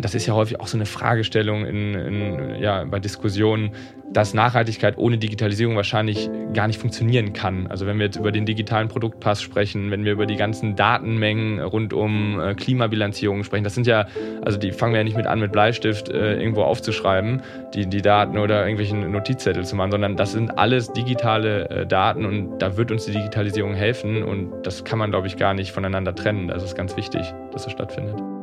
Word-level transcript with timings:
Das 0.00 0.14
ist 0.14 0.26
ja 0.26 0.34
häufig 0.34 0.60
auch 0.60 0.68
so 0.68 0.76
eine 0.76 0.86
Fragestellung 0.86 1.66
in, 1.66 1.94
in, 1.94 2.54
ja, 2.60 2.84
bei 2.84 3.00
Diskussionen, 3.00 3.72
dass 4.12 4.34
Nachhaltigkeit 4.34 4.96
ohne 4.96 5.18
Digitalisierung 5.18 5.76
wahrscheinlich 5.76 6.30
gar 6.54 6.66
nicht 6.66 6.80
funktionieren 6.80 7.32
kann. 7.32 7.66
Also 7.66 7.86
wenn 7.86 7.98
wir 7.98 8.06
jetzt 8.06 8.16
über 8.16 8.32
den 8.32 8.46
digitalen 8.46 8.88
Produktpass 8.88 9.42
sprechen, 9.42 9.90
wenn 9.90 10.04
wir 10.04 10.12
über 10.12 10.26
die 10.26 10.36
ganzen 10.36 10.76
Datenmengen 10.76 11.60
rund 11.60 11.92
um 11.92 12.40
äh, 12.40 12.54
Klimabilanzierung 12.54 13.44
sprechen, 13.44 13.64
das 13.64 13.74
sind 13.74 13.86
ja, 13.86 14.06
also 14.42 14.58
die 14.58 14.72
fangen 14.72 14.92
wir 14.92 14.98
ja 14.98 15.04
nicht 15.04 15.16
mit 15.16 15.26
an, 15.26 15.40
mit 15.40 15.52
Bleistift 15.52 16.08
äh, 16.08 16.40
irgendwo 16.40 16.62
aufzuschreiben, 16.62 17.42
die, 17.74 17.86
die 17.86 18.02
Daten 18.02 18.38
oder 18.38 18.62
irgendwelchen 18.62 19.10
Notizzettel 19.10 19.64
zu 19.64 19.76
machen, 19.76 19.90
sondern 19.90 20.16
das 20.16 20.32
sind 20.32 20.58
alles 20.58 20.92
digitale 20.92 21.68
äh, 21.68 21.86
Daten 21.86 22.24
und 22.24 22.58
da 22.58 22.76
wird 22.76 22.90
uns 22.90 23.04
die 23.06 23.12
Digitalisierung 23.12 23.74
helfen 23.74 24.22
und 24.22 24.62
das 24.62 24.84
kann 24.84 24.98
man, 24.98 25.10
glaube 25.10 25.26
ich, 25.26 25.36
gar 25.36 25.54
nicht 25.54 25.72
voneinander 25.72 26.14
trennen. 26.14 26.48
Das 26.48 26.62
ist 26.62 26.74
ganz 26.74 26.96
wichtig, 26.96 27.22
dass 27.52 27.64
das 27.64 27.72
stattfindet. 27.72 28.37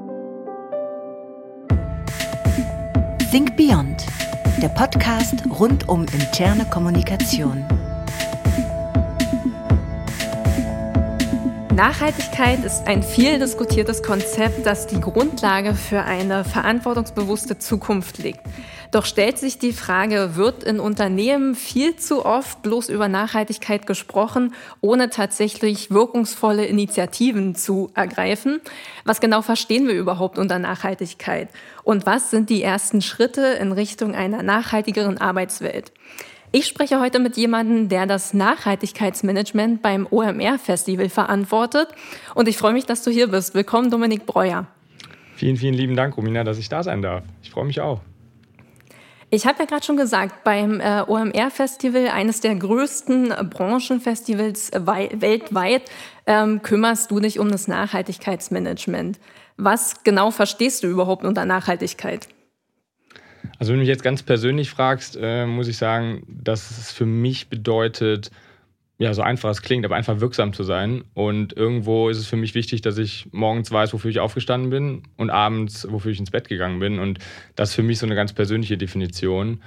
Think 3.36 3.58
Beyond, 3.58 4.06
der 4.62 4.70
Podcast 4.70 5.44
rund 5.60 5.90
um 5.90 6.06
interne 6.06 6.64
Kommunikation. 6.64 7.66
Nachhaltigkeit 11.76 12.64
ist 12.64 12.88
ein 12.88 13.04
viel 13.04 13.38
diskutiertes 13.38 14.02
Konzept, 14.02 14.66
das 14.66 14.88
die 14.88 15.02
Grundlage 15.02 15.74
für 15.74 16.04
eine 16.04 16.46
verantwortungsbewusste 16.46 17.58
Zukunft 17.58 18.20
legt. 18.20 18.40
Doch 18.92 19.06
stellt 19.06 19.38
sich 19.38 19.60
die 19.60 19.74
Frage, 19.74 20.36
wird 20.36 20.64
in 20.64 20.80
Unternehmen 20.80 21.56
viel 21.56 21.96
zu 21.96 22.26
oft 22.26 22.62
bloß 22.62 22.90
über 22.90 23.08
Nachhaltigkeit 23.08 23.88
gesprochen, 23.88 24.54
ohne 24.82 25.10
tatsächlich 25.10 25.92
wirkungsvolle 25.92 26.66
Initiativen 26.66 27.56
zu 27.56 27.90
ergreifen? 27.94 28.62
Was 29.04 29.22
genau 29.22 29.42
verstehen 29.42 29.88
wir 29.88 29.96
überhaupt 29.96 30.38
unter 30.38 30.60
Nachhaltigkeit? 30.60 31.50
Und 31.84 32.06
was 32.06 32.32
sind 32.32 32.50
die 32.50 32.64
ersten 32.64 33.02
Schritte 33.02 33.42
in 33.42 33.72
Richtung 33.72 34.16
einer 34.16 34.44
nachhaltigeren 34.44 35.18
Arbeitswelt? 35.18 35.92
Ich 36.52 36.68
spreche 36.68 37.02
heute 37.02 37.20
mit 37.20 37.36
jemandem, 37.36 37.90
der 37.90 38.06
das 38.06 38.34
Nachhaltigkeitsmanagement 38.34 39.82
beim 39.82 40.08
OMR-Festival 40.10 41.10
verantwortet. 41.10 41.90
Und 42.34 42.48
ich 42.48 42.58
freue 42.58 42.72
mich, 42.72 42.86
dass 42.86 43.04
du 43.04 43.12
hier 43.12 43.28
bist. 43.28 43.56
Willkommen, 43.56 43.92
Dominik 43.92 44.26
Breuer. 44.26 44.66
Vielen, 45.36 45.58
vielen 45.58 45.74
lieben 45.74 45.98
Dank, 45.98 46.16
Romina, 46.16 46.46
dass 46.46 46.58
ich 46.58 46.70
da 46.70 46.82
sein 46.82 47.02
darf. 47.02 47.26
Ich 47.44 47.52
freue 47.52 47.66
mich 47.66 47.82
auch. 47.82 48.00
Ich 49.36 49.46
habe 49.46 49.60
ja 49.60 49.66
gerade 49.66 49.86
schon 49.86 49.98
gesagt, 49.98 50.46
beim 50.46 50.80
äh, 50.80 51.02
OMR-Festival, 51.06 52.08
eines 52.08 52.40
der 52.40 52.56
größten 52.56 53.34
Branchenfestivals 53.50 54.72
weltweit, 54.72 55.82
ähm, 56.26 56.62
kümmerst 56.62 57.12
du 57.12 57.20
dich 57.20 57.38
um 57.38 57.52
das 57.52 57.68
Nachhaltigkeitsmanagement. 57.68 59.20
Was 59.58 60.06
genau 60.06 60.32
verstehst 60.32 60.84
du 60.84 60.88
überhaupt 60.88 61.26
unter 61.26 61.44
Nachhaltigkeit? 61.44 62.30
Also 63.60 63.74
wenn 63.74 63.80
du 63.80 63.82
mich 63.82 63.90
jetzt 63.90 64.04
ganz 64.04 64.24
persönlich 64.24 64.70
fragst, 64.70 65.18
äh, 65.22 65.46
muss 65.46 65.68
ich 65.68 65.76
sagen, 65.76 66.24
dass 66.30 66.72
es 66.72 66.94
für 66.94 67.06
mich 67.06 67.50
bedeutet, 67.50 68.32
ja, 68.98 69.14
so 69.14 69.22
einfach 69.22 69.50
es 69.50 69.62
klingt, 69.62 69.84
aber 69.86 69.96
einfach 69.96 70.22
wirksam 70.22 70.54
zu 70.54 70.64
sein. 70.64 71.04
Und 71.14 71.54
irgendwo 71.54 72.10
ist 72.10 72.18
es 72.18 72.28
für 72.28 72.38
mich 72.38 72.56
wichtig, 72.56 72.82
dass 72.82 72.98
ich 72.98 73.28
morgens 73.32 73.72
weiß, 73.72 73.94
wofür 73.94 74.10
ich 74.10 74.20
aufgestanden 74.20 74.70
bin 74.70 75.04
und 75.18 75.30
abends, 75.30 75.86
wofür 75.90 76.12
ich 76.12 76.20
ins 76.20 76.32
Bett 76.32 76.48
gegangen 76.48 76.80
bin. 76.80 77.00
Und 77.00 77.20
das 77.56 77.70
ist 77.70 77.76
für 77.76 77.84
mich 77.84 78.00
so 78.00 78.06
eine 78.06 78.16
ganz 78.16 78.32
persönliche 78.32 78.78
Definition. 78.78 79.62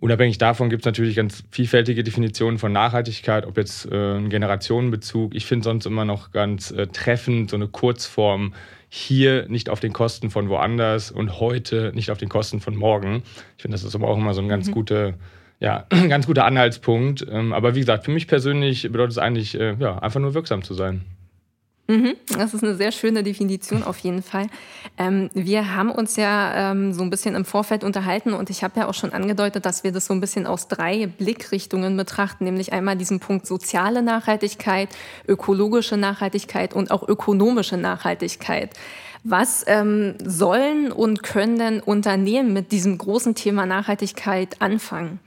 Unabhängig 0.00 0.38
davon 0.38 0.70
gibt 0.70 0.82
es 0.82 0.86
natürlich 0.86 1.14
ganz 1.14 1.44
vielfältige 1.50 2.02
Definitionen 2.02 2.58
von 2.58 2.72
Nachhaltigkeit, 2.72 3.46
ob 3.46 3.56
jetzt 3.56 3.90
äh, 3.90 4.16
ein 4.16 4.28
Generationenbezug. 4.28 5.34
Ich 5.34 5.46
finde 5.46 5.64
sonst 5.64 5.86
immer 5.86 6.04
noch 6.04 6.32
ganz 6.32 6.72
äh, 6.72 6.88
treffend 6.88 7.50
so 7.50 7.56
eine 7.56 7.68
Kurzform 7.68 8.54
hier 8.88 9.48
nicht 9.48 9.70
auf 9.70 9.80
den 9.80 9.92
Kosten 9.92 10.30
von 10.30 10.48
woanders 10.48 11.10
und 11.10 11.40
heute 11.40 11.92
nicht 11.94 12.10
auf 12.10 12.18
den 12.18 12.28
Kosten 12.28 12.60
von 12.60 12.76
morgen. 12.76 13.22
Ich 13.56 13.62
finde, 13.62 13.76
das 13.76 13.84
ist 13.84 13.94
aber 13.94 14.08
auch 14.08 14.18
immer 14.18 14.34
so 14.34 14.42
ein 14.42 14.48
ganz 14.48 14.66
mhm. 14.66 14.72
guter 14.72 15.14
ja, 15.60 15.86
ganz 16.08 16.26
guter 16.26 16.44
Anhaltspunkt. 16.44 17.26
Ähm, 17.30 17.52
aber 17.52 17.74
wie 17.74 17.80
gesagt, 17.80 18.04
für 18.04 18.10
mich 18.10 18.28
persönlich 18.28 18.82
bedeutet 18.82 19.12
es 19.12 19.18
eigentlich, 19.18 19.58
äh, 19.58 19.74
ja, 19.78 19.98
einfach 19.98 20.20
nur 20.20 20.34
wirksam 20.34 20.62
zu 20.62 20.74
sein. 20.74 21.04
Mhm, 21.86 22.14
das 22.38 22.54
ist 22.54 22.64
eine 22.64 22.76
sehr 22.76 22.92
schöne 22.92 23.22
Definition 23.22 23.82
auf 23.82 23.98
jeden 23.98 24.22
Fall. 24.22 24.46
Ähm, 24.96 25.28
wir 25.34 25.74
haben 25.74 25.90
uns 25.90 26.16
ja 26.16 26.70
ähm, 26.72 26.94
so 26.94 27.02
ein 27.02 27.10
bisschen 27.10 27.34
im 27.34 27.44
Vorfeld 27.44 27.84
unterhalten 27.84 28.32
und 28.32 28.48
ich 28.48 28.64
habe 28.64 28.80
ja 28.80 28.88
auch 28.88 28.94
schon 28.94 29.12
angedeutet, 29.12 29.66
dass 29.66 29.84
wir 29.84 29.92
das 29.92 30.06
so 30.06 30.14
ein 30.14 30.20
bisschen 30.20 30.46
aus 30.46 30.66
drei 30.66 31.06
Blickrichtungen 31.06 31.94
betrachten, 31.94 32.44
nämlich 32.44 32.72
einmal 32.72 32.96
diesen 32.96 33.20
Punkt 33.20 33.46
soziale 33.46 34.02
Nachhaltigkeit, 34.02 34.88
ökologische 35.28 35.98
Nachhaltigkeit 35.98 36.72
und 36.72 36.90
auch 36.90 37.06
ökonomische 37.06 37.76
Nachhaltigkeit. 37.76 38.70
Was 39.22 39.64
ähm, 39.66 40.14
sollen 40.24 40.90
und 40.90 41.22
können 41.22 41.58
denn 41.58 41.80
Unternehmen 41.80 42.54
mit 42.54 42.72
diesem 42.72 42.96
großen 42.96 43.34
Thema 43.34 43.66
Nachhaltigkeit 43.66 44.62
anfangen? 44.62 45.20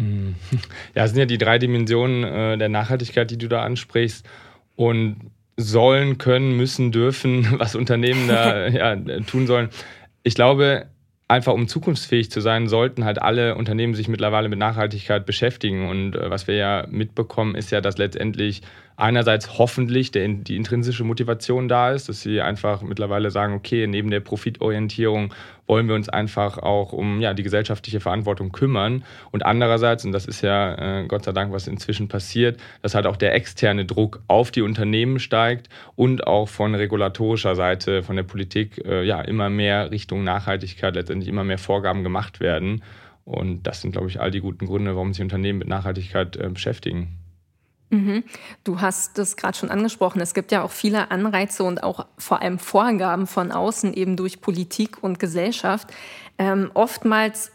Hm. 0.00 0.34
Ja, 0.94 1.04
es 1.04 1.10
sind 1.10 1.20
ja 1.20 1.26
die 1.26 1.38
drei 1.38 1.58
Dimensionen 1.58 2.24
äh, 2.24 2.58
der 2.58 2.68
Nachhaltigkeit, 2.68 3.30
die 3.30 3.38
du 3.38 3.48
da 3.48 3.62
ansprichst. 3.62 4.26
Und 4.76 5.30
sollen, 5.56 6.18
können, 6.18 6.56
müssen, 6.56 6.90
dürfen, 6.90 7.46
was 7.58 7.74
Unternehmen 7.74 8.28
da 8.28 8.66
ja, 8.68 8.96
tun 9.20 9.46
sollen. 9.46 9.68
Ich 10.22 10.34
glaube, 10.34 10.86
einfach 11.28 11.52
um 11.52 11.68
zukunftsfähig 11.68 12.30
zu 12.30 12.40
sein, 12.40 12.66
sollten 12.66 13.04
halt 13.04 13.22
alle 13.22 13.54
Unternehmen 13.54 13.94
sich 13.94 14.08
mittlerweile 14.08 14.48
mit 14.48 14.58
Nachhaltigkeit 14.58 15.26
beschäftigen. 15.26 15.88
Und 15.88 16.16
äh, 16.16 16.30
was 16.30 16.48
wir 16.48 16.56
ja 16.56 16.86
mitbekommen, 16.90 17.54
ist 17.54 17.70
ja, 17.70 17.80
dass 17.80 17.98
letztendlich 17.98 18.62
einerseits 18.96 19.58
hoffentlich 19.58 20.10
der, 20.10 20.28
die 20.28 20.56
intrinsische 20.56 21.04
Motivation 21.04 21.68
da 21.68 21.92
ist, 21.92 22.08
dass 22.08 22.20
sie 22.20 22.40
einfach 22.40 22.82
mittlerweile 22.82 23.30
sagen, 23.30 23.54
okay, 23.54 23.86
neben 23.86 24.10
der 24.10 24.20
Profitorientierung 24.20 25.32
wollen 25.70 25.86
wir 25.86 25.94
uns 25.94 26.08
einfach 26.08 26.58
auch 26.58 26.92
um 26.92 27.20
ja, 27.20 27.32
die 27.32 27.44
gesellschaftliche 27.44 28.00
Verantwortung 28.00 28.50
kümmern. 28.50 29.04
Und 29.30 29.46
andererseits, 29.46 30.04
und 30.04 30.10
das 30.10 30.26
ist 30.26 30.42
ja 30.42 30.74
äh, 30.74 31.06
Gott 31.06 31.24
sei 31.24 31.30
Dank, 31.30 31.52
was 31.52 31.68
inzwischen 31.68 32.08
passiert, 32.08 32.60
dass 32.82 32.96
halt 32.96 33.06
auch 33.06 33.16
der 33.16 33.36
externe 33.36 33.84
Druck 33.84 34.20
auf 34.26 34.50
die 34.50 34.62
Unternehmen 34.62 35.20
steigt 35.20 35.68
und 35.94 36.26
auch 36.26 36.48
von 36.48 36.74
regulatorischer 36.74 37.54
Seite, 37.54 38.02
von 38.02 38.16
der 38.16 38.24
Politik, 38.24 38.84
äh, 38.84 39.04
ja, 39.04 39.20
immer 39.20 39.48
mehr 39.48 39.92
Richtung 39.92 40.24
Nachhaltigkeit, 40.24 40.96
letztendlich 40.96 41.28
immer 41.28 41.44
mehr 41.44 41.58
Vorgaben 41.58 42.02
gemacht 42.02 42.40
werden. 42.40 42.82
Und 43.24 43.62
das 43.62 43.80
sind, 43.80 43.92
glaube 43.92 44.08
ich, 44.08 44.20
all 44.20 44.32
die 44.32 44.40
guten 44.40 44.66
Gründe, 44.66 44.96
warum 44.96 45.12
sich 45.12 45.22
Unternehmen 45.22 45.60
mit 45.60 45.68
Nachhaltigkeit 45.68 46.36
äh, 46.36 46.48
beschäftigen. 46.48 47.19
Mhm. 47.90 48.24
Du 48.64 48.80
hast 48.80 49.18
das 49.18 49.36
gerade 49.36 49.58
schon 49.58 49.70
angesprochen. 49.70 50.20
Es 50.20 50.32
gibt 50.32 50.52
ja 50.52 50.62
auch 50.62 50.70
viele 50.70 51.10
Anreize 51.10 51.64
und 51.64 51.82
auch 51.82 52.06
vor 52.16 52.40
allem 52.40 52.58
Vorgaben 52.58 53.26
von 53.26 53.52
außen, 53.52 53.92
eben 53.94 54.16
durch 54.16 54.40
Politik 54.40 55.02
und 55.02 55.18
Gesellschaft. 55.18 55.88
Ähm, 56.38 56.70
oftmals 56.74 57.52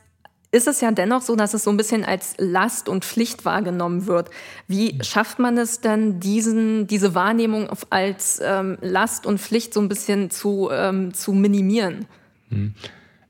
ist 0.51 0.67
es 0.67 0.79
ja 0.79 0.91
dennoch 0.91 1.21
so, 1.21 1.35
dass 1.35 1.53
es 1.53 1.63
so 1.63 1.69
ein 1.69 1.77
bisschen 1.77 2.05
als 2.05 2.35
Last 2.37 2.87
und 2.87 3.03
Pflicht 3.03 3.43
wahrgenommen 3.43 4.07
wird. 4.07 4.29
Wie 4.67 4.97
schafft 5.03 5.37
man 5.37 5.57
es 5.57 5.81
denn, 5.81 6.19
diesen, 6.19 6.87
diese 6.87 7.13
Wahrnehmung 7.13 7.69
als 7.89 8.41
ähm, 8.43 8.77
Last 8.81 9.25
und 9.25 9.39
Pflicht 9.39 9.73
so 9.73 9.81
ein 9.81 9.89
bisschen 9.89 10.29
zu, 10.29 10.69
ähm, 10.71 11.13
zu 11.13 11.33
minimieren? 11.33 12.05
Mhm. 12.49 12.73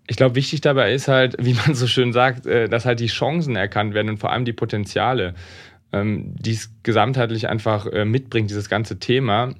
Ich 0.08 0.18
glaube, 0.18 0.36
wichtig 0.36 0.62
dabei 0.62 0.94
ist 0.94 1.08
halt, 1.08 1.36
wie 1.40 1.54
man 1.54 1.74
so 1.74 1.88
schön 1.88 2.14
sagt, 2.14 2.46
äh, 2.46 2.70
dass 2.70 2.86
halt 2.86 3.00
die 3.00 3.08
Chancen 3.08 3.56
erkannt 3.56 3.96
werden 3.96 4.10
und 4.10 4.18
vor 4.18 4.32
allem 4.32 4.46
die 4.46 4.54
Potenziale 4.54 5.34
ähm, 5.92 6.36
die 6.36 6.52
es 6.52 6.72
gesamtheitlich 6.84 7.48
einfach 7.48 7.86
äh, 7.88 8.06
mitbringt, 8.06 8.50
dieses 8.50 8.70
ganze 8.70 9.00
Thema. 9.00 9.54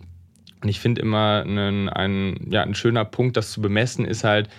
Und 0.62 0.70
ich 0.70 0.80
finde 0.80 1.02
immer 1.02 1.44
einen, 1.46 1.90
ein, 1.90 2.48
ja, 2.50 2.64
ein 2.64 2.76
schöner 2.76 3.06
Punkt, 3.06 3.38
das 3.38 3.52
zu 3.52 3.62
bemessen, 3.62 4.06
ist 4.06 4.24
halt, 4.24 4.50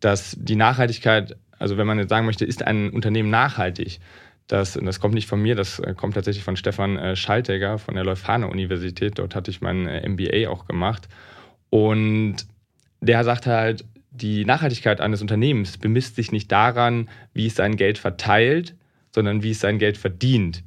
dass 0.00 0.36
die 0.38 0.56
Nachhaltigkeit, 0.56 1.36
also 1.58 1.76
wenn 1.76 1.86
man 1.86 1.98
jetzt 1.98 2.10
sagen 2.10 2.26
möchte, 2.26 2.44
ist 2.44 2.66
ein 2.66 2.90
Unternehmen 2.90 3.30
nachhaltig, 3.30 4.00
das, 4.46 4.78
das 4.80 5.00
kommt 5.00 5.14
nicht 5.14 5.26
von 5.26 5.40
mir, 5.40 5.54
das 5.54 5.78
äh, 5.78 5.94
kommt 5.94 6.14
tatsächlich 6.14 6.44
von 6.44 6.56
Stefan 6.56 6.98
äh, 6.98 7.16
Schaltegger 7.16 7.78
von 7.78 7.94
der 7.94 8.04
Leuphana 8.04 8.46
Universität. 8.46 9.18
Dort 9.18 9.34
hatte 9.34 9.50
ich 9.50 9.62
mein 9.62 9.86
äh, 9.86 10.06
MBA 10.06 10.50
auch 10.50 10.66
gemacht. 10.66 11.08
Und 11.70 12.36
der 13.00 13.24
sagt 13.24 13.46
halt, 13.46 13.84
die 14.10 14.44
Nachhaltigkeit 14.44 15.00
eines 15.00 15.22
Unternehmens 15.22 15.78
bemisst 15.78 16.16
sich 16.16 16.30
nicht 16.30 16.52
daran, 16.52 17.08
wie 17.32 17.46
es 17.46 17.56
sein 17.56 17.76
Geld 17.76 17.98
verteilt, 17.98 18.74
sondern 19.12 19.42
wie 19.42 19.50
es 19.52 19.60
sein 19.60 19.78
Geld 19.78 19.96
verdient. 19.96 20.62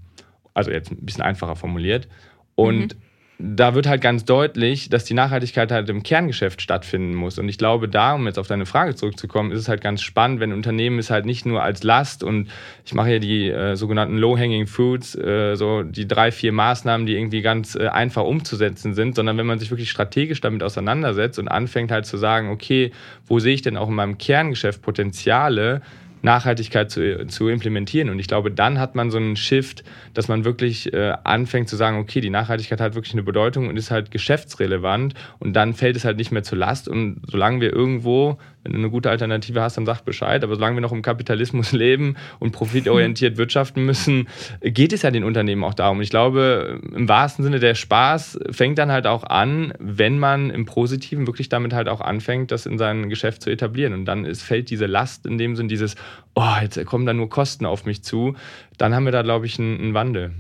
Also 0.58 0.72
jetzt 0.72 0.92
ein 0.92 1.06
bisschen 1.06 1.24
einfacher 1.24 1.56
formuliert. 1.56 2.08
Und 2.56 2.96
mhm 2.96 3.02
da 3.40 3.76
wird 3.76 3.86
halt 3.86 4.02
ganz 4.02 4.26
deutlich, 4.26 4.90
dass 4.90 5.06
die 5.06 5.14
Nachhaltigkeit 5.14 5.72
halt 5.72 5.90
im 5.90 6.02
Kerngeschäft 6.02 6.60
stattfinden 6.60 7.14
muss. 7.14 7.38
Und 7.38 7.48
ich 7.50 7.60
glaube, 7.60 7.88
da, 7.88 8.16
um 8.16 8.26
jetzt 8.26 8.40
auf 8.40 8.48
deine 8.48 8.66
Frage 8.66 8.96
zurückzukommen, 8.96 9.52
ist 9.52 9.60
es 9.60 9.70
halt 9.70 9.82
ganz 9.82 10.02
spannend, 10.02 10.40
wenn 10.40 10.52
Unternehmen 10.52 10.98
es 10.98 11.12
halt 11.12 11.28
nicht 11.28 11.46
nur 11.46 11.62
als 11.62 11.84
Last 11.84 12.24
und 12.24 12.50
ich 12.84 12.96
mache 12.96 13.10
hier 13.10 13.20
die 13.20 13.50
äh, 13.50 13.76
sogenannten 13.76 14.18
Low-Hanging 14.18 14.66
Fruits, 14.66 15.14
äh, 15.16 15.56
so 15.56 15.84
die 15.84 16.08
drei, 16.08 16.32
vier 16.32 16.52
Maßnahmen, 16.52 17.06
die 17.06 17.16
irgendwie 17.16 17.44
ganz 17.44 17.76
äh, 17.76 17.88
einfach 17.88 18.24
umzusetzen 18.24 18.96
sind, 18.96 19.16
sondern 19.16 19.38
wenn 19.38 19.46
man 19.46 19.60
sich 19.60 19.70
wirklich 19.70 19.92
strategisch 19.92 20.42
damit 20.42 20.64
auseinandersetzt 20.64 21.38
und 21.38 21.48
anfängt 21.48 21.92
halt 21.92 22.08
zu 22.08 22.18
sagen, 22.18 22.50
okay, 22.50 22.92
wo 23.28 23.38
sehe 23.38 23.54
ich 23.54 23.62
denn 23.62 23.78
auch 23.78 23.90
in 23.90 23.96
meinem 23.96 24.18
Kerngeschäft 24.18 24.82
Potenziale, 24.82 25.82
Nachhaltigkeit 26.22 26.92
zu, 26.92 27.28
zu 27.28 27.48
implementieren. 27.50 28.10
Und 28.10 28.20
ich 28.20 28.28
glaube, 28.28 28.52
dann 28.52 28.80
hat 28.80 28.96
man 28.96 29.12
so 29.12 29.18
einen 29.18 29.36
Shift, 29.36 29.84
dass 30.14 30.28
man 30.28 30.46
wirklich 30.46 30.94
äh, 30.94 31.14
anfängt 31.24 31.70
zu 31.70 31.76
sagen, 31.76 31.98
okay, 31.98 32.22
die 32.22 32.30
Nachhaltigkeit 32.30 32.82
hat 32.82 32.96
wirklich 32.96 33.14
eine 33.14 33.24
Bedeutung 33.24 33.68
und 33.68 33.78
ist 33.78 33.92
halt 33.92 34.12
geschäftsrelevant 34.12 35.14
und 35.40 35.54
dann 35.54 35.74
fällt 35.74 35.96
es 35.96 36.06
halt 36.06 36.18
nicht 36.18 36.32
mehr 36.32 36.44
zur 36.44 36.58
Last. 36.58 36.88
Und 36.88 37.22
solange 37.28 37.62
wir 37.62 37.74
irgendwo 37.74 38.38
wenn 38.68 38.74
du 38.74 38.80
eine 38.80 38.90
gute 38.90 39.10
Alternative 39.10 39.62
hast, 39.62 39.78
dann 39.78 39.86
sag 39.86 40.02
Bescheid. 40.02 40.44
Aber 40.44 40.56
solange 40.56 40.76
wir 40.76 40.82
noch 40.82 40.92
im 40.92 41.02
Kapitalismus 41.02 41.72
leben 41.74 42.16
und 42.40 42.52
profitorientiert 42.52 43.38
wirtschaften 43.38 43.86
müssen, 43.86 44.28
geht 44.62 44.92
es 44.92 45.04
ja 45.04 45.12
den 45.12 45.24
Unternehmen 45.24 45.64
auch 45.64 45.74
darum. 45.74 46.02
Ich 46.02 46.10
glaube, 46.10 46.82
im 46.94 47.08
wahrsten 47.08 47.44
Sinne 47.44 47.60
der 47.60 47.76
Spaß 47.76 48.40
fängt 48.52 48.78
dann 48.78 48.92
halt 48.92 49.08
auch 49.08 49.24
an, 49.24 49.74
wenn 49.80 50.20
man 50.20 50.50
im 50.50 50.66
Positiven 50.66 51.28
wirklich 51.28 51.50
damit 51.50 51.74
halt 51.74 51.88
auch 51.88 52.02
anfängt, 52.02 52.52
das 52.52 52.66
in 52.66 52.78
sein 52.78 53.10
Geschäft 53.10 53.42
zu 53.42 53.50
etablieren. 53.50 53.94
Und 53.94 54.06
dann 54.06 54.26
ist, 54.26 54.44
fällt 54.44 54.70
diese 54.70 54.86
Last 54.86 55.26
in 55.26 55.38
dem 55.38 55.56
Sinn, 55.56 55.70
dieses, 55.70 55.96
oh, 56.36 56.56
jetzt 56.62 56.84
kommen 56.86 57.06
da 57.06 57.14
nur 57.14 57.30
Kosten 57.30 57.66
auf 57.66 57.86
mich 57.86 58.04
zu. 58.04 58.36
Dann 58.78 58.94
haben 58.94 59.06
wir 59.06 59.12
da, 59.12 59.22
glaube 59.22 59.46
ich, 59.46 59.58
einen, 59.60 59.80
einen 59.80 59.94
Wandel. 59.94 60.32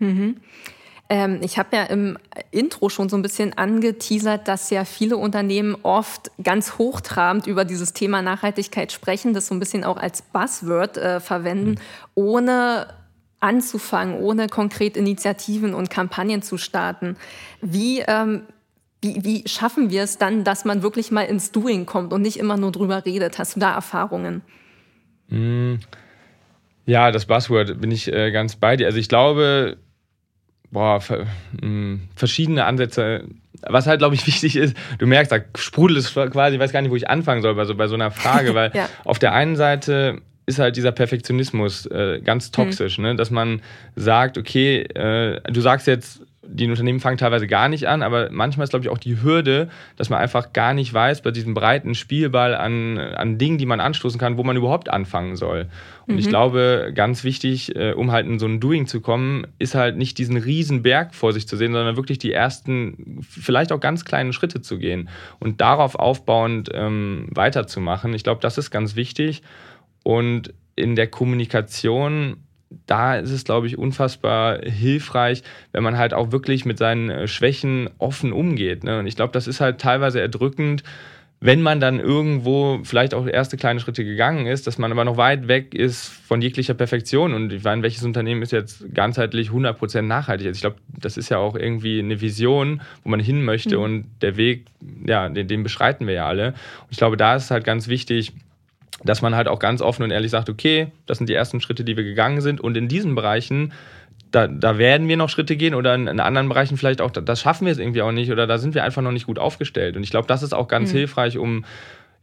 Mhm. 0.00 0.36
Ähm, 1.10 1.40
ich 1.42 1.58
habe 1.58 1.74
ja 1.74 1.84
im 1.84 2.18
Intro 2.50 2.90
schon 2.90 3.08
so 3.08 3.16
ein 3.16 3.22
bisschen 3.22 3.56
angeteasert, 3.56 4.46
dass 4.46 4.68
ja 4.70 4.84
viele 4.84 5.16
Unternehmen 5.16 5.76
oft 5.82 6.30
ganz 6.42 6.76
hochtrabend 6.76 7.46
über 7.46 7.64
dieses 7.64 7.94
Thema 7.94 8.20
Nachhaltigkeit 8.20 8.92
sprechen, 8.92 9.32
das 9.32 9.46
so 9.46 9.54
ein 9.54 9.58
bisschen 9.58 9.84
auch 9.84 9.96
als 9.96 10.22
Buzzword 10.22 10.98
äh, 10.98 11.20
verwenden, 11.20 11.70
mhm. 11.70 11.76
ohne 12.14 12.88
anzufangen, 13.40 14.18
ohne 14.18 14.48
konkret 14.48 14.96
Initiativen 14.96 15.72
und 15.72 15.90
Kampagnen 15.90 16.42
zu 16.42 16.58
starten. 16.58 17.16
Wie, 17.62 18.00
ähm, 18.00 18.42
wie, 19.00 19.24
wie 19.24 19.48
schaffen 19.48 19.90
wir 19.90 20.02
es 20.02 20.18
dann, 20.18 20.44
dass 20.44 20.64
man 20.64 20.82
wirklich 20.82 21.10
mal 21.10 21.22
ins 21.22 21.52
Doing 21.52 21.86
kommt 21.86 22.12
und 22.12 22.20
nicht 22.20 22.38
immer 22.38 22.56
nur 22.56 22.72
drüber 22.72 23.06
redet? 23.06 23.38
Hast 23.38 23.56
du 23.56 23.60
da 23.60 23.72
Erfahrungen? 23.72 24.42
Mhm. 25.28 25.80
Ja, 26.84 27.12
das 27.12 27.26
Buzzword 27.26 27.80
bin 27.80 27.90
ich 27.90 28.12
äh, 28.12 28.30
ganz 28.30 28.56
bei 28.56 28.76
dir. 28.76 28.86
Also 28.86 28.98
ich 28.98 29.08
glaube, 29.08 29.76
boah, 30.70 31.00
hm, 31.60 32.08
verschiedene 32.14 32.64
Ansätze. 32.64 33.24
Was 33.62 33.86
halt, 33.86 33.98
glaube 33.98 34.14
ich, 34.14 34.26
wichtig 34.26 34.56
ist, 34.56 34.76
du 34.98 35.06
merkst, 35.06 35.32
da 35.32 35.38
sprudelt 35.56 35.98
es 35.98 36.12
quasi, 36.12 36.56
ich 36.56 36.60
weiß 36.60 36.72
gar 36.72 36.82
nicht, 36.82 36.90
wo 36.90 36.96
ich 36.96 37.08
anfangen 37.08 37.42
soll 37.42 37.54
bei 37.54 37.64
so, 37.64 37.74
bei 37.74 37.88
so 37.88 37.94
einer 37.94 38.10
Frage, 38.10 38.54
weil 38.54 38.70
ja. 38.74 38.88
auf 39.04 39.18
der 39.18 39.32
einen 39.32 39.56
Seite 39.56 40.20
ist 40.46 40.58
halt 40.58 40.76
dieser 40.76 40.92
Perfektionismus 40.92 41.86
äh, 41.86 42.20
ganz 42.24 42.46
hm. 42.46 42.52
toxisch, 42.52 42.98
mhm. 42.98 43.04
ne? 43.04 43.16
dass 43.16 43.30
man 43.30 43.60
sagt, 43.96 44.38
okay, 44.38 44.80
äh, 44.80 45.40
du 45.50 45.60
sagst 45.60 45.86
jetzt, 45.86 46.22
die 46.50 46.68
Unternehmen 46.68 47.00
fangen 47.00 47.18
teilweise 47.18 47.46
gar 47.46 47.68
nicht 47.68 47.86
an, 47.86 48.02
aber 48.02 48.30
manchmal 48.30 48.64
ist, 48.64 48.70
glaube 48.70 48.84
ich, 48.84 48.90
auch 48.90 48.98
die 48.98 49.22
Hürde, 49.22 49.68
dass 49.96 50.08
man 50.08 50.18
einfach 50.18 50.52
gar 50.52 50.72
nicht 50.72 50.92
weiß 50.92 51.22
bei 51.22 51.30
diesem 51.30 51.54
breiten 51.54 51.94
Spielball 51.94 52.54
an, 52.54 52.98
an 52.98 53.38
Dingen, 53.38 53.58
die 53.58 53.66
man 53.66 53.80
anstoßen 53.80 54.18
kann, 54.18 54.38
wo 54.38 54.44
man 54.44 54.56
überhaupt 54.56 54.88
anfangen 54.88 55.36
soll. 55.36 55.66
Und 56.06 56.14
mhm. 56.14 56.20
ich 56.20 56.28
glaube, 56.28 56.92
ganz 56.94 57.22
wichtig, 57.22 57.76
äh, 57.76 57.92
um 57.92 58.10
halt 58.10 58.26
in 58.26 58.38
so 58.38 58.46
ein 58.46 58.60
Doing 58.60 58.86
zu 58.86 59.00
kommen, 59.00 59.46
ist 59.58 59.74
halt 59.74 59.96
nicht 59.96 60.16
diesen 60.18 60.38
riesen 60.38 60.82
Berg 60.82 61.14
vor 61.14 61.32
sich 61.32 61.46
zu 61.46 61.56
sehen, 61.56 61.72
sondern 61.72 61.96
wirklich 61.96 62.18
die 62.18 62.32
ersten, 62.32 63.20
vielleicht 63.20 63.70
auch 63.70 63.80
ganz 63.80 64.04
kleinen 64.04 64.32
Schritte 64.32 64.62
zu 64.62 64.78
gehen 64.78 65.10
und 65.38 65.60
darauf 65.60 65.96
aufbauend 65.96 66.70
ähm, 66.72 67.26
weiterzumachen. 67.30 68.14
Ich 68.14 68.24
glaube, 68.24 68.40
das 68.40 68.56
ist 68.56 68.70
ganz 68.70 68.96
wichtig. 68.96 69.42
Und 70.02 70.54
in 70.76 70.96
der 70.96 71.08
Kommunikation 71.08 72.36
da 72.86 73.16
ist 73.16 73.30
es, 73.30 73.44
glaube 73.44 73.66
ich, 73.66 73.78
unfassbar 73.78 74.60
hilfreich, 74.62 75.42
wenn 75.72 75.82
man 75.82 75.96
halt 75.96 76.12
auch 76.14 76.32
wirklich 76.32 76.64
mit 76.64 76.78
seinen 76.78 77.10
äh, 77.10 77.28
Schwächen 77.28 77.88
offen 77.98 78.32
umgeht. 78.32 78.84
Ne? 78.84 78.98
Und 78.98 79.06
ich 79.06 79.16
glaube, 79.16 79.32
das 79.32 79.46
ist 79.46 79.60
halt 79.60 79.80
teilweise 79.80 80.20
erdrückend, 80.20 80.82
wenn 81.40 81.62
man 81.62 81.78
dann 81.78 82.00
irgendwo 82.00 82.80
vielleicht 82.82 83.14
auch 83.14 83.26
erste 83.26 83.56
kleine 83.56 83.78
Schritte 83.78 84.04
gegangen 84.04 84.46
ist, 84.46 84.66
dass 84.66 84.76
man 84.76 84.90
aber 84.90 85.04
noch 85.04 85.16
weit 85.16 85.46
weg 85.46 85.72
ist 85.72 86.08
von 86.08 86.42
jeglicher 86.42 86.74
Perfektion. 86.74 87.32
Und 87.32 87.52
ich 87.52 87.62
meine, 87.62 87.82
welches 87.82 88.02
Unternehmen 88.02 88.42
ist 88.42 88.50
jetzt 88.50 88.92
ganzheitlich 88.92 89.50
100% 89.50 90.02
nachhaltig? 90.02 90.48
Also 90.48 90.56
ich 90.56 90.62
glaube, 90.62 90.76
das 90.88 91.16
ist 91.16 91.28
ja 91.28 91.38
auch 91.38 91.54
irgendwie 91.54 92.00
eine 92.00 92.20
Vision, 92.20 92.80
wo 93.04 93.10
man 93.10 93.20
hin 93.20 93.44
möchte 93.44 93.76
mhm. 93.76 93.82
und 93.82 94.04
der 94.20 94.36
Weg, 94.36 94.66
ja, 95.06 95.28
den, 95.28 95.46
den 95.46 95.62
beschreiten 95.62 96.08
wir 96.08 96.14
ja 96.14 96.26
alle. 96.26 96.48
Und 96.48 96.90
ich 96.90 96.98
glaube, 96.98 97.16
da 97.16 97.36
ist 97.36 97.44
es 97.44 97.50
halt 97.52 97.62
ganz 97.62 97.86
wichtig, 97.86 98.32
dass 99.04 99.22
man 99.22 99.34
halt 99.34 99.48
auch 99.48 99.58
ganz 99.58 99.80
offen 99.80 100.02
und 100.02 100.10
ehrlich 100.10 100.30
sagt, 100.30 100.50
okay, 100.50 100.88
das 101.06 101.18
sind 101.18 101.28
die 101.28 101.34
ersten 101.34 101.60
Schritte, 101.60 101.84
die 101.84 101.96
wir 101.96 102.04
gegangen 102.04 102.40
sind 102.40 102.60
und 102.60 102.76
in 102.76 102.88
diesen 102.88 103.14
Bereichen, 103.14 103.72
da, 104.30 104.46
da 104.46 104.76
werden 104.78 105.08
wir 105.08 105.16
noch 105.16 105.28
Schritte 105.28 105.56
gehen 105.56 105.74
oder 105.74 105.94
in, 105.94 106.06
in 106.06 106.20
anderen 106.20 106.48
Bereichen 106.48 106.76
vielleicht 106.76 107.00
auch, 107.00 107.10
das 107.10 107.40
schaffen 107.40 107.64
wir 107.64 107.72
es 107.72 107.78
irgendwie 107.78 108.02
auch 108.02 108.12
nicht 108.12 108.30
oder 108.30 108.46
da 108.46 108.58
sind 108.58 108.74
wir 108.74 108.84
einfach 108.84 109.02
noch 109.02 109.12
nicht 109.12 109.26
gut 109.26 109.38
aufgestellt. 109.38 109.96
Und 109.96 110.02
ich 110.02 110.10
glaube, 110.10 110.26
das 110.26 110.42
ist 110.42 110.52
auch 110.52 110.68
ganz 110.68 110.92
mhm. 110.92 110.98
hilfreich, 110.98 111.38
um 111.38 111.64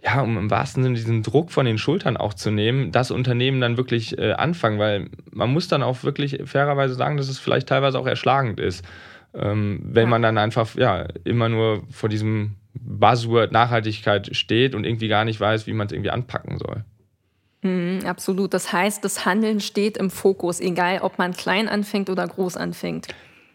ja, 0.04 0.22
um 0.22 0.38
im 0.38 0.52
wahrsten 0.52 0.84
Sinne 0.84 0.96
diesen 0.96 1.24
Druck 1.24 1.52
von 1.52 1.66
den 1.66 1.80
Schultern 1.80 2.16
auch 2.16 2.36
zu 2.36 2.52
nehmen, 2.52 2.92
das 2.92 3.10
Unternehmen 3.10 3.60
dann 3.60 3.76
wirklich 3.76 4.18
äh, 4.20 4.34
anfangen, 4.34 4.78
weil 4.78 5.10
man 5.32 5.52
muss 5.52 5.68
dann 5.68 5.82
auch 5.82 6.04
wirklich 6.04 6.40
fairerweise 6.46 6.94
sagen, 6.94 7.18
dass 7.18 7.28
es 7.28 7.40
vielleicht 7.40 7.68
teilweise 7.68 7.98
auch 7.98 8.06
erschlagend 8.06 8.60
ist, 8.60 8.86
ähm, 9.34 9.80
wenn 9.84 10.04
ja. 10.04 10.10
man 10.10 10.22
dann 10.22 10.38
einfach 10.38 10.76
ja 10.76 11.08
immer 11.24 11.50
nur 11.50 11.82
vor 11.90 12.08
diesem 12.08 12.56
Buzzword 12.80 13.52
Nachhaltigkeit 13.52 14.36
steht 14.36 14.76
und 14.76 14.86
irgendwie 14.86 15.08
gar 15.08 15.26
nicht 15.26 15.40
weiß, 15.40 15.68
wie 15.68 15.74
man 15.74 15.88
es 15.88 15.94
irgendwie 15.94 16.12
anpacken 16.12 16.58
soll. 16.58 16.84
Mhm, 17.62 18.06
absolut. 18.06 18.54
Das 18.54 18.72
heißt, 18.72 19.04
das 19.04 19.26
Handeln 19.26 19.60
steht 19.60 19.98
im 19.98 20.12
Fokus, 20.12 20.60
egal 20.60 21.00
ob 21.02 21.18
man 21.18 21.34
klein 21.34 21.68
anfängt 21.68 22.10
oder 22.10 22.28
groß 22.28 22.58
anfängt. 22.58 23.08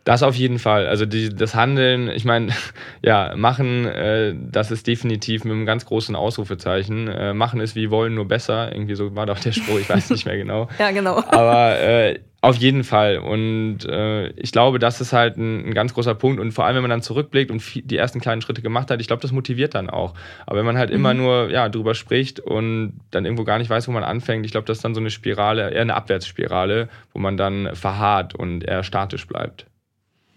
Das 0.05 0.23
auf 0.23 0.35
jeden 0.35 0.59
Fall. 0.59 0.87
Also 0.87 1.05
die, 1.05 1.29
das 1.29 1.55
Handeln, 1.55 2.09
ich 2.09 2.25
meine, 2.25 2.53
ja, 3.03 3.35
machen, 3.37 3.87
äh, 3.87 4.35
das 4.35 4.71
ist 4.71 4.87
definitiv 4.87 5.45
mit 5.45 5.53
einem 5.53 5.67
ganz 5.67 5.85
großen 5.85 6.17
Ausrufezeichen. 6.17 7.07
Äh, 7.09 7.35
machen 7.35 7.61
ist 7.61 7.77
wie 7.77 7.91
wollen, 7.91 8.15
nur 8.15 8.27
besser. 8.27 8.73
Irgendwie 8.73 8.95
so 8.95 9.15
war 9.15 9.27
doch 9.27 9.39
der 9.39 9.53
Spruch, 9.53 9.79
ich 9.79 9.89
weiß 9.89 10.11
nicht 10.11 10.27
mehr 10.27 10.37
genau. 10.39 10.69
ja, 10.79 10.91
genau. 10.91 11.23
Aber 11.29 11.79
äh, 11.79 12.19
auf 12.43 12.57
jeden 12.57 12.85
Fall. 12.85 13.19
Und 13.19 13.85
äh, 13.85 14.29
ich 14.31 14.51
glaube, 14.53 14.79
das 14.79 15.01
ist 15.01 15.13
halt 15.13 15.37
ein, 15.37 15.67
ein, 15.67 15.75
ganz 15.75 15.93
großer 15.93 16.15
Punkt. 16.15 16.41
Und 16.41 16.53
vor 16.53 16.65
allem, 16.65 16.77
wenn 16.77 16.83
man 16.83 16.91
dann 16.91 17.03
zurückblickt 17.03 17.51
und 17.51 17.63
die 17.75 17.97
ersten 17.97 18.21
kleinen 18.21 18.41
Schritte 18.41 18.63
gemacht 18.63 18.91
hat, 18.91 19.01
ich 19.01 19.07
glaube, 19.07 19.21
das 19.21 19.33
motiviert 19.33 19.75
dann 19.75 19.91
auch. 19.91 20.15
Aber 20.47 20.59
wenn 20.59 20.67
man 20.67 20.79
halt 20.79 20.91
mhm. 20.91 20.97
immer 20.97 21.15
nur 21.15 21.51
ja, 21.51 21.69
drüber 21.69 21.95
spricht 21.95 22.41
und 22.41 22.99
dann 23.11 23.27
irgendwo 23.27 23.45
gar 23.45 23.59
nicht 23.59 23.69
weiß, 23.69 23.89
wo 23.89 23.93
man 23.93 24.05
anfängt, 24.05 24.47
ich 24.47 24.53
glaube, 24.53 24.67
das 24.67 24.79
ist 24.79 24.85
dann 24.85 24.95
so 24.95 25.01
eine 25.01 25.11
Spirale, 25.11 25.71
eher 25.71 25.83
eine 25.83 25.95
Abwärtsspirale, 25.95 26.89
wo 27.13 27.19
man 27.21 27.37
dann 27.37 27.75
verharrt 27.75 28.35
und 28.35 28.65
eher 28.65 28.85
statisch 28.85 29.27
bleibt. 29.27 29.67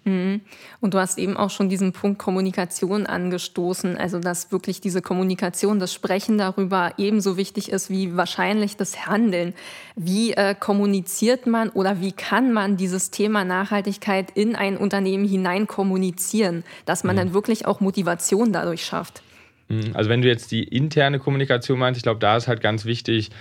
Mhm. 0.06 0.42
Und 0.82 0.94
du 0.94 1.00
hast 1.00 1.18
eben 1.18 1.38
auch 1.38 1.50
schon 1.50 1.70
diesen 1.70 1.94
Punkt 1.94 2.20
Kommunikation 2.20 3.06
angestoßen, 3.06 3.98
also 3.98 4.20
dass 4.20 4.52
wirklich 4.52 4.82
diese 4.82 5.02
Kommunikation, 5.02 5.80
das 5.80 5.94
Sprechen 5.94 6.38
darüber 6.38 6.94
ebenso 6.98 7.38
wichtig 7.38 7.72
ist 7.72 7.90
wie 7.90 8.18
wahrscheinlich 8.18 8.76
das 8.76 9.06
Handeln. 9.08 9.54
Wie 9.96 10.34
äh, 10.34 10.56
kommuniziert 10.60 11.48
man 11.48 11.70
oder 11.70 12.02
wie 12.02 12.12
kann 12.12 12.52
man 12.52 12.76
dieses 12.78 13.12
Thema 13.12 13.46
Nachhaltigkeit 13.46 14.32
in 14.32 14.56
ein 14.56 14.78
Unternehmen 14.78 15.26
hinein 15.26 15.68
kommunizieren, 15.68 16.64
dass 16.86 17.04
man 17.04 17.16
mhm. 17.16 17.20
dann 17.20 17.34
wirklich 17.34 17.66
auch 17.66 17.80
Motivation 17.80 18.52
dadurch 18.52 18.86
schafft? 18.86 19.24
Mhm. 19.70 19.92
Also 19.94 20.10
wenn 20.10 20.22
du 20.22 20.28
jetzt 20.28 20.52
die 20.52 20.64
interne 20.64 21.20
Kommunikation 21.20 21.80
meinst, 21.80 21.98
ich 21.98 22.04
glaube, 22.04 22.20
da 22.20 22.36
ist 22.36 22.48
halt 22.48 22.62
ganz 22.62 22.86
wichtig, 22.86 23.32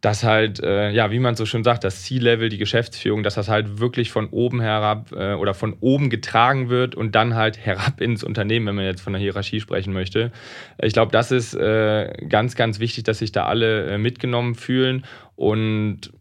dass 0.00 0.24
halt, 0.24 0.62
äh, 0.62 0.90
ja, 0.90 1.10
wie 1.10 1.18
man 1.18 1.34
so 1.34 1.44
schön 1.44 1.62
sagt, 1.62 1.84
das 1.84 2.04
C-Level, 2.04 2.48
die 2.48 2.58
Geschäftsführung, 2.58 3.22
dass 3.22 3.34
das 3.34 3.48
halt 3.48 3.80
wirklich 3.80 4.10
von 4.10 4.28
oben 4.28 4.60
herab 4.60 5.12
äh, 5.12 5.34
oder 5.34 5.52
von 5.52 5.76
oben 5.80 6.08
getragen 6.08 6.70
wird 6.70 6.94
und 6.94 7.14
dann 7.14 7.34
halt 7.34 7.58
herab 7.58 8.00
ins 8.00 8.24
Unternehmen, 8.24 8.66
wenn 8.66 8.76
man 8.76 8.86
jetzt 8.86 9.02
von 9.02 9.12
der 9.12 9.20
Hierarchie 9.20 9.60
sprechen 9.60 9.92
möchte. 9.92 10.32
Ich 10.80 10.94
glaube, 10.94 11.12
das 11.12 11.30
ist 11.30 11.54
äh, 11.54 12.12
ganz, 12.28 12.56
ganz 12.56 12.80
wichtig, 12.80 13.04
dass 13.04 13.18
sich 13.18 13.32
da 13.32 13.44
alle 13.44 13.86
äh, 13.86 13.98
mitgenommen 13.98 14.54
fühlen 14.54 15.04
und 15.36 16.12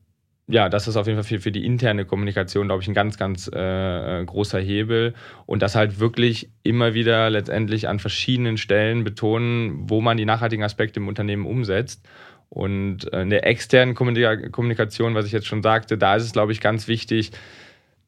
ja, 0.51 0.67
das 0.67 0.87
ist 0.87 0.95
auf 0.95 1.05
jeden 1.05 1.17
Fall 1.17 1.23
für, 1.23 1.39
für 1.39 1.51
die 1.51 1.63
interne 1.63 2.05
Kommunikation, 2.05 2.67
glaube 2.67 2.81
ich, 2.81 2.87
ein 2.87 2.95
ganz, 2.95 3.17
ganz 3.17 3.47
äh, 3.53 4.25
großer 4.25 4.59
Hebel. 4.59 5.13
Und 5.45 5.61
das 5.61 5.75
halt 5.75 5.99
wirklich 5.99 6.49
immer 6.63 6.95
wieder 6.95 7.29
letztendlich 7.29 7.87
an 7.87 7.99
verschiedenen 7.99 8.57
Stellen 8.57 9.03
betonen, 9.03 9.87
wo 9.87 10.01
man 10.01 10.17
die 10.17 10.25
nachhaltigen 10.25 10.63
Aspekte 10.63 10.99
im 10.99 11.07
Unternehmen 11.07 11.45
umsetzt. 11.45 12.03
Und 12.49 13.11
äh, 13.13 13.21
in 13.21 13.29
der 13.29 13.45
externen 13.45 13.93
Kommunikation, 13.95 15.15
was 15.15 15.25
ich 15.25 15.31
jetzt 15.31 15.47
schon 15.47 15.61
sagte, 15.61 15.97
da 15.97 16.15
ist 16.15 16.23
es, 16.23 16.33
glaube 16.33 16.51
ich, 16.51 16.61
ganz 16.61 16.87
wichtig, 16.87 17.31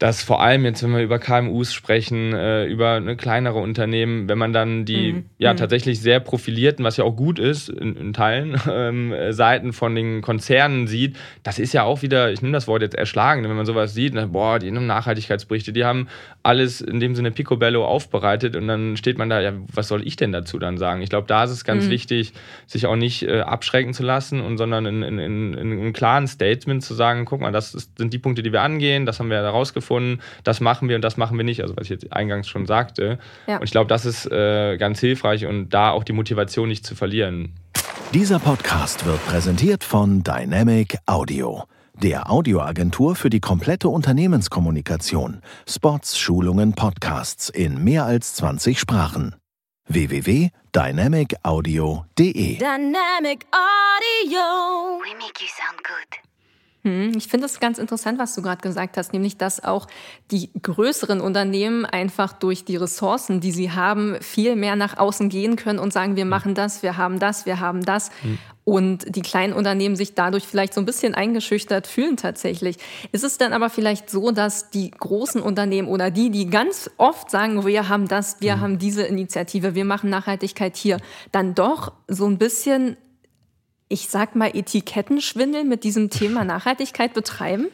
dass 0.01 0.23
vor 0.23 0.41
allem 0.41 0.65
jetzt, 0.65 0.81
wenn 0.81 0.93
wir 0.93 1.03
über 1.03 1.19
KMUs 1.19 1.75
sprechen, 1.75 2.33
äh, 2.33 2.65
über 2.65 2.93
eine 2.93 3.15
kleinere 3.15 3.59
Unternehmen, 3.59 4.27
wenn 4.27 4.39
man 4.39 4.51
dann 4.51 4.83
die 4.83 5.13
mhm. 5.13 5.25
ja 5.37 5.53
mhm. 5.53 5.57
tatsächlich 5.57 5.99
sehr 5.99 6.19
profilierten, 6.19 6.83
was 6.83 6.97
ja 6.97 7.03
auch 7.03 7.15
gut 7.15 7.37
ist 7.37 7.69
in, 7.69 7.95
in 7.95 8.11
Teilen, 8.11 8.59
ähm, 8.71 9.13
Seiten 9.29 9.73
von 9.73 9.93
den 9.93 10.23
Konzernen 10.23 10.87
sieht, 10.87 11.17
das 11.43 11.59
ist 11.59 11.73
ja 11.73 11.83
auch 11.83 12.01
wieder, 12.01 12.31
ich 12.31 12.41
nehme 12.41 12.51
das 12.51 12.67
Wort 12.67 12.81
jetzt 12.81 12.95
erschlagen, 12.95 13.43
wenn 13.43 13.55
man 13.55 13.67
sowas 13.67 13.93
sieht, 13.93 14.15
dann, 14.15 14.31
boah, 14.31 14.57
die 14.57 14.75
haben 14.75 14.87
Nachhaltigkeitsberichte, 14.87 15.71
die 15.71 15.85
haben 15.85 16.07
alles 16.41 16.81
in 16.81 16.99
dem 16.99 17.13
Sinne 17.13 17.29
picobello 17.29 17.85
aufbereitet 17.85 18.55
und 18.55 18.67
dann 18.67 18.97
steht 18.97 19.19
man 19.19 19.29
da, 19.29 19.39
ja, 19.39 19.53
was 19.71 19.87
soll 19.87 20.07
ich 20.07 20.15
denn 20.15 20.31
dazu 20.31 20.57
dann 20.57 20.79
sagen? 20.79 21.03
Ich 21.03 21.11
glaube, 21.11 21.27
da 21.27 21.43
ist 21.43 21.51
es 21.51 21.63
ganz 21.63 21.85
mhm. 21.85 21.91
wichtig, 21.91 22.33
sich 22.65 22.87
auch 22.87 22.95
nicht 22.95 23.21
äh, 23.21 23.41
abschrecken 23.41 23.93
zu 23.93 24.01
lassen 24.01 24.41
und 24.41 24.57
sondern 24.57 24.87
in, 24.87 25.03
in, 25.03 25.19
in, 25.19 25.53
in 25.53 25.71
einem 25.73 25.93
klaren 25.93 26.25
Statement 26.25 26.81
zu 26.81 26.95
sagen, 26.95 27.25
guck 27.25 27.39
mal, 27.39 27.51
das 27.51 27.75
ist, 27.75 27.99
sind 27.99 28.11
die 28.11 28.17
Punkte, 28.17 28.41
die 28.41 28.51
wir 28.51 28.63
angehen, 28.63 29.05
das 29.05 29.19
haben 29.19 29.29
wir 29.29 29.37
herausgefunden 29.37 29.90
gefunden, 29.91 30.21
das 30.43 30.59
machen 30.61 30.89
wir 30.89 30.95
und 30.95 31.01
das 31.01 31.17
machen 31.17 31.37
wir 31.37 31.43
nicht, 31.43 31.61
also 31.61 31.75
was 31.75 31.83
ich 31.85 31.89
jetzt 31.89 32.13
eingangs 32.13 32.47
schon 32.47 32.65
sagte. 32.65 33.19
Ja. 33.47 33.57
Und 33.57 33.63
ich 33.63 33.71
glaube, 33.71 33.87
das 33.87 34.05
ist 34.05 34.31
äh, 34.31 34.77
ganz 34.77 34.99
hilfreich 34.99 35.45
und 35.45 35.69
da 35.69 35.89
auch 35.91 36.05
die 36.05 36.13
Motivation 36.13 36.69
nicht 36.69 36.85
zu 36.85 36.95
verlieren. 36.95 37.55
Dieser 38.13 38.39
Podcast 38.39 39.05
wird 39.05 39.25
präsentiert 39.25 39.83
von 39.83 40.23
Dynamic 40.23 40.97
Audio, 41.05 41.65
der 41.93 42.31
Audioagentur 42.31 43.15
für 43.15 43.29
die 43.29 43.39
komplette 43.39 43.89
Unternehmenskommunikation. 43.89 45.41
Spots, 45.67 46.17
Schulungen, 46.19 46.73
Podcasts 46.73 47.49
in 47.49 47.83
mehr 47.83 48.05
als 48.05 48.33
20 48.35 48.79
Sprachen 48.79 49.35
www.dynamicaudio.de 49.87 52.57
Dynamic 52.57 53.45
Audio. 53.51 55.01
We 55.03 55.13
make 55.17 55.41
you 55.41 55.47
sound 55.47 55.83
good. 55.83 56.30
Hm, 56.83 57.11
ich 57.15 57.27
finde 57.27 57.45
es 57.45 57.59
ganz 57.59 57.77
interessant, 57.77 58.17
was 58.17 58.33
du 58.33 58.41
gerade 58.41 58.61
gesagt 58.61 58.97
hast, 58.97 59.13
nämlich 59.13 59.37
dass 59.37 59.63
auch 59.63 59.87
die 60.31 60.49
größeren 60.61 61.21
Unternehmen 61.21 61.85
einfach 61.85 62.33
durch 62.33 62.65
die 62.65 62.75
Ressourcen, 62.75 63.39
die 63.39 63.51
sie 63.51 63.71
haben, 63.71 64.17
viel 64.21 64.55
mehr 64.55 64.75
nach 64.75 64.97
außen 64.97 65.29
gehen 65.29 65.57
können 65.57 65.77
und 65.77 65.93
sagen, 65.93 66.15
wir 66.15 66.23
hm. 66.23 66.29
machen 66.29 66.55
das, 66.55 66.81
wir 66.81 66.97
haben 66.97 67.19
das, 67.19 67.45
wir 67.45 67.59
haben 67.59 67.85
das. 67.85 68.09
Mhm. 68.23 68.39
Und 68.63 69.15
die 69.15 69.21
kleinen 69.21 69.53
Unternehmen 69.53 69.95
sich 69.95 70.13
dadurch 70.13 70.45
vielleicht 70.45 70.75
so 70.75 70.81
ein 70.81 70.85
bisschen 70.85 71.15
eingeschüchtert 71.15 71.87
fühlen 71.87 72.15
tatsächlich. 72.15 72.77
Ist 73.11 73.23
es 73.23 73.39
dann 73.39 73.53
aber 73.53 73.71
vielleicht 73.71 74.09
so, 74.09 74.31
dass 74.31 74.69
die 74.69 74.91
großen 74.91 75.41
Unternehmen 75.41 75.87
oder 75.87 76.11
die, 76.11 76.29
die 76.29 76.47
ganz 76.47 76.89
oft 76.97 77.31
sagen, 77.31 77.65
wir 77.65 77.89
haben 77.89 78.07
das, 78.07 78.37
wir 78.39 78.57
mhm. 78.57 78.61
haben 78.61 78.79
diese 78.79 79.01
Initiative, 79.03 79.73
wir 79.73 79.85
machen 79.85 80.11
Nachhaltigkeit 80.11 80.77
hier, 80.77 80.97
dann 81.31 81.55
doch 81.55 81.93
so 82.07 82.27
ein 82.27 82.37
bisschen 82.37 82.97
ich 83.91 84.07
sag 84.07 84.35
mal, 84.35 84.51
Etikettenschwindel 84.53 85.63
mit 85.63 85.83
diesem 85.83 86.09
Thema 86.09 86.43
Nachhaltigkeit 86.45 87.13
betreiben? 87.13 87.67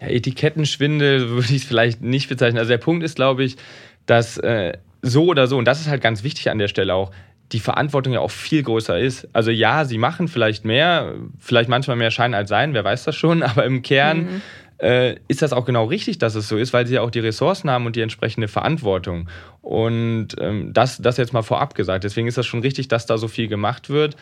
Ja, 0.00 0.08
Etikettenschwindel 0.08 1.28
würde 1.28 1.48
ich 1.50 1.62
es 1.62 1.64
vielleicht 1.64 2.02
nicht 2.02 2.28
bezeichnen. 2.28 2.58
Also 2.58 2.70
der 2.70 2.78
Punkt 2.78 3.04
ist, 3.04 3.16
glaube 3.16 3.44
ich, 3.44 3.56
dass 4.06 4.38
äh, 4.38 4.72
so 5.02 5.26
oder 5.26 5.46
so, 5.46 5.58
und 5.58 5.64
das 5.64 5.80
ist 5.80 5.88
halt 5.88 6.02
ganz 6.02 6.24
wichtig 6.24 6.50
an 6.50 6.58
der 6.58 6.68
Stelle 6.68 6.94
auch, 6.94 7.12
die 7.52 7.60
Verantwortung 7.60 8.14
ja 8.14 8.20
auch 8.20 8.30
viel 8.30 8.62
größer 8.62 8.98
ist. 8.98 9.28
Also 9.32 9.50
ja, 9.50 9.84
sie 9.84 9.98
machen 9.98 10.28
vielleicht 10.28 10.64
mehr, 10.64 11.14
vielleicht 11.38 11.68
manchmal 11.68 11.96
mehr 11.96 12.10
Schein 12.10 12.34
als 12.34 12.48
Sein, 12.48 12.72
wer 12.72 12.84
weiß 12.84 13.04
das 13.04 13.14
schon, 13.14 13.42
aber 13.42 13.64
im 13.64 13.82
Kern 13.82 14.18
mhm. 14.18 14.42
äh, 14.78 15.16
ist 15.28 15.42
das 15.42 15.52
auch 15.52 15.66
genau 15.66 15.84
richtig, 15.84 16.18
dass 16.18 16.34
es 16.34 16.48
so 16.48 16.56
ist, 16.56 16.72
weil 16.72 16.86
sie 16.86 16.94
ja 16.94 17.02
auch 17.02 17.10
die 17.10 17.20
Ressourcen 17.20 17.70
haben 17.70 17.84
und 17.86 17.94
die 17.94 18.00
entsprechende 18.00 18.48
Verantwortung. 18.48 19.28
Und 19.60 20.28
ähm, 20.40 20.72
das, 20.72 20.98
das 20.98 21.18
jetzt 21.18 21.32
mal 21.32 21.42
vorab 21.42 21.74
gesagt. 21.74 22.04
Deswegen 22.04 22.26
ist 22.26 22.38
das 22.38 22.46
schon 22.46 22.60
richtig, 22.60 22.88
dass 22.88 23.06
da 23.06 23.18
so 23.18 23.28
viel 23.28 23.48
gemacht 23.48 23.90
wird. 23.90 24.16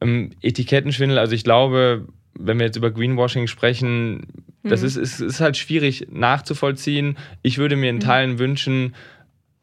Ähm, 0.00 0.30
Etikettenschwindel, 0.42 1.18
also 1.18 1.34
ich 1.34 1.44
glaube, 1.44 2.06
wenn 2.38 2.58
wir 2.58 2.66
jetzt 2.66 2.76
über 2.76 2.90
Greenwashing 2.90 3.46
sprechen, 3.46 4.26
mhm. 4.62 4.68
das 4.68 4.82
ist, 4.82 4.96
ist, 4.96 5.20
ist 5.20 5.40
halt 5.40 5.56
schwierig 5.56 6.08
nachzuvollziehen. 6.10 7.18
Ich 7.42 7.58
würde 7.58 7.76
mir 7.76 7.90
in 7.90 7.96
mhm. 7.96 8.00
Teilen 8.00 8.32
mhm. 8.32 8.38
wünschen, 8.38 8.94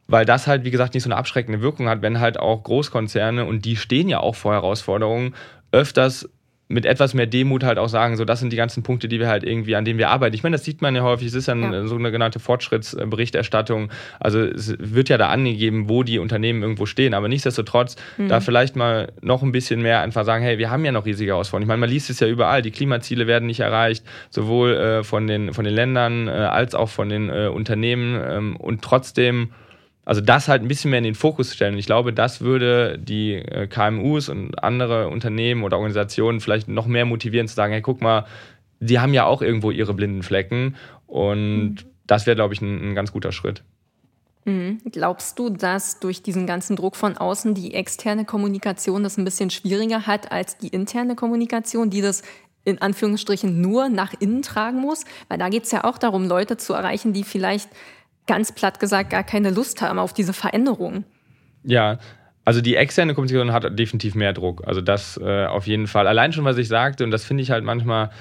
weil 0.08 0.26
das 0.26 0.46
halt, 0.46 0.66
wie 0.66 0.72
gesagt, 0.72 0.94
nicht 0.94 1.04
so 1.04 1.10
eine 1.10 1.18
abschreckende 1.18 1.62
Wirkung 1.62 1.90
hat, 1.90 2.02
wenn 2.02 2.20
halt 2.20 2.40
auch 2.40 2.64
Großkonzerne, 2.64 3.46
und 3.46 3.66
die 3.66 3.76
stehen 3.76 4.10
ja 4.10 4.20
auch 4.20 4.36
vor 4.36 4.54
Herausforderungen, 4.54 5.34
öfters 5.72 6.30
mit 6.68 6.86
etwas 6.86 7.14
mehr 7.14 7.28
Demut 7.28 7.64
halt 7.64 7.78
auch 7.78 7.90
sagen, 7.90 8.18
so 8.18 8.26
das 8.26 8.40
sind 8.40 8.52
die 8.52 8.58
ganzen 8.58 8.82
Punkte, 8.82 9.08
die 9.08 9.20
wir 9.20 9.28
halt 9.28 9.44
irgendwie, 9.44 9.76
an 9.76 9.86
denen 9.86 10.00
wir 10.00 10.10
arbeiten. 10.10 10.34
Ich 10.36 10.42
meine, 10.42 10.56
das 10.56 10.66
sieht 10.66 10.82
man 10.82 10.96
ja 10.96 11.04
häufig, 11.04 11.28
es 11.28 11.36
ist 11.36 11.48
ja, 11.48 11.56
ja. 11.56 11.86
so 11.86 11.96
eine 11.96 12.12
genannte 12.12 12.40
Fortschrittsberichterstattung. 12.40 13.92
Also 14.20 14.40
es 14.40 14.74
wird 14.80 15.10
ja 15.10 15.18
da 15.18 15.30
angegeben, 15.30 15.90
wo 15.90 16.02
die 16.02 16.18
Unternehmen 16.18 16.64
irgendwo 16.64 16.88
stehen. 16.88 17.14
Aber 17.14 17.28
nichtsdestotrotz, 17.28 17.98
mhm. 18.18 18.30
da 18.30 18.40
vielleicht 18.40 18.76
mal 18.76 19.12
noch 19.22 19.44
ein 19.44 19.52
bisschen 19.52 19.82
mehr 19.82 20.02
einfach 20.02 20.26
sagen, 20.26 20.44
hey, 20.44 20.58
wir 20.58 20.72
haben 20.72 20.84
ja 20.84 20.92
noch 20.92 21.06
riesige 21.06 21.32
Herausforderungen. 21.32 21.66
Ich 21.66 21.68
meine, 21.68 21.82
man 21.82 21.90
liest 21.90 22.10
es 22.10 22.20
ja 22.20 22.28
überall, 22.28 22.64
die 22.64 22.72
Klimaziele 22.72 23.28
werden 23.28 23.46
nicht 23.46 23.60
erreicht, 23.60 24.04
sowohl 24.32 24.74
äh, 24.74 25.04
von, 25.04 25.28
den, 25.28 25.54
von 25.54 25.66
den 25.66 25.74
Ländern 25.74 26.28
äh, 26.28 26.32
als 26.32 26.74
auch 26.74 26.90
von 26.90 27.10
den 27.10 27.30
äh, 27.30 27.48
Unternehmen. 27.48 28.20
Ähm, 28.28 28.56
und 28.56 28.82
trotzdem 28.82 29.52
also 30.06 30.22
das 30.22 30.48
halt 30.48 30.62
ein 30.62 30.68
bisschen 30.68 30.92
mehr 30.92 31.00
in 31.00 31.04
den 31.04 31.16
Fokus 31.16 31.54
stellen. 31.54 31.78
Ich 31.78 31.88
glaube, 31.88 32.14
das 32.14 32.42
würde 32.42 32.98
die 33.00 33.34
äh, 33.34 33.68
KMUs 33.68 34.30
und 34.30 34.64
andere 34.64 35.10
Unternehmen 35.10 35.64
oder 35.64 35.78
Organisationen 35.78 36.40
vielleicht 36.40 36.68
noch 36.68 36.86
mehr 36.86 37.06
motivieren 37.06 37.48
zu 37.48 37.56
sagen, 37.56 37.74
hey, 37.74 37.82
guck 37.82 38.02
mal, 38.02 38.26
die 38.80 39.00
haben 39.00 39.14
ja 39.14 39.26
auch 39.26 39.42
irgendwo 39.42 39.72
ihre 39.72 39.96
blinden 39.96 40.22
Flecken 40.22 40.76
und 41.08 41.76
mhm. 41.76 41.76
das 42.06 42.28
wäre, 42.28 42.36
glaube 42.36 42.54
ich, 42.54 42.62
ein, 42.62 42.92
ein, 42.92 42.96
ganz 42.96 43.12
guter 43.12 43.32
Schritt. 43.32 43.64
Mhm. 44.46 44.80
Glaubst 44.92 45.40
du, 45.40 45.50
dass 45.50 46.00
durch 46.00 46.22
diesen 46.22 46.46
ganzen 46.46 46.76
Druck 46.76 46.96
von 46.96 47.18
außen 47.18 47.56
die 47.56 47.74
externe 47.74 48.26
Kommunikation 48.26 49.02
das 49.02 49.18
ein 49.18 49.26
bisschen 49.26 49.50
schwieriger 49.50 50.06
hat 50.06 50.32
als 50.32 50.58
die 50.58 50.68
interne 50.68 51.16
Kommunikation, 51.16 51.90
die 51.90 52.02
das 52.02 52.22
in 52.64 52.80
Anführungsstrichen 52.80 53.60
nur 53.60 53.90
nach 53.90 54.14
innen 54.20 54.44
tragen 54.44 54.80
muss? 54.80 55.04
Weil 55.30 55.40
da 55.40 55.50
geht 55.50 55.64
es 55.64 55.72
ja 55.72 55.84
auch 55.84 55.98
darum, 55.98 56.28
Leute 56.28 56.58
zu 56.58 56.74
erreichen, 56.74 57.12
die 57.14 57.24
vielleicht 57.24 57.70
ganz 58.28 58.52
platt 58.52 58.80
gesagt 58.80 59.10
gar 59.10 59.24
keine 59.24 59.52
Lust 59.52 59.82
haben 59.82 60.00
auf 60.00 60.14
diese 60.14 60.34
Veränderung. 60.34 61.04
Ja, 61.64 62.00
also 62.46 62.62
die 62.62 62.76
externe 62.76 63.16
Kommunikation 63.16 63.52
hat 63.52 63.78
definitiv 63.78 64.16
mehr 64.16 64.34
Druck. 64.34 64.64
Also 64.68 64.82
das 64.82 65.20
äh, 65.22 65.46
auf 65.46 65.66
jeden 65.66 65.88
Fall. 65.88 66.08
Allein 66.08 66.32
schon, 66.32 66.46
was 66.46 66.58
ich 66.58 66.68
sagte, 66.68 67.04
und 67.04 67.12
das 67.12 67.26
finde 67.26 67.44
ich 67.44 67.52
halt 67.52 67.64
manchmal 67.64 68.12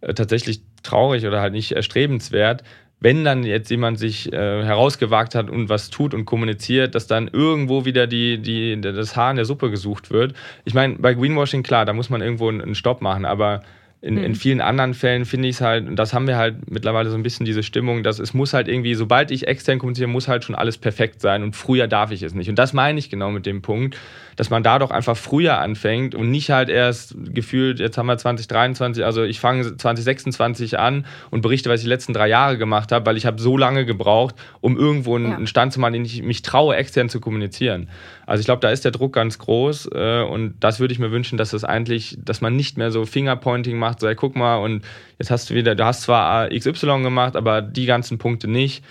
äh, 0.00 0.14
tatsächlich 0.14 0.62
traurig 0.82 1.26
oder 1.26 1.40
halt 1.40 1.52
nicht 1.52 1.72
erstrebenswert, 1.72 2.64
wenn 3.00 3.24
dann 3.24 3.44
jetzt 3.44 3.70
jemand 3.70 3.98
sich 3.98 4.32
äh, 4.32 4.64
herausgewagt 4.64 5.34
hat 5.34 5.50
und 5.50 5.68
was 5.68 5.90
tut 5.90 6.14
und 6.14 6.24
kommuniziert, 6.24 6.94
dass 6.94 7.06
dann 7.06 7.28
irgendwo 7.28 7.84
wieder 7.84 8.06
die, 8.06 8.38
die, 8.38 8.80
das 8.80 9.16
Haar 9.16 9.30
in 9.30 9.36
der 9.36 9.44
Suppe 9.44 9.70
gesucht 9.70 10.10
wird. 10.10 10.34
Ich 10.64 10.72
meine, 10.72 10.94
bei 10.94 11.12
Greenwashing, 11.12 11.62
klar, 11.62 11.84
da 11.84 11.92
muss 11.92 12.08
man 12.08 12.22
irgendwo 12.22 12.48
einen 12.48 12.74
Stopp 12.74 13.02
machen, 13.02 13.26
aber 13.26 13.62
in, 14.04 14.18
in 14.18 14.24
hm. 14.24 14.34
vielen 14.34 14.60
anderen 14.60 14.92
Fällen 14.92 15.24
finde 15.24 15.48
ich 15.48 15.56
es 15.56 15.60
halt, 15.62 15.88
und 15.88 15.96
das 15.96 16.12
haben 16.12 16.26
wir 16.26 16.36
halt 16.36 16.70
mittlerweile 16.70 17.08
so 17.08 17.16
ein 17.16 17.22
bisschen 17.22 17.46
diese 17.46 17.62
Stimmung, 17.62 18.02
dass 18.02 18.18
es 18.18 18.34
muss 18.34 18.52
halt 18.52 18.68
irgendwie, 18.68 18.94
sobald 18.94 19.30
ich 19.30 19.46
extern 19.46 19.78
kommuniziere, 19.78 20.08
muss 20.08 20.28
halt 20.28 20.44
schon 20.44 20.54
alles 20.54 20.76
perfekt 20.76 21.22
sein 21.22 21.42
und 21.42 21.56
früher 21.56 21.88
darf 21.88 22.10
ich 22.10 22.22
es 22.22 22.34
nicht. 22.34 22.50
Und 22.50 22.58
das 22.58 22.74
meine 22.74 22.98
ich 22.98 23.08
genau 23.08 23.30
mit 23.30 23.46
dem 23.46 23.62
Punkt, 23.62 23.96
dass 24.36 24.50
man 24.50 24.62
da 24.62 24.78
doch 24.78 24.90
einfach 24.90 25.16
früher 25.16 25.58
anfängt 25.58 26.14
und 26.14 26.30
nicht 26.30 26.50
halt 26.50 26.68
erst 26.68 27.14
gefühlt, 27.32 27.78
jetzt 27.78 27.98
haben 27.98 28.06
wir 28.06 28.16
2023, 28.16 29.04
also 29.04 29.22
ich 29.22 29.40
fange 29.40 29.76
2026 29.76 30.78
an 30.78 31.06
und 31.30 31.40
berichte, 31.40 31.70
was 31.70 31.80
ich 31.80 31.84
die 31.84 31.90
letzten 31.90 32.12
drei 32.12 32.28
Jahre 32.28 32.58
gemacht 32.58 32.92
habe, 32.92 33.06
weil 33.06 33.16
ich 33.16 33.26
habe 33.26 33.40
so 33.40 33.56
lange 33.56 33.84
gebraucht, 33.84 34.34
um 34.60 34.76
irgendwo 34.76 35.16
einen, 35.16 35.40
ja. 35.40 35.46
Stand 35.46 35.72
zu 35.72 35.80
machen, 35.80 35.92
den 35.92 36.04
ich 36.04 36.22
mich 36.22 36.42
traue, 36.42 36.76
extern 36.76 37.08
zu 37.08 37.20
kommunizieren. 37.20 37.88
Also 38.26 38.40
ich 38.40 38.46
glaube, 38.46 38.60
da 38.60 38.70
ist 38.70 38.84
der 38.84 38.92
Druck 38.92 39.12
ganz 39.12 39.38
groß 39.38 39.90
äh, 39.94 40.22
und 40.22 40.54
das 40.60 40.80
würde 40.80 40.92
ich 40.92 40.98
mir 40.98 41.10
wünschen, 41.10 41.38
dass 41.38 41.50
das 41.50 41.64
eigentlich, 41.64 42.18
dass 42.22 42.40
man 42.40 42.56
nicht 42.56 42.78
mehr 42.78 42.90
so 42.90 43.04
Fingerpointing 43.06 43.78
macht, 43.78 44.00
so 44.00 44.06
hey, 44.06 44.14
guck 44.14 44.36
mal 44.36 44.56
und 44.56 44.84
jetzt 45.18 45.30
hast 45.30 45.50
du 45.50 45.54
wieder, 45.54 45.74
du 45.74 45.84
hast 45.84 46.02
zwar 46.02 46.48
XY 46.48 47.02
gemacht, 47.02 47.36
aber 47.36 47.62
die 47.62 47.86
ganzen 47.86 48.18
Punkte 48.18 48.48
nicht. 48.48 48.84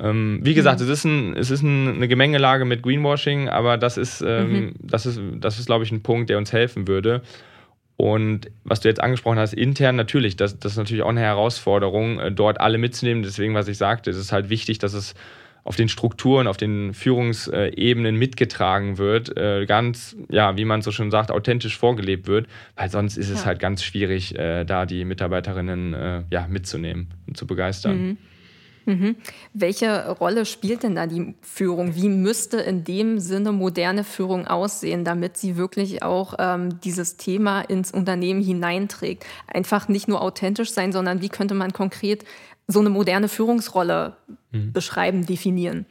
Ähm, 0.00 0.40
wie 0.42 0.54
gesagt, 0.54 0.80
mhm. 0.80 0.86
es 0.86 0.90
ist, 0.90 1.04
ein, 1.04 1.36
es 1.36 1.50
ist 1.50 1.62
ein, 1.62 1.96
eine 1.96 2.08
Gemengelage 2.08 2.64
mit 2.64 2.82
Greenwashing, 2.82 3.48
aber 3.48 3.76
das 3.76 3.96
ist, 3.96 4.22
ähm, 4.26 4.52
mhm. 4.52 4.74
das 4.80 5.06
ist, 5.06 5.20
das 5.40 5.58
ist, 5.58 5.66
glaube 5.66 5.84
ich, 5.84 5.92
ein 5.92 6.02
Punkt, 6.02 6.30
der 6.30 6.38
uns 6.38 6.52
helfen 6.52 6.86
würde. 6.86 7.22
Und 7.96 8.48
was 8.62 8.78
du 8.78 8.88
jetzt 8.88 9.02
angesprochen 9.02 9.40
hast, 9.40 9.54
intern 9.54 9.96
natürlich, 9.96 10.36
das, 10.36 10.58
das 10.58 10.72
ist 10.72 10.78
natürlich 10.78 11.02
auch 11.02 11.08
eine 11.08 11.20
Herausforderung, 11.20 12.20
äh, 12.20 12.30
dort 12.30 12.60
alle 12.60 12.78
mitzunehmen. 12.78 13.24
Deswegen, 13.24 13.54
was 13.54 13.66
ich 13.66 13.76
sagte, 13.76 14.10
es 14.10 14.16
ist 14.16 14.30
halt 14.30 14.50
wichtig, 14.50 14.78
dass 14.78 14.92
es 14.92 15.14
auf 15.64 15.74
den 15.74 15.88
Strukturen, 15.88 16.46
auf 16.46 16.56
den 16.56 16.94
Führungsebenen 16.94 18.14
mitgetragen 18.14 18.96
wird, 18.96 19.36
äh, 19.36 19.66
ganz, 19.66 20.16
ja, 20.30 20.56
wie 20.56 20.64
man 20.64 20.80
so 20.80 20.92
schon 20.92 21.10
sagt, 21.10 21.30
authentisch 21.30 21.76
vorgelebt 21.76 22.28
wird, 22.28 22.46
weil 22.76 22.88
sonst 22.88 23.18
ist 23.18 23.28
es 23.28 23.44
halt 23.44 23.58
ganz 23.58 23.82
schwierig, 23.82 24.38
äh, 24.38 24.64
da 24.64 24.86
die 24.86 25.04
Mitarbeiterinnen 25.04 26.24
ja, 26.30 26.46
mitzunehmen 26.48 27.08
und 27.26 27.36
zu 27.36 27.46
begeistern. 27.46 28.00
Mhm. 28.00 28.18
Mhm. 28.88 29.16
Welche 29.52 30.08
Rolle 30.08 30.46
spielt 30.46 30.82
denn 30.82 30.94
da 30.94 31.06
die 31.06 31.34
Führung? 31.42 31.94
Wie 31.94 32.08
müsste 32.08 32.56
in 32.56 32.84
dem 32.84 33.20
Sinne 33.20 33.52
moderne 33.52 34.02
Führung 34.02 34.46
aussehen, 34.46 35.04
damit 35.04 35.36
sie 35.36 35.58
wirklich 35.58 36.02
auch 36.02 36.34
ähm, 36.38 36.80
dieses 36.80 37.18
Thema 37.18 37.60
ins 37.60 37.90
Unternehmen 37.90 38.42
hineinträgt? 38.42 39.26
Einfach 39.46 39.88
nicht 39.88 40.08
nur 40.08 40.22
authentisch 40.22 40.70
sein, 40.70 40.92
sondern 40.92 41.20
wie 41.20 41.28
könnte 41.28 41.52
man 41.52 41.74
konkret 41.74 42.24
so 42.66 42.80
eine 42.80 42.88
moderne 42.88 43.28
Führungsrolle 43.28 44.16
mhm. 44.52 44.72
beschreiben, 44.72 45.26
definieren? 45.26 45.84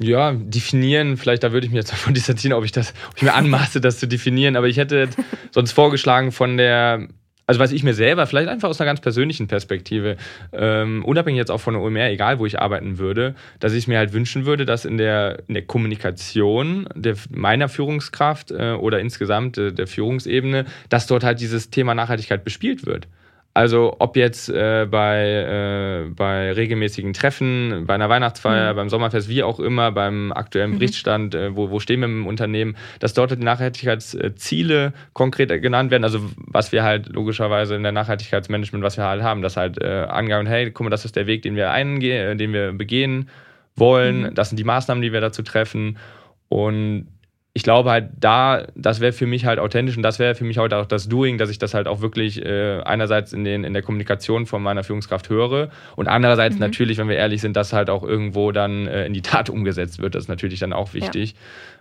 Ja, 0.00 0.32
definieren, 0.32 1.16
vielleicht 1.16 1.44
da 1.44 1.52
würde 1.52 1.66
ich 1.66 1.72
mir 1.72 1.78
jetzt 1.78 1.92
davon 1.92 2.12
distanzieren, 2.12 2.58
ob 2.58 2.64
ich 2.64 2.72
das, 2.72 2.92
ob 3.08 3.18
ich 3.18 3.22
mir 3.22 3.34
anmaße, 3.34 3.80
das 3.80 4.00
zu 4.00 4.08
definieren, 4.08 4.56
aber 4.56 4.66
ich 4.66 4.78
hätte 4.78 5.10
sonst 5.52 5.70
vorgeschlagen 5.70 6.32
von 6.32 6.56
der 6.56 7.06
also 7.48 7.60
was 7.60 7.72
ich 7.72 7.82
mir 7.82 7.94
selber, 7.94 8.26
vielleicht 8.26 8.48
einfach 8.48 8.68
aus 8.68 8.78
einer 8.78 8.90
ganz 8.90 9.00
persönlichen 9.00 9.48
Perspektive, 9.48 10.18
ähm, 10.52 11.02
unabhängig 11.02 11.38
jetzt 11.38 11.50
auch 11.50 11.60
von 11.60 11.74
der 11.74 11.82
OMR, 11.82 12.10
egal 12.10 12.38
wo 12.38 12.44
ich 12.44 12.60
arbeiten 12.60 12.98
würde, 12.98 13.34
dass 13.58 13.72
ich 13.72 13.88
mir 13.88 13.96
halt 13.96 14.12
wünschen 14.12 14.44
würde, 14.44 14.66
dass 14.66 14.84
in 14.84 14.98
der, 14.98 15.44
in 15.48 15.54
der 15.54 15.64
Kommunikation 15.64 16.86
der, 16.94 17.16
meiner 17.30 17.70
Führungskraft 17.70 18.50
äh, 18.50 18.72
oder 18.72 19.00
insgesamt 19.00 19.56
äh, 19.56 19.72
der 19.72 19.86
Führungsebene, 19.86 20.66
dass 20.90 21.06
dort 21.06 21.24
halt 21.24 21.40
dieses 21.40 21.70
Thema 21.70 21.94
Nachhaltigkeit 21.94 22.44
bespielt 22.44 22.84
wird. 22.84 23.08
Also 23.54 23.96
ob 23.98 24.16
jetzt 24.16 24.48
äh, 24.50 24.86
bei, 24.88 26.06
äh, 26.06 26.10
bei 26.10 26.52
regelmäßigen 26.52 27.12
Treffen, 27.12 27.84
bei 27.86 27.94
einer 27.94 28.08
Weihnachtsfeier, 28.08 28.72
mhm. 28.72 28.76
beim 28.76 28.88
Sommerfest, 28.88 29.28
wie 29.28 29.42
auch 29.42 29.58
immer, 29.58 29.90
beim 29.90 30.30
aktuellen 30.32 30.70
mhm. 30.70 30.78
Berichtsstand, 30.78 31.34
äh, 31.34 31.56
wo, 31.56 31.70
wo 31.70 31.80
stehen 31.80 32.00
wir 32.00 32.06
im 32.06 32.26
Unternehmen, 32.28 32.76
dass 33.00 33.14
dort 33.14 33.32
die 33.32 33.36
Nachhaltigkeitsziele 33.36 34.92
konkret 35.12 35.48
genannt 35.60 35.90
werden. 35.90 36.04
Also 36.04 36.20
was 36.36 36.70
wir 36.70 36.84
halt 36.84 37.08
logischerweise 37.08 37.74
in 37.74 37.82
der 37.82 37.90
Nachhaltigkeitsmanagement, 37.90 38.84
was 38.84 38.96
wir 38.96 39.04
halt 39.04 39.22
haben, 39.22 39.42
das 39.42 39.56
halt 39.56 39.82
äh, 39.82 40.06
angehen, 40.08 40.46
hey, 40.46 40.70
guck 40.70 40.84
mal, 40.84 40.90
das 40.90 41.04
ist 41.04 41.16
der 41.16 41.26
Weg, 41.26 41.42
den 41.42 41.56
wir 41.56 41.72
eingehen, 41.72 42.28
äh, 42.28 42.36
den 42.36 42.52
wir 42.52 42.72
begehen 42.72 43.28
wollen. 43.74 44.22
Mhm. 44.22 44.34
Das 44.34 44.50
sind 44.50 44.58
die 44.58 44.64
Maßnahmen, 44.64 45.02
die 45.02 45.12
wir 45.12 45.20
dazu 45.20 45.42
treffen. 45.42 45.98
Und 46.48 47.08
ich 47.54 47.62
glaube 47.62 47.90
halt 47.90 48.10
da, 48.20 48.66
das 48.76 49.00
wäre 49.00 49.12
für 49.12 49.26
mich 49.26 49.44
halt 49.44 49.58
authentisch 49.58 49.96
und 49.96 50.02
das 50.02 50.18
wäre 50.18 50.34
für 50.34 50.44
mich 50.44 50.58
heute 50.58 50.76
auch 50.76 50.86
das 50.86 51.08
Doing, 51.08 51.38
dass 51.38 51.50
ich 51.50 51.58
das 51.58 51.74
halt 51.74 51.88
auch 51.88 52.00
wirklich 52.00 52.44
äh, 52.44 52.80
einerseits 52.82 53.32
in, 53.32 53.42
den, 53.42 53.64
in 53.64 53.72
der 53.72 53.82
Kommunikation 53.82 54.46
von 54.46 54.62
meiner 54.62 54.84
Führungskraft 54.84 55.28
höre 55.28 55.70
und 55.96 56.08
andererseits 56.08 56.54
mhm. 56.54 56.60
natürlich, 56.60 56.98
wenn 56.98 57.08
wir 57.08 57.16
ehrlich 57.16 57.40
sind, 57.40 57.56
dass 57.56 57.72
halt 57.72 57.90
auch 57.90 58.04
irgendwo 58.04 58.52
dann 58.52 58.86
äh, 58.86 59.06
in 59.06 59.12
die 59.12 59.22
Tat 59.22 59.50
umgesetzt 59.50 59.98
wird. 59.98 60.14
Das 60.14 60.24
ist 60.24 60.28
natürlich 60.28 60.60
dann 60.60 60.72
auch 60.72 60.94
wichtig. 60.94 61.34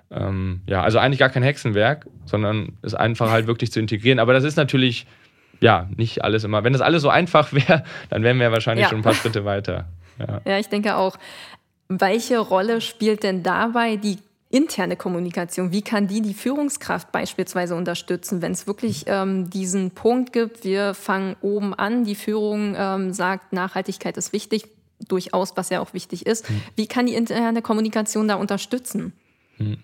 Ja. 0.09 0.27
Ähm, 0.29 0.61
ja, 0.67 0.81
also 0.81 0.99
eigentlich 0.99 1.19
gar 1.19 1.29
kein 1.29 1.43
Hexenwerk, 1.43 2.07
sondern 2.25 2.77
es 2.81 2.95
einfach 2.95 3.29
halt 3.29 3.47
wirklich 3.47 3.71
zu 3.71 3.79
integrieren. 3.79 4.19
Aber 4.19 4.33
das 4.33 4.45
ist 4.45 4.55
natürlich, 4.55 5.05
ja, 5.59 5.89
nicht 5.95 6.23
alles 6.23 6.43
immer. 6.43 6.63
Wenn 6.63 6.73
das 6.73 6.81
alles 6.81 7.01
so 7.01 7.09
einfach 7.09 7.51
wäre, 7.53 7.83
dann 8.09 8.23
wären 8.23 8.39
wir 8.39 8.51
wahrscheinlich 8.51 8.85
ja. 8.85 8.89
schon 8.89 8.99
ein 8.99 9.03
paar 9.03 9.13
Schritte 9.13 9.45
weiter. 9.45 9.85
Ja. 10.19 10.41
ja, 10.45 10.57
ich 10.57 10.67
denke 10.67 10.95
auch. 10.95 11.15
Welche 11.89 12.39
Rolle 12.39 12.81
spielt 12.81 13.21
denn 13.21 13.43
dabei 13.43 13.97
die 13.97 14.17
interne 14.57 14.95
Kommunikation, 14.95 15.71
wie 15.71 15.83
kann 15.83 16.07
die 16.07 16.21
die 16.21 16.33
Führungskraft 16.33 17.11
beispielsweise 17.11 17.75
unterstützen, 17.75 18.41
wenn 18.41 18.51
es 18.51 18.65
wirklich 18.65 19.03
ähm, 19.05 19.49
diesen 19.51 19.91
Punkt 19.91 20.33
gibt, 20.33 20.63
wir 20.63 20.95
fangen 20.95 21.35
oben 21.41 21.75
an, 21.75 22.03
die 22.03 22.15
Führung 22.15 22.75
ähm, 22.75 23.13
sagt, 23.13 23.53
Nachhaltigkeit 23.53 24.17
ist 24.17 24.33
wichtig, 24.33 24.65
durchaus, 25.07 25.55
was 25.55 25.69
ja 25.69 25.79
auch 25.79 25.93
wichtig 25.93 26.25
ist. 26.25 26.49
Hm. 26.49 26.61
Wie 26.75 26.87
kann 26.87 27.05
die 27.05 27.13
interne 27.13 27.61
Kommunikation 27.61 28.27
da 28.27 28.35
unterstützen? 28.35 29.13
Hm. 29.57 29.77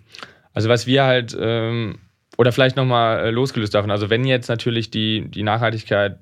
Also 0.56 0.70
was 0.70 0.88
wir 0.88 1.04
halt, 1.04 1.38
ähm, 1.40 2.00
oder 2.38 2.52
vielleicht 2.52 2.76
nochmal 2.76 3.26
äh, 3.26 3.30
losgelöst 3.30 3.76
davon, 3.76 3.92
also 3.92 4.10
wenn 4.10 4.26
jetzt 4.26 4.48
natürlich 4.48 4.90
die, 4.90 5.30
die 5.30 5.44
Nachhaltigkeit 5.44 6.18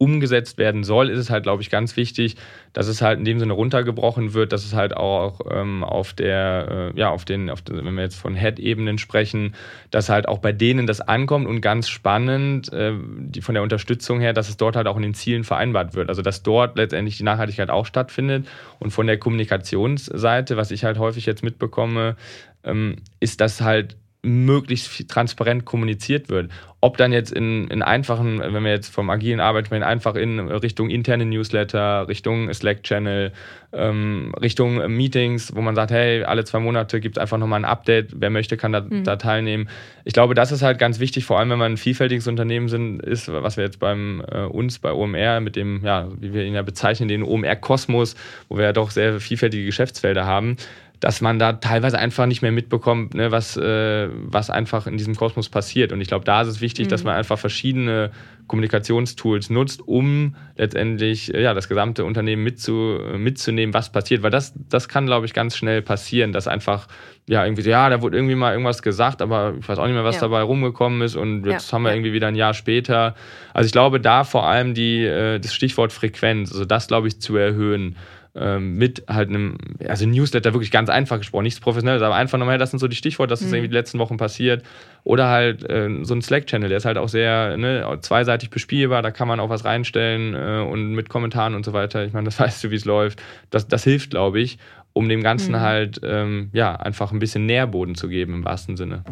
umgesetzt 0.00 0.56
werden 0.56 0.82
soll, 0.82 1.10
ist 1.10 1.18
es 1.18 1.28
halt, 1.28 1.42
glaube 1.42 1.62
ich, 1.62 1.68
ganz 1.68 1.94
wichtig, 1.94 2.36
dass 2.72 2.86
es 2.86 3.02
halt 3.02 3.18
in 3.18 3.26
dem 3.26 3.38
Sinne 3.38 3.52
runtergebrochen 3.52 4.32
wird, 4.32 4.50
dass 4.50 4.64
es 4.64 4.74
halt 4.74 4.96
auch 4.96 5.40
ähm, 5.50 5.84
auf 5.84 6.14
der, 6.14 6.92
äh, 6.94 6.98
ja, 6.98 7.10
auf 7.10 7.26
den, 7.26 7.50
auf 7.50 7.60
den, 7.60 7.84
wenn 7.84 7.94
wir 7.94 8.02
jetzt 8.02 8.16
von 8.16 8.34
Head-Ebenen 8.34 8.96
sprechen, 8.96 9.54
dass 9.90 10.08
halt 10.08 10.26
auch 10.26 10.38
bei 10.38 10.52
denen 10.52 10.86
das 10.86 11.02
ankommt 11.02 11.46
und 11.46 11.60
ganz 11.60 11.90
spannend, 11.90 12.72
äh, 12.72 12.94
die, 12.96 13.42
von 13.42 13.54
der 13.54 13.62
Unterstützung 13.62 14.20
her, 14.20 14.32
dass 14.32 14.48
es 14.48 14.56
dort 14.56 14.74
halt 14.74 14.86
auch 14.86 14.96
in 14.96 15.02
den 15.02 15.12
Zielen 15.12 15.44
vereinbart 15.44 15.94
wird. 15.94 16.08
Also 16.08 16.22
dass 16.22 16.42
dort 16.42 16.78
letztendlich 16.78 17.18
die 17.18 17.24
Nachhaltigkeit 17.24 17.68
auch 17.68 17.84
stattfindet 17.84 18.48
und 18.78 18.92
von 18.92 19.06
der 19.06 19.18
Kommunikationsseite, 19.18 20.56
was 20.56 20.70
ich 20.70 20.84
halt 20.84 20.98
häufig 20.98 21.26
jetzt 21.26 21.42
mitbekomme, 21.42 22.16
ähm, 22.64 22.96
ist 23.20 23.42
das 23.42 23.60
halt 23.60 23.96
möglichst 24.22 25.08
transparent 25.08 25.64
kommuniziert 25.64 26.28
wird. 26.28 26.50
Ob 26.82 26.96
dann 26.96 27.12
jetzt 27.12 27.32
in, 27.32 27.68
in 27.68 27.82
einfachen, 27.82 28.40
wenn 28.40 28.64
wir 28.64 28.70
jetzt 28.70 28.88
vom 28.88 29.10
agilen 29.10 29.38
Arbeiten 29.40 29.82
einfach 29.82 30.14
in 30.14 30.40
Richtung 30.40 30.88
interne 30.88 31.26
Newsletter, 31.26 32.08
Richtung 32.08 32.52
Slack-Channel, 32.52 33.32
ähm, 33.72 34.34
Richtung 34.40 34.76
Meetings, 34.94 35.54
wo 35.54 35.60
man 35.60 35.74
sagt, 35.74 35.90
hey, 35.90 36.24
alle 36.24 36.44
zwei 36.44 36.58
Monate 36.58 37.00
gibt 37.00 37.16
es 37.16 37.20
einfach 37.20 37.36
nochmal 37.36 37.60
ein 37.60 37.64
Update, 37.66 38.12
wer 38.16 38.30
möchte, 38.30 38.56
kann 38.56 38.72
da, 38.72 38.80
mhm. 38.80 39.04
da, 39.04 39.16
teilnehmen. 39.16 39.68
Ich 40.04 40.14
glaube, 40.14 40.34
das 40.34 40.52
ist 40.52 40.62
halt 40.62 40.78
ganz 40.78 41.00
wichtig, 41.00 41.26
vor 41.26 41.38
allem 41.38 41.50
wenn 41.50 41.58
man 41.58 41.72
ein 41.72 41.76
vielfältiges 41.76 42.26
Unternehmen 42.26 42.68
sind, 42.68 43.02
ist, 43.02 43.30
was 43.30 43.58
wir 43.58 43.64
jetzt 43.64 43.78
beim 43.78 44.24
äh, 44.30 44.44
uns 44.44 44.78
bei 44.78 44.92
OMR 44.92 45.40
mit 45.40 45.56
dem, 45.56 45.84
ja, 45.84 46.08
wie 46.18 46.32
wir 46.32 46.44
ihn 46.44 46.54
ja 46.54 46.62
bezeichnen, 46.62 47.08
den 47.08 47.22
OMR-Kosmos, 47.22 48.16
wo 48.48 48.56
wir 48.56 48.64
ja 48.64 48.72
doch 48.72 48.90
sehr 48.90 49.20
vielfältige 49.20 49.66
Geschäftsfelder 49.66 50.24
haben, 50.24 50.56
dass 51.00 51.22
man 51.22 51.38
da 51.38 51.54
teilweise 51.54 51.98
einfach 51.98 52.26
nicht 52.26 52.42
mehr 52.42 52.52
mitbekommt, 52.52 53.14
ne, 53.14 53.32
was, 53.32 53.56
äh, 53.56 54.08
was 54.12 54.50
einfach 54.50 54.86
in 54.86 54.98
diesem 54.98 55.16
Kosmos 55.16 55.48
passiert. 55.48 55.92
Und 55.92 56.00
ich 56.02 56.08
glaube, 56.08 56.26
da 56.26 56.42
ist 56.42 56.48
es 56.48 56.60
wichtig, 56.60 56.86
mhm. 56.86 56.90
dass 56.90 57.04
man 57.04 57.16
einfach 57.16 57.38
verschiedene 57.38 58.10
Kommunikationstools 58.48 59.48
nutzt, 59.48 59.80
um 59.86 60.34
letztendlich 60.56 61.32
äh, 61.32 61.42
ja, 61.42 61.54
das 61.54 61.70
gesamte 61.70 62.04
Unternehmen 62.04 62.44
mitzu, 62.44 62.98
mitzunehmen, 63.16 63.72
was 63.72 63.90
passiert. 63.90 64.22
Weil 64.22 64.30
das, 64.30 64.52
das 64.68 64.88
kann, 64.88 65.06
glaube 65.06 65.24
ich, 65.24 65.32
ganz 65.32 65.56
schnell 65.56 65.80
passieren, 65.80 66.32
dass 66.34 66.46
einfach, 66.46 66.86
ja, 67.26 67.44
irgendwie 67.44 67.62
so, 67.62 67.70
ja, 67.70 67.88
da 67.88 68.02
wurde 68.02 68.18
irgendwie 68.18 68.34
mal 68.34 68.52
irgendwas 68.52 68.82
gesagt, 68.82 69.22
aber 69.22 69.54
ich 69.58 69.66
weiß 69.66 69.78
auch 69.78 69.86
nicht 69.86 69.94
mehr, 69.94 70.04
was 70.04 70.16
ja. 70.16 70.22
dabei 70.22 70.42
rumgekommen 70.42 71.00
ist 71.00 71.16
und 71.16 71.46
jetzt 71.46 71.70
ja. 71.70 71.76
haben 71.76 71.82
wir 71.82 71.94
irgendwie 71.94 72.12
wieder 72.12 72.26
ein 72.26 72.34
Jahr 72.34 72.52
später. 72.52 73.14
Also 73.54 73.66
ich 73.66 73.72
glaube, 73.72 74.00
da 74.00 74.24
vor 74.24 74.46
allem 74.46 74.74
die, 74.74 75.04
äh, 75.04 75.38
das 75.38 75.54
Stichwort 75.54 75.94
Frequenz, 75.94 76.52
also 76.52 76.66
das, 76.66 76.88
glaube 76.88 77.08
ich, 77.08 77.20
zu 77.20 77.36
erhöhen 77.36 77.96
ähm, 78.34 78.76
mit 78.76 79.04
halt 79.08 79.28
einem, 79.28 79.56
also 79.86 80.06
Newsletter 80.06 80.52
wirklich 80.52 80.70
ganz 80.70 80.88
einfach 80.88 81.18
gesprochen, 81.18 81.44
nichts 81.44 81.60
Professionelles, 81.60 82.02
aber 82.02 82.14
einfach 82.14 82.38
nochmal, 82.38 82.58
das 82.58 82.70
sind 82.70 82.78
so 82.78 82.88
die 82.88 82.96
Stichworte, 82.96 83.30
das 83.30 83.40
ist 83.40 83.48
mhm. 83.48 83.54
irgendwie 83.54 83.68
die 83.68 83.74
letzten 83.74 83.98
Wochen 83.98 84.16
passiert. 84.16 84.62
Oder 85.02 85.28
halt 85.28 85.68
äh, 85.68 85.88
so 86.02 86.14
ein 86.14 86.22
Slack-Channel, 86.22 86.68
der 86.68 86.78
ist 86.78 86.84
halt 86.84 86.98
auch 86.98 87.08
sehr 87.08 87.56
ne, 87.56 87.98
zweiseitig 88.02 88.50
bespielbar, 88.50 89.02
da 89.02 89.10
kann 89.10 89.28
man 89.28 89.40
auch 89.40 89.48
was 89.48 89.64
reinstellen 89.64 90.34
äh, 90.34 90.62
und 90.68 90.92
mit 90.92 91.08
Kommentaren 91.08 91.54
und 91.54 91.64
so 91.64 91.72
weiter. 91.72 92.04
Ich 92.04 92.12
meine, 92.12 92.26
das 92.26 92.38
weißt 92.40 92.62
du, 92.64 92.70
wie 92.70 92.76
es 92.76 92.84
läuft. 92.84 93.22
Das, 93.50 93.66
das 93.66 93.84
hilft, 93.84 94.10
glaube 94.10 94.40
ich, 94.40 94.58
um 94.92 95.08
dem 95.08 95.22
Ganzen 95.22 95.52
mhm. 95.52 95.60
halt 95.60 96.00
ähm, 96.04 96.50
ja, 96.52 96.76
einfach 96.76 97.12
ein 97.12 97.18
bisschen 97.18 97.46
Nährboden 97.46 97.94
zu 97.94 98.08
geben 98.08 98.34
im 98.34 98.44
wahrsten 98.44 98.76
Sinne. 98.76 99.04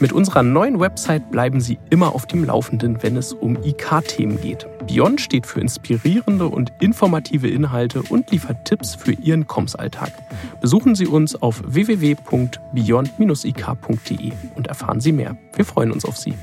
Mit 0.00 0.12
unserer 0.12 0.44
neuen 0.44 0.78
Website 0.78 1.32
bleiben 1.32 1.60
Sie 1.60 1.76
immer 1.90 2.14
auf 2.14 2.26
dem 2.26 2.44
Laufenden, 2.44 3.02
wenn 3.02 3.16
es 3.16 3.32
um 3.32 3.58
IK-Themen 3.64 4.40
geht. 4.40 4.64
Beyond 4.86 5.20
steht 5.20 5.44
für 5.44 5.60
inspirierende 5.60 6.46
und 6.46 6.70
informative 6.80 7.48
Inhalte 7.48 8.02
und 8.02 8.30
liefert 8.30 8.64
Tipps 8.64 8.94
für 8.94 9.10
Ihren 9.12 9.48
Kommsalltag. 9.48 10.12
Besuchen 10.60 10.94
Sie 10.94 11.06
uns 11.06 11.34
auf 11.34 11.60
www.beyond-ik.de 11.66 14.32
und 14.54 14.68
erfahren 14.68 15.00
Sie 15.00 15.10
mehr. 15.10 15.36
Wir 15.54 15.64
freuen 15.64 15.90
uns 15.90 16.04
auf 16.04 16.16
Sie. 16.16 16.34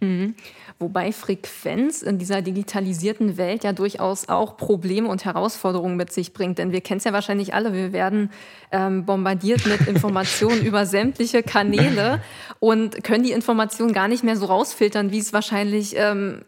Mhm. 0.00 0.36
Wobei 0.84 1.12
Frequenz 1.12 2.02
in 2.02 2.18
dieser 2.18 2.42
digitalisierten 2.42 3.38
Welt 3.38 3.64
ja 3.64 3.72
durchaus 3.72 4.28
auch 4.28 4.58
Probleme 4.58 5.08
und 5.08 5.24
Herausforderungen 5.24 5.96
mit 5.96 6.12
sich 6.12 6.34
bringt. 6.34 6.58
Denn 6.58 6.72
wir 6.72 6.82
kennen 6.82 6.98
es 6.98 7.04
ja 7.04 7.14
wahrscheinlich 7.14 7.54
alle. 7.54 7.72
Wir 7.72 7.94
werden 7.94 8.30
ähm, 8.70 9.06
bombardiert 9.06 9.64
mit 9.64 9.80
Informationen 9.88 10.60
über 10.60 10.84
sämtliche 10.84 11.42
Kanäle 11.42 12.20
und 12.60 13.02
können 13.02 13.24
die 13.24 13.32
Informationen 13.32 13.94
gar 13.94 14.08
nicht 14.08 14.24
mehr 14.24 14.36
so 14.36 14.44
rausfiltern, 14.44 15.10
wie 15.10 15.20
es 15.20 15.32
wahrscheinlich 15.32 15.94
ähm, 15.96 16.42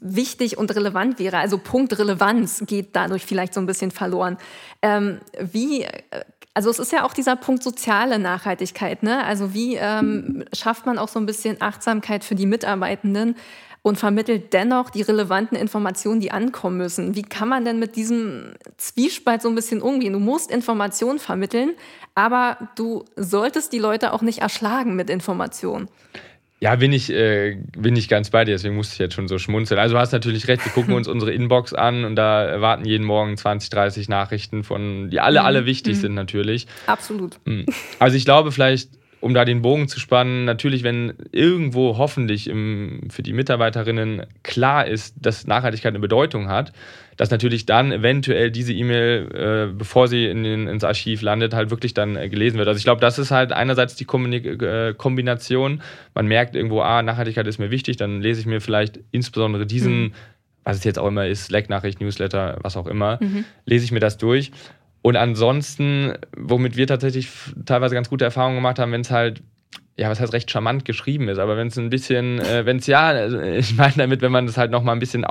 wichtig 0.00 0.58
und 0.58 0.74
relevant 0.74 1.20
wäre. 1.20 1.38
Also 1.38 1.56
Punkt 1.56 1.96
Relevanz 1.96 2.64
geht 2.66 2.96
dadurch 2.96 3.24
vielleicht 3.24 3.54
so 3.54 3.60
ein 3.60 3.66
bisschen 3.66 3.92
verloren. 3.92 4.36
Ähm, 4.82 5.20
wie 5.38 5.82
äh, 5.82 6.00
also 6.54 6.70
es 6.70 6.78
ist 6.78 6.92
ja 6.92 7.04
auch 7.04 7.14
dieser 7.14 7.36
Punkt 7.36 7.62
soziale 7.62 8.18
Nachhaltigkeit. 8.18 9.02
Ne? 9.02 9.24
Also 9.24 9.54
wie 9.54 9.76
ähm, 9.76 10.44
schafft 10.52 10.86
man 10.86 10.98
auch 10.98 11.08
so 11.08 11.18
ein 11.20 11.26
bisschen 11.26 11.60
Achtsamkeit 11.60 12.24
für 12.24 12.34
die 12.34 12.46
Mitarbeitenden 12.46 13.36
und 13.82 13.96
vermittelt 13.96 14.52
dennoch 14.52 14.90
die 14.90 15.02
relevanten 15.02 15.56
Informationen, 15.56 16.20
die 16.20 16.32
ankommen 16.32 16.76
müssen? 16.76 17.14
Wie 17.14 17.22
kann 17.22 17.48
man 17.48 17.64
denn 17.64 17.78
mit 17.78 17.96
diesem 17.96 18.54
Zwiespalt 18.76 19.42
so 19.42 19.48
ein 19.48 19.54
bisschen 19.54 19.80
umgehen? 19.80 20.12
Du 20.12 20.18
musst 20.18 20.50
Informationen 20.50 21.18
vermitteln, 21.18 21.72
aber 22.14 22.58
du 22.74 23.04
solltest 23.16 23.72
die 23.72 23.78
Leute 23.78 24.12
auch 24.12 24.22
nicht 24.22 24.40
erschlagen 24.40 24.96
mit 24.96 25.08
Informationen. 25.08 25.88
Ja, 26.62 26.76
bin 26.76 26.92
ich, 26.92 27.10
äh, 27.10 27.56
bin 27.76 27.96
ich 27.96 28.08
ganz 28.08 28.28
bei 28.28 28.44
dir, 28.44 28.52
deswegen 28.52 28.76
musste 28.76 28.92
ich 28.92 28.98
jetzt 28.98 29.14
schon 29.14 29.28
so 29.28 29.38
schmunzeln. 29.38 29.80
Also 29.80 29.94
du 29.94 30.00
hast 30.00 30.12
natürlich 30.12 30.46
recht, 30.46 30.62
wir 30.62 30.72
gucken 30.72 30.92
uns 30.96 31.08
unsere 31.08 31.32
Inbox 31.32 31.72
an 31.72 32.04
und 32.04 32.16
da 32.16 32.44
erwarten 32.44 32.84
jeden 32.84 33.06
Morgen 33.06 33.36
20, 33.36 33.70
30 33.70 34.08
Nachrichten 34.10 34.62
von, 34.62 35.08
die 35.08 35.20
alle, 35.20 35.40
mhm. 35.40 35.46
alle 35.46 35.66
wichtig 35.66 35.96
mhm. 35.96 36.00
sind 36.00 36.14
natürlich. 36.14 36.66
Absolut. 36.86 37.38
Mhm. 37.46 37.64
Also 37.98 38.18
ich 38.18 38.26
glaube 38.26 38.52
vielleicht, 38.52 38.90
um 39.20 39.32
da 39.32 39.46
den 39.46 39.62
Bogen 39.62 39.88
zu 39.88 40.00
spannen, 40.00 40.44
natürlich, 40.44 40.82
wenn 40.82 41.14
irgendwo 41.32 41.96
hoffentlich 41.96 42.48
im, 42.48 43.08
für 43.10 43.22
die 43.22 43.32
Mitarbeiterinnen 43.32 44.26
klar 44.42 44.86
ist, 44.86 45.14
dass 45.18 45.46
Nachhaltigkeit 45.46 45.92
eine 45.92 46.00
Bedeutung 46.00 46.48
hat, 46.48 46.72
dass 47.20 47.30
natürlich 47.30 47.66
dann 47.66 47.92
eventuell 47.92 48.50
diese 48.50 48.72
E-Mail, 48.72 49.28
äh, 49.34 49.74
bevor 49.76 50.08
sie 50.08 50.24
in 50.24 50.42
den, 50.42 50.66
ins 50.66 50.84
Archiv 50.84 51.20
landet, 51.20 51.52
halt 51.52 51.68
wirklich 51.68 51.92
dann 51.92 52.16
äh, 52.16 52.30
gelesen 52.30 52.56
wird. 52.56 52.66
Also 52.66 52.78
ich 52.78 52.84
glaube, 52.84 53.02
das 53.02 53.18
ist 53.18 53.30
halt 53.30 53.52
einerseits 53.52 53.94
die 53.94 54.06
Kommunik 54.06 54.46
äh, 54.62 54.94
Kombination. 54.96 55.82
Man 56.14 56.28
merkt 56.28 56.56
irgendwo, 56.56 56.80
ah, 56.80 57.02
Nachhaltigkeit 57.02 57.46
ist 57.46 57.58
mir 57.58 57.70
wichtig, 57.70 57.98
dann 57.98 58.22
lese 58.22 58.40
ich 58.40 58.46
mir 58.46 58.62
vielleicht 58.62 59.00
insbesondere 59.10 59.66
diesen, 59.66 60.00
mhm. 60.00 60.12
was 60.64 60.78
es 60.78 60.84
jetzt 60.84 60.98
auch 60.98 61.08
immer 61.08 61.26
ist, 61.26 61.44
Slack-Nachricht, 61.44 62.00
Newsletter, 62.00 62.56
was 62.62 62.78
auch 62.78 62.86
immer, 62.86 63.18
mhm. 63.20 63.44
lese 63.66 63.84
ich 63.84 63.92
mir 63.92 64.00
das 64.00 64.16
durch. 64.16 64.50
Und 65.02 65.16
ansonsten, 65.16 66.14
womit 66.34 66.78
wir 66.78 66.86
tatsächlich 66.86 67.28
teilweise 67.66 67.94
ganz 67.94 68.08
gute 68.08 68.24
Erfahrungen 68.24 68.56
gemacht 68.56 68.78
haben, 68.78 68.92
wenn 68.92 69.02
es 69.02 69.10
halt 69.10 69.42
ja, 69.98 70.08
was 70.08 70.18
heißt 70.18 70.32
recht 70.32 70.50
charmant 70.50 70.86
geschrieben 70.86 71.28
ist, 71.28 71.38
aber 71.38 71.58
wenn 71.58 71.66
es 71.66 71.76
ein 71.76 71.90
bisschen, 71.90 72.38
äh, 72.38 72.64
wenn 72.64 72.78
es 72.78 72.86
ja, 72.86 73.08
also 73.08 73.38
ich 73.38 73.76
meine 73.76 73.92
damit, 73.98 74.22
wenn 74.22 74.32
man 74.32 74.46
das 74.46 74.56
halt 74.56 74.70
nochmal 74.70 74.96
ein 74.96 74.98
bisschen 74.98 75.26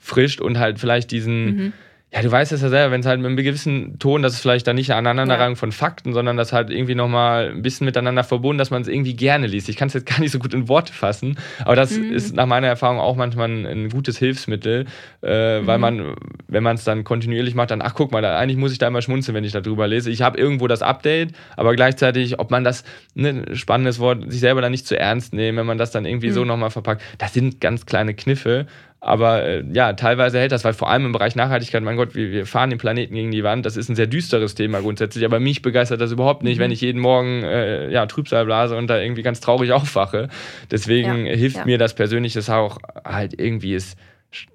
auffrischt 0.00 0.40
und 0.40 0.58
halt 0.58 0.78
vielleicht 0.78 1.10
diesen, 1.10 1.44
mhm 1.44 1.72
ja, 2.10 2.22
du 2.22 2.32
weißt 2.32 2.52
es 2.52 2.62
ja 2.62 2.70
selber, 2.70 2.90
wenn 2.92 3.00
es 3.00 3.06
halt 3.06 3.20
mit 3.20 3.26
einem 3.26 3.36
gewissen 3.36 3.98
Ton, 3.98 4.22
das 4.22 4.32
ist 4.32 4.40
vielleicht 4.40 4.66
dann 4.66 4.76
nicht 4.76 4.90
eine 4.90 4.98
Aneinanderreihung 4.98 5.52
ja. 5.52 5.58
von 5.58 5.72
Fakten, 5.72 6.14
sondern 6.14 6.38
das 6.38 6.54
halt 6.54 6.70
irgendwie 6.70 6.94
nochmal 6.94 7.50
ein 7.50 7.60
bisschen 7.60 7.84
miteinander 7.84 8.24
verbunden, 8.24 8.56
dass 8.56 8.70
man 8.70 8.80
es 8.80 8.88
irgendwie 8.88 9.14
gerne 9.14 9.46
liest. 9.46 9.68
Ich 9.68 9.76
kann 9.76 9.88
es 9.88 9.94
jetzt 9.94 10.06
gar 10.06 10.18
nicht 10.18 10.30
so 10.30 10.38
gut 10.38 10.54
in 10.54 10.68
Worte 10.68 10.90
fassen, 10.90 11.38
aber 11.66 11.76
das 11.76 11.98
mhm. 11.98 12.10
ist 12.10 12.34
nach 12.34 12.46
meiner 12.46 12.66
Erfahrung 12.66 12.98
auch 12.98 13.14
manchmal 13.14 13.50
ein, 13.50 13.66
ein 13.66 13.88
gutes 13.90 14.16
Hilfsmittel, 14.16 14.86
äh, 15.22 15.60
mhm. 15.60 15.66
weil 15.66 15.78
man, 15.78 16.14
wenn 16.46 16.62
man 16.62 16.76
es 16.76 16.84
dann 16.84 17.04
kontinuierlich 17.04 17.54
macht, 17.54 17.72
dann, 17.72 17.82
ach 17.82 17.92
guck 17.92 18.10
mal, 18.10 18.22
da, 18.22 18.38
eigentlich 18.38 18.56
muss 18.56 18.72
ich 18.72 18.78
da 18.78 18.88
immer 18.88 19.02
schmunzeln, 19.02 19.34
wenn 19.34 19.44
ich 19.44 19.52
darüber 19.52 19.86
lese. 19.86 20.10
Ich 20.10 20.22
habe 20.22 20.38
irgendwo 20.38 20.66
das 20.66 20.80
Update, 20.80 21.32
aber 21.58 21.76
gleichzeitig, 21.76 22.38
ob 22.38 22.50
man 22.50 22.64
das, 22.64 22.84
ne, 23.16 23.44
spannendes 23.52 23.98
Wort, 23.98 24.32
sich 24.32 24.40
selber 24.40 24.62
dann 24.62 24.72
nicht 24.72 24.86
zu 24.86 24.98
ernst 24.98 25.34
nehmen, 25.34 25.58
wenn 25.58 25.66
man 25.66 25.76
das 25.76 25.90
dann 25.90 26.06
irgendwie 26.06 26.28
mhm. 26.28 26.32
so 26.32 26.44
nochmal 26.46 26.70
verpackt, 26.70 27.02
das 27.18 27.34
sind 27.34 27.60
ganz 27.60 27.84
kleine 27.84 28.14
Kniffe 28.14 28.66
aber 29.00 29.44
äh, 29.44 29.64
ja, 29.72 29.92
teilweise 29.92 30.38
hält 30.38 30.50
das, 30.50 30.64
weil 30.64 30.72
vor 30.72 30.90
allem 30.90 31.06
im 31.06 31.12
Bereich 31.12 31.36
Nachhaltigkeit, 31.36 31.82
mein 31.82 31.96
Gott, 31.96 32.14
wir, 32.14 32.32
wir, 32.32 32.46
fahren 32.46 32.70
den 32.70 32.78
Planeten 32.78 33.14
gegen 33.14 33.30
die 33.30 33.44
Wand. 33.44 33.64
Das 33.64 33.76
ist 33.76 33.88
ein 33.88 33.94
sehr 33.94 34.08
düsteres 34.08 34.56
Thema 34.56 34.80
grundsätzlich, 34.80 35.24
aber 35.24 35.38
mich 35.38 35.62
begeistert 35.62 36.00
das 36.00 36.10
überhaupt 36.10 36.42
nicht, 36.42 36.58
mhm. 36.58 36.62
wenn 36.62 36.70
ich 36.72 36.80
jeden 36.80 37.00
Morgen 37.00 37.44
äh, 37.44 37.90
ja, 37.90 38.06
Trübsal 38.06 38.44
blase 38.44 38.76
und 38.76 38.88
da 38.88 38.98
irgendwie 39.00 39.22
ganz 39.22 39.40
traurig 39.40 39.72
aufwache. 39.72 40.28
Deswegen 40.70 41.26
ja, 41.26 41.34
hilft 41.34 41.58
ja. 41.58 41.64
mir 41.64 41.78
das 41.78 41.94
persönlich, 41.94 42.32
das 42.32 42.50
auch 42.50 42.78
halt 43.04 43.38
irgendwie 43.38 43.74
ist 43.74 43.96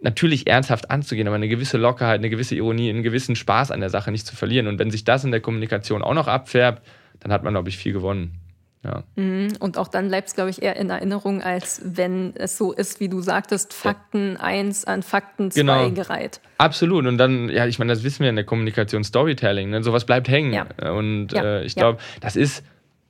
natürlich 0.02 0.46
ernsthaft 0.48 0.92
anzugehen, 0.92 1.28
aber 1.28 1.36
eine 1.36 1.48
gewisse 1.48 1.78
Lockerheit, 1.78 2.20
eine 2.20 2.30
gewisse 2.30 2.56
Ironie, 2.56 2.90
einen 2.90 3.02
gewissen 3.02 3.36
Spaß 3.36 3.72
an 3.72 3.80
der 3.80 3.90
Sache 3.90 4.12
nicht 4.12 4.28
zu 4.28 4.36
verlieren. 4.36 4.68
Und 4.68 4.78
wenn 4.78 4.92
sich 4.92 5.04
das 5.04 5.24
in 5.24 5.32
der 5.32 5.40
Kommunikation 5.40 6.04
auch 6.04 6.14
noch 6.14 6.28
abfärbt, 6.28 6.84
dann 7.20 7.32
hat 7.32 7.44
man, 7.44 7.54
glaube 7.54 7.70
ich, 7.70 7.78
viel 7.78 7.94
gewonnen. 7.94 8.40
Ja. 8.84 9.04
Mhm. 9.16 9.54
Und 9.60 9.78
auch 9.78 9.88
dann 9.88 10.10
bleibt 10.10 10.28
es, 10.28 10.36
glaube 10.36 10.50
ich, 10.50 10.62
eher 10.62 10.76
in 10.76 10.90
Erinnerung, 10.90 11.42
als 11.42 11.82
wenn 11.86 12.36
es 12.36 12.58
so 12.58 12.74
ist, 12.74 13.00
wie 13.00 13.08
du 13.08 13.22
sagtest, 13.22 13.74
Fakten 13.74 14.36
1 14.38 14.86
an 14.86 15.04
Fakten 15.04 15.52
2 15.52 15.62
genau. 15.62 15.92
gereiht. 15.92 16.42
Absolut. 16.58 17.06
Und 17.06 17.18
dann, 17.18 17.50
ja, 17.50 17.66
ich 17.66 17.80
meine, 17.80 17.94
das 17.94 18.04
wissen 18.04 18.24
wir 18.24 18.30
in 18.30 18.36
der 18.36 18.46
Kommunikation, 18.46 19.04
Storytelling, 19.04 19.70
ne? 19.70 19.84
sowas 19.84 20.06
bleibt 20.06 20.28
hängen. 20.28 20.54
Ja. 20.54 20.92
Und 20.92 21.32
ja. 21.32 21.44
Äh, 21.44 21.66
ich 21.66 21.76
glaube, 21.76 22.00
das 22.20 22.36
ist 22.36 22.64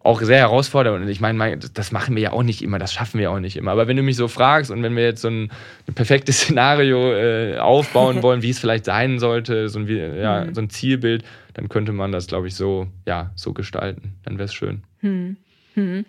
auch 0.03 0.21
sehr 0.21 0.39
herausfordernd. 0.39 1.03
Und 1.03 1.09
ich 1.09 1.21
meine, 1.21 1.57
das 1.57 1.91
machen 1.91 2.15
wir 2.15 2.23
ja 2.23 2.31
auch 2.33 2.43
nicht 2.43 2.61
immer, 2.61 2.77
das 2.77 2.93
schaffen 2.93 3.19
wir 3.19 3.31
auch 3.31 3.39
nicht 3.39 3.55
immer. 3.55 3.71
Aber 3.71 3.87
wenn 3.87 3.97
du 3.97 4.03
mich 4.03 4.17
so 4.17 4.27
fragst 4.27 4.69
und 4.69 4.83
wenn 4.83 4.95
wir 4.95 5.03
jetzt 5.03 5.21
so 5.21 5.29
ein, 5.29 5.49
ein 5.87 5.93
perfektes 5.93 6.37
Szenario 6.41 7.13
äh, 7.13 7.57
aufbauen 7.57 8.21
wollen, 8.21 8.41
wie 8.41 8.49
es 8.49 8.59
vielleicht 8.59 8.85
sein 8.85 9.19
sollte, 9.19 9.69
so 9.69 9.79
ein, 9.79 9.87
ja, 9.87 10.45
mhm. 10.45 10.53
so 10.53 10.61
ein 10.61 10.69
Zielbild, 10.69 11.23
dann 11.53 11.69
könnte 11.69 11.93
man 11.93 12.11
das, 12.11 12.27
glaube 12.27 12.47
ich, 12.47 12.55
so, 12.55 12.87
ja, 13.07 13.31
so 13.35 13.53
gestalten. 13.53 14.15
Dann 14.23 14.37
wäre 14.37 14.45
es 14.45 14.53
schön. 14.53 14.83
Mhm. 15.01 15.37
Hm. 15.73 16.05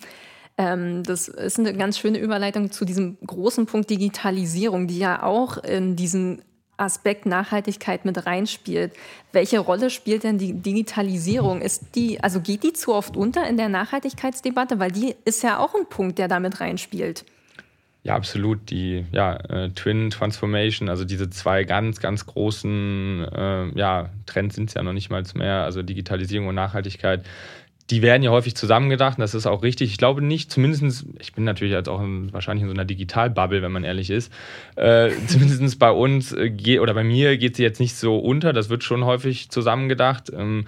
Ähm, 0.57 1.03
das 1.03 1.29
ist 1.29 1.59
eine 1.59 1.75
ganz 1.75 1.99
schöne 1.99 2.19
Überleitung 2.19 2.71
zu 2.71 2.85
diesem 2.85 3.19
großen 3.27 3.67
Punkt 3.67 3.91
Digitalisierung, 3.91 4.87
die 4.87 4.99
ja 4.99 5.23
auch 5.23 5.59
in 5.59 5.97
diesen 5.97 6.43
Aspekt 6.77 7.27
Nachhaltigkeit 7.27 8.05
mit 8.05 8.27
reinspielt. 8.27 8.93
Welche 9.33 9.61
Rolle 9.61 9.91
spielt 9.91 10.25
denn 10.25 10.39
die 10.39 10.55
Digitalisierung? 10.55 11.61
Ist 11.61 11.95
die, 11.95 12.21
also 12.23 12.41
geht 12.41 12.63
die 12.63 12.73
zu 12.73 12.95
oft 12.95 13.17
unter 13.17 13.47
in 13.49 13.57
der 13.57 13.69
Nachhaltigkeitsdebatte? 13.69 14.79
Weil 14.79 14.91
die 14.91 15.15
ist 15.25 15.43
ja 15.43 15.59
auch 15.59 15.75
ein 15.75 15.87
Punkt, 15.89 16.19
der 16.19 16.29
damit 16.29 16.61
reinspielt. 16.61 17.25
Ja, 18.03 18.17
absolut. 18.17 18.71
Die 18.71 19.07
ja, 19.13 19.37
äh, 19.37 19.71
Twin 19.71 20.11
Transformation, 20.11 20.89
also 20.89 21.05
diese 21.05 21.31
zwei 21.31 21.65
ganz, 21.65 22.01
ganz 22.01 22.27
großen 22.27 23.27
äh, 23.33 23.79
ja, 23.79 24.11
Trends 24.27 24.57
sind 24.57 24.69
es 24.69 24.75
ja 24.75 24.83
noch 24.83 24.93
nicht 24.93 25.11
mal 25.11 25.25
mehr, 25.35 25.63
also 25.63 25.83
Digitalisierung 25.83 26.49
und 26.49 26.55
Nachhaltigkeit 26.55 27.25
die 27.91 28.01
werden 28.01 28.23
ja 28.23 28.31
häufig 28.31 28.55
zusammengedacht, 28.55 29.19
und 29.19 29.23
das 29.23 29.35
ist 29.35 29.47
auch 29.47 29.63
richtig. 29.63 29.91
Ich 29.91 29.99
glaube 29.99 30.23
nicht, 30.23 30.51
zumindest, 30.51 31.05
ich 31.21 31.35
bin 31.35 31.45
natürlich 31.45 31.75
jetzt 31.75 31.89
auch 31.89 32.01
in, 32.01 32.33
wahrscheinlich 32.33 32.63
in 32.63 32.69
so 32.69 32.75
einer 32.75 32.87
Digitalbubble, 32.87 33.61
wenn 33.61 33.73
man 33.73 33.85
ehrlich 33.85 34.11
ist. 34.11 34.33
Äh, 34.77 35.11
zumindest 35.27 35.79
bei 35.79 35.91
uns 35.91 36.33
äh, 36.33 36.79
oder 36.79 36.95
bei 36.95 37.05
mir 37.05 37.37
geht 37.37 37.57
sie 37.57 37.63
jetzt 37.63 37.81
nicht 37.81 37.95
so 37.95 38.19
unter, 38.19 38.53
das 38.53 38.71
wird 38.71 38.85
schon 38.85 39.05
häufig 39.05 39.51
zusammengedacht. 39.51 40.33
Ähm, 40.35 40.65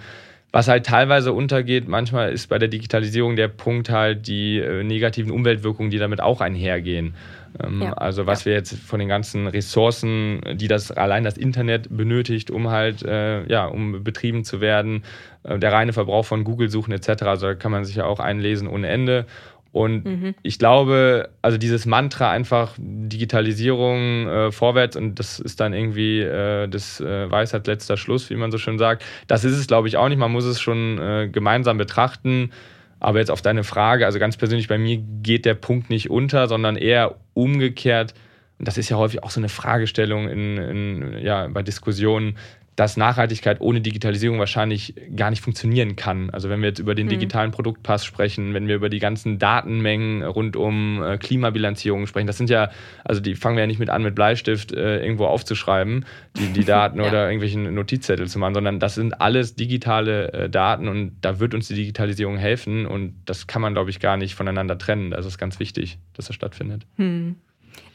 was 0.51 0.67
halt 0.67 0.85
teilweise 0.85 1.33
untergeht, 1.33 1.87
manchmal 1.87 2.31
ist 2.31 2.47
bei 2.47 2.57
der 2.57 2.69
Digitalisierung 2.69 3.35
der 3.35 3.49
Punkt 3.49 3.89
halt 3.89 4.27
die 4.27 4.59
äh, 4.59 4.83
negativen 4.83 5.31
Umweltwirkungen, 5.31 5.91
die 5.91 5.97
damit 5.97 6.21
auch 6.21 6.39
einhergehen. 6.39 7.15
Ähm, 7.63 7.81
ja. 7.81 7.93
Also 7.93 8.25
was 8.25 8.41
ja. 8.41 8.45
wir 8.47 8.53
jetzt 8.53 8.77
von 8.77 8.99
den 8.99 9.07
ganzen 9.07 9.47
Ressourcen, 9.47 10.41
die 10.55 10.67
das 10.67 10.91
allein 10.91 11.23
das 11.23 11.37
Internet 11.37 11.87
benötigt, 11.95 12.51
um 12.51 12.69
halt 12.69 13.03
äh, 13.03 13.45
ja 13.47 13.65
um 13.65 14.03
betrieben 14.03 14.43
zu 14.43 14.61
werden, 14.61 15.03
äh, 15.43 15.59
der 15.59 15.73
reine 15.73 15.93
Verbrauch 15.93 16.25
von 16.25 16.43
Google-Suchen 16.43 16.93
etc. 16.93 17.23
Also 17.23 17.47
da 17.47 17.55
kann 17.55 17.71
man 17.71 17.85
sich 17.85 17.95
ja 17.95 18.05
auch 18.05 18.19
einlesen 18.19 18.67
ohne 18.67 18.87
Ende. 18.87 19.25
Und 19.71 20.05
mhm. 20.05 20.35
ich 20.41 20.57
glaube, 20.57 21.29
also 21.41 21.57
dieses 21.57 21.85
Mantra 21.85 22.31
einfach 22.31 22.73
Digitalisierung 22.79 24.27
äh, 24.27 24.51
vorwärts 24.51 24.95
und 24.95 25.19
das 25.19 25.39
ist 25.39 25.59
dann 25.59 25.73
irgendwie 25.73 26.21
äh, 26.21 26.67
das 26.67 26.99
äh, 26.99 27.29
Weisheit 27.29 27.67
letzter 27.67 27.97
Schluss, 27.97 28.29
wie 28.29 28.35
man 28.35 28.51
so 28.51 28.57
schön 28.57 28.79
sagt. 28.79 29.03
Das 29.27 29.43
ist 29.43 29.57
es, 29.57 29.67
glaube 29.67 29.87
ich, 29.87 29.97
auch 29.97 30.09
nicht. 30.09 30.17
Man 30.17 30.31
muss 30.31 30.45
es 30.45 30.59
schon 30.59 30.97
äh, 30.97 31.29
gemeinsam 31.31 31.77
betrachten. 31.77 32.51
Aber 32.99 33.19
jetzt 33.19 33.31
auf 33.31 33.41
deine 33.41 33.63
Frage, 33.63 34.05
also 34.05 34.19
ganz 34.19 34.37
persönlich 34.37 34.67
bei 34.67 34.77
mir 34.77 34.97
geht 34.97 35.45
der 35.45 35.53
Punkt 35.53 35.89
nicht 35.89 36.09
unter, 36.09 36.47
sondern 36.47 36.75
eher 36.75 37.15
umgekehrt. 37.33 38.13
Und 38.57 38.67
das 38.67 38.77
ist 38.77 38.89
ja 38.89 38.97
häufig 38.97 39.23
auch 39.23 39.29
so 39.29 39.39
eine 39.39 39.49
Fragestellung 39.49 40.27
in, 40.27 40.57
in 40.57 41.17
ja, 41.19 41.47
bei 41.47 41.61
Diskussionen 41.61 42.37
dass 42.77 42.95
Nachhaltigkeit 42.95 43.59
ohne 43.59 43.81
Digitalisierung 43.81 44.37
wahrscheinlich 44.37 44.93
gar 45.15 45.31
nicht 45.31 45.41
funktionieren 45.41 45.95
kann. 45.95 46.29
Also 46.29 46.47
wenn 46.47 46.61
wir 46.61 46.69
jetzt 46.69 46.77
über 46.77 46.93
den 46.93 47.07
hm. 47.07 47.17
digitalen 47.17 47.49
Produktpass 47.49 48.05
sprechen, 48.05 48.53
wenn 48.53 48.67
wir 48.67 48.75
über 48.75 48.89
die 48.89 48.99
ganzen 48.99 49.39
Datenmengen 49.39 50.21
rund 50.21 50.55
um 50.55 51.01
äh, 51.01 51.17
Klimabilanzierung 51.17 52.05
sprechen, 52.05 52.27
das 52.27 52.37
sind 52.37 52.51
ja, 52.51 52.69
also 53.03 53.19
die 53.19 53.33
fangen 53.33 53.57
wir 53.57 53.61
ja 53.61 53.67
nicht 53.67 53.79
mit 53.79 53.89
an, 53.89 54.03
mit 54.03 54.13
Bleistift 54.13 54.73
äh, 54.73 55.01
irgendwo 55.01 55.25
aufzuschreiben, 55.25 56.05
die, 56.37 56.53
die 56.53 56.65
Daten 56.65 56.99
ja. 56.99 57.07
oder 57.07 57.25
irgendwelchen 57.25 57.73
Notizzettel 57.73 58.27
zu 58.27 58.37
machen, 58.37 58.53
sondern 58.53 58.79
das 58.79 58.93
sind 58.93 59.19
alles 59.19 59.55
digitale 59.55 60.31
äh, 60.33 60.49
Daten 60.49 60.87
und 60.87 61.17
da 61.21 61.39
wird 61.39 61.55
uns 61.55 61.67
die 61.67 61.75
Digitalisierung 61.75 62.37
helfen 62.37 62.85
und 62.85 63.15
das 63.25 63.47
kann 63.47 63.63
man, 63.63 63.73
glaube 63.73 63.89
ich, 63.89 63.99
gar 63.99 64.17
nicht 64.17 64.35
voneinander 64.35 64.77
trennen. 64.77 65.09
Das 65.09 65.25
ist 65.25 65.39
ganz 65.39 65.59
wichtig, 65.59 65.97
dass 66.13 66.27
das 66.27 66.35
stattfindet. 66.35 66.85
Hm. 66.97 67.37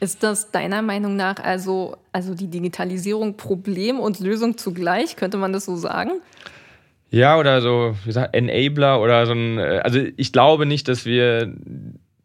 Ist 0.01 0.23
das 0.23 0.51
deiner 0.51 0.83
Meinung 0.83 1.16
nach 1.16 1.37
also, 1.37 1.97
also 2.12 2.35
die 2.35 2.49
Digitalisierung 2.49 3.37
Problem 3.37 4.01
und 4.01 4.21
Lösung 4.21 4.59
zugleich? 4.59 5.16
Könnte 5.16 5.37
man 5.37 5.53
das 5.53 5.64
so 5.64 5.77
sagen? 5.77 6.12
Ja, 7.11 7.38
oder 7.38 7.61
so, 7.61 7.95
wie 8.03 8.07
gesagt, 8.07 8.35
Enabler 8.35 9.01
oder 9.01 9.27
so 9.27 9.33
ein. 9.33 9.59
Äh, 9.59 9.81
also 9.85 10.01
ich 10.16 10.33
glaube 10.33 10.66
nicht, 10.66 10.88
dass 10.88 11.05
wir 11.05 11.53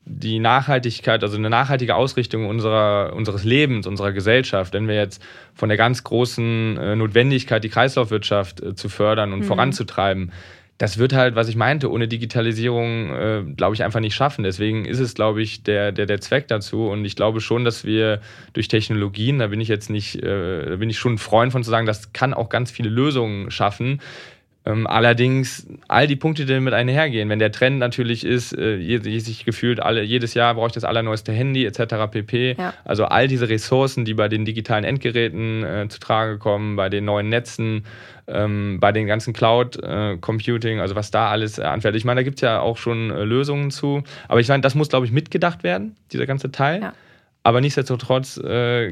die 0.10 0.40
Nachhaltigkeit, 0.40 1.22
also 1.22 1.38
eine 1.38 1.50
nachhaltige 1.50 1.96
Ausrichtung 1.96 2.48
unserer, 2.48 3.14
unseres 3.14 3.44
Lebens, 3.44 3.86
unserer 3.86 4.14
Gesellschaft, 4.14 4.74
wenn 4.74 4.88
wir 4.88 4.96
jetzt 4.96 5.22
von 5.54 5.68
der 5.68 5.78
ganz 5.78 6.04
großen 6.04 6.78
äh, 6.78 6.96
Notwendigkeit, 6.96 7.64
die 7.64 7.70
Kreislaufwirtschaft 7.70 8.62
äh, 8.62 8.76
zu 8.76 8.88
fördern 8.88 9.34
und 9.34 9.40
mhm. 9.40 9.44
voranzutreiben, 9.44 10.32
das 10.78 11.00
wird 11.00 11.14
halt, 11.14 11.36
was 11.36 11.50
ich 11.50 11.56
meinte, 11.56 11.92
ohne 11.92 12.08
Digitalisierung, 12.08 13.10
äh, 13.10 13.44
glaube 13.56 13.74
ich, 13.74 13.84
einfach 13.84 14.00
nicht 14.00 14.14
schaffen. 14.14 14.44
Deswegen 14.44 14.86
ist 14.86 15.00
es, 15.00 15.16
glaube 15.16 15.42
ich, 15.42 15.64
der, 15.64 15.92
der, 15.92 16.06
der 16.06 16.22
Zweck 16.22 16.48
dazu. 16.48 16.88
Und 16.88 17.04
ich 17.04 17.16
glaube 17.16 17.42
schon, 17.42 17.66
dass 17.66 17.84
wir 17.84 18.22
durch 18.54 18.68
Technologien, 18.68 19.40
da 19.40 19.48
bin 19.48 19.60
ich 19.60 19.70
jetzt 19.70 19.90
nicht, 19.90 20.22
äh, 20.22 20.70
da 20.70 20.76
bin 20.76 20.90
ich 20.90 21.00
schon 21.00 21.14
ein 21.14 21.18
Freund 21.18 21.52
von 21.52 21.64
zu 21.64 21.72
sagen, 21.72 21.88
das 21.88 22.14
kann 22.14 22.34
auch 22.34 22.50
ganz 22.50 22.70
viele 22.70 22.90
Lösungen 22.90 23.50
schaffen. 23.50 24.02
Ähm, 24.68 24.86
allerdings 24.86 25.66
all 25.88 26.08
die 26.08 26.18
Punkte, 26.18 26.46
die 26.46 26.54
damit 26.54 26.74
einhergehen, 26.74 27.30
wenn 27.30 27.40
der 27.40 27.54
Trend 27.54 27.80
natürlich 27.80 28.26
ist, 28.26 28.52
äh, 28.58 29.00
sich 29.20 29.46
gefühlt 29.46 29.80
alle, 29.80 30.04
jedes 30.04 30.34
Jahr 30.34 30.56
brauche 30.56 30.68
ich 30.68 30.74
das 30.74 30.84
allerneueste 30.84 31.32
Handy 31.32 31.66
etc. 31.66 32.12
pp. 32.12 32.56
Ja. 32.58 32.74
Also 32.84 33.06
all 33.06 33.30
diese 33.30 33.48
Ressourcen, 33.48 34.04
die 34.04 34.14
bei 34.14 34.28
den 34.28 34.44
digitalen 34.44 34.84
Endgeräten 34.84 35.64
äh, 35.64 35.88
zu 35.88 36.00
Trage 36.00 36.38
kommen, 36.38 36.76
bei 36.76 36.90
den 36.90 37.06
neuen 37.06 37.30
Netzen, 37.30 37.86
ähm, 38.28 38.80
bei 38.82 38.92
den 38.92 39.08
ganzen 39.08 39.32
Cloud-Computing, 39.32 40.80
äh, 40.80 40.82
also 40.82 40.96
was 40.96 41.12
da 41.12 41.30
alles 41.30 41.60
äh, 41.60 41.64
anfällt. 41.64 41.96
Ich 41.96 42.04
meine, 42.04 42.20
da 42.20 42.24
gibt 42.24 42.40
es 42.40 42.42
ja 42.42 42.60
auch 42.60 42.76
schon 42.76 43.10
äh, 43.10 43.24
Lösungen 43.24 43.72
zu, 43.72 44.04
aber 44.28 44.42
ich 44.42 44.50
meine, 44.50 44.62
das 44.62 44.76
muss, 44.76 44.90
glaube 44.90 45.06
ich, 45.06 45.14
mitgedacht 45.14 45.64
werden, 45.64 45.96
dieser 46.12 46.26
ganze 46.26 46.52
Teil. 46.52 46.82
Ja. 46.82 46.94
Aber 47.44 47.62
nichtsdestotrotz 47.62 48.42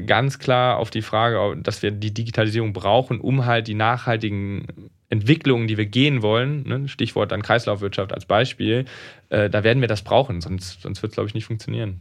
ganz 0.06 0.38
klar 0.38 0.78
auf 0.78 0.88
die 0.88 1.02
Frage, 1.02 1.60
dass 1.60 1.82
wir 1.82 1.90
die 1.90 2.14
Digitalisierung 2.14 2.72
brauchen, 2.72 3.20
um 3.20 3.44
halt 3.44 3.68
die 3.68 3.74
nachhaltigen 3.74 4.66
Entwicklungen, 5.08 5.68
die 5.68 5.76
wir 5.76 5.86
gehen 5.86 6.22
wollen, 6.22 6.64
ne, 6.66 6.88
Stichwort 6.88 7.32
dann 7.32 7.42
Kreislaufwirtschaft 7.42 8.12
als 8.12 8.26
Beispiel, 8.26 8.86
äh, 9.28 9.48
da 9.48 9.64
werden 9.64 9.80
wir 9.80 9.88
das 9.88 10.02
brauchen, 10.02 10.40
sonst, 10.40 10.82
sonst 10.82 11.02
wird 11.02 11.12
es, 11.12 11.14
glaube 11.14 11.28
ich, 11.28 11.34
nicht 11.34 11.46
funktionieren. 11.46 12.00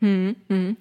Hm, 0.00 0.36
hm. 0.48 0.76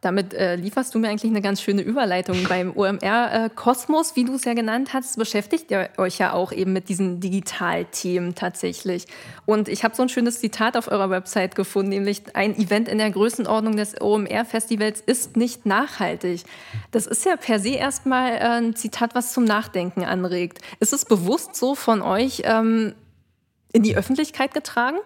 Damit 0.00 0.32
äh, 0.32 0.54
lieferst 0.54 0.94
du 0.94 0.98
mir 0.98 1.10
eigentlich 1.10 1.30
eine 1.30 1.42
ganz 1.42 1.60
schöne 1.60 1.82
Überleitung. 1.82 2.44
Beim 2.48 2.74
OMR 2.74 3.32
äh, 3.32 3.50
Kosmos, 3.54 4.16
wie 4.16 4.24
du 4.24 4.34
es 4.34 4.44
ja 4.44 4.54
genannt 4.54 4.94
hast, 4.94 5.18
beschäftigt 5.18 5.70
ihr 5.70 5.90
euch 5.98 6.18
ja 6.18 6.32
auch 6.32 6.52
eben 6.52 6.72
mit 6.72 6.88
diesen 6.88 7.20
Digitalthemen 7.20 8.34
tatsächlich. 8.34 9.06
Und 9.44 9.68
ich 9.68 9.84
habe 9.84 9.94
so 9.94 10.02
ein 10.02 10.08
schönes 10.08 10.40
Zitat 10.40 10.76
auf 10.76 10.88
eurer 10.88 11.10
Website 11.10 11.54
gefunden, 11.54 11.90
nämlich 11.90 12.22
ein 12.34 12.56
Event 12.56 12.88
in 12.88 12.98
der 12.98 13.10
Größenordnung 13.10 13.76
des 13.76 14.00
OMR-Festivals 14.00 15.02
ist 15.02 15.36
nicht 15.36 15.66
nachhaltig. 15.66 16.44
Das 16.92 17.06
ist 17.06 17.26
ja 17.26 17.36
per 17.36 17.58
se 17.58 17.70
erstmal 17.74 18.32
äh, 18.32 18.60
ein 18.60 18.76
Zitat, 18.76 19.14
was 19.14 19.34
zum 19.34 19.44
Nachdenken 19.44 20.04
anregt. 20.04 20.60
Ist 20.78 20.94
es 20.94 21.04
bewusst 21.04 21.56
so 21.56 21.74
von 21.74 22.00
euch 22.00 22.42
ähm, 22.44 22.94
in 23.72 23.82
die 23.82 23.96
Öffentlichkeit 23.96 24.54
getragen? 24.54 24.96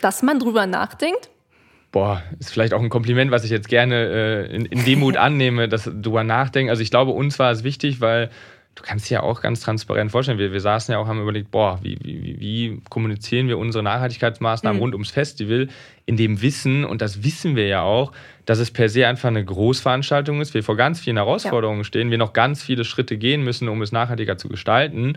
Dass 0.00 0.22
man 0.22 0.38
drüber 0.38 0.66
nachdenkt? 0.66 1.30
Boah, 1.96 2.22
ist 2.38 2.52
vielleicht 2.52 2.74
auch 2.74 2.82
ein 2.82 2.90
Kompliment, 2.90 3.30
was 3.30 3.42
ich 3.44 3.50
jetzt 3.50 3.70
gerne 3.70 3.94
äh, 4.50 4.54
in, 4.54 4.66
in 4.66 4.84
Demut 4.84 5.16
annehme, 5.16 5.66
dass 5.66 5.84
drüber 5.84 6.24
nachdenken. 6.24 6.68
Also 6.68 6.82
ich 6.82 6.90
glaube, 6.90 7.12
uns 7.12 7.38
war 7.38 7.50
es 7.50 7.64
wichtig, 7.64 8.02
weil 8.02 8.28
du 8.74 8.82
kannst 8.82 9.08
dir 9.08 9.14
ja 9.14 9.22
auch 9.22 9.40
ganz 9.40 9.62
transparent 9.62 10.10
vorstellen, 10.10 10.36
wir, 10.36 10.52
wir 10.52 10.60
saßen 10.60 10.92
ja 10.92 10.98
auch, 10.98 11.06
haben 11.06 11.22
überlegt, 11.22 11.50
boah, 11.50 11.78
wie, 11.82 11.96
wie, 12.02 12.38
wie 12.38 12.82
kommunizieren 12.90 13.48
wir 13.48 13.56
unsere 13.56 13.82
Nachhaltigkeitsmaßnahmen 13.82 14.76
mhm. 14.76 14.82
rund 14.82 14.94
ums 14.94 15.10
Festival 15.10 15.68
in 16.04 16.18
dem 16.18 16.42
Wissen, 16.42 16.84
und 16.84 17.00
das 17.00 17.24
wissen 17.24 17.56
wir 17.56 17.66
ja 17.66 17.80
auch, 17.80 18.12
dass 18.44 18.58
es 18.58 18.70
per 18.70 18.90
se 18.90 19.08
einfach 19.08 19.30
eine 19.30 19.42
Großveranstaltung 19.42 20.42
ist, 20.42 20.52
wir 20.52 20.62
vor 20.62 20.76
ganz 20.76 21.00
vielen 21.00 21.16
Herausforderungen 21.16 21.80
ja. 21.80 21.84
stehen, 21.84 22.10
wir 22.10 22.18
noch 22.18 22.34
ganz 22.34 22.62
viele 22.62 22.84
Schritte 22.84 23.16
gehen 23.16 23.42
müssen, 23.42 23.70
um 23.70 23.80
es 23.80 23.90
nachhaltiger 23.90 24.36
zu 24.36 24.50
gestalten. 24.50 25.16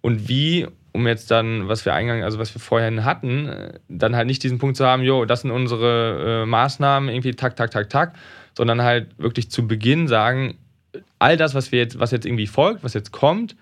Und 0.00 0.28
wie, 0.28 0.66
um 0.92 1.06
jetzt 1.06 1.30
dann, 1.30 1.68
was 1.68 1.84
wir 1.84 1.94
eingangs, 1.94 2.24
also 2.24 2.38
was 2.38 2.54
wir 2.54 2.60
vorhin 2.60 3.04
hatten, 3.04 3.50
dann 3.88 4.16
halt 4.16 4.26
nicht 4.26 4.42
diesen 4.42 4.58
Punkt 4.58 4.76
zu 4.76 4.86
haben, 4.86 5.02
jo, 5.02 5.24
das 5.24 5.42
sind 5.42 5.50
unsere 5.50 6.42
äh, 6.42 6.46
Maßnahmen, 6.46 7.08
irgendwie 7.08 7.32
tak, 7.32 7.56
tak, 7.56 7.70
tak, 7.70 7.90
tak, 7.90 8.14
sondern 8.56 8.82
halt 8.82 9.08
wirklich 9.18 9.50
zu 9.50 9.66
Beginn 9.66 10.08
sagen, 10.08 10.56
all 11.18 11.36
das, 11.36 11.54
was 11.54 11.72
wir 11.72 11.80
jetzt, 11.80 11.98
was 12.00 12.10
jetzt 12.10 12.26
irgendwie 12.26 12.46
folgt, 12.46 12.84
was 12.84 12.94
jetzt 12.94 13.12
kommt, 13.12 13.56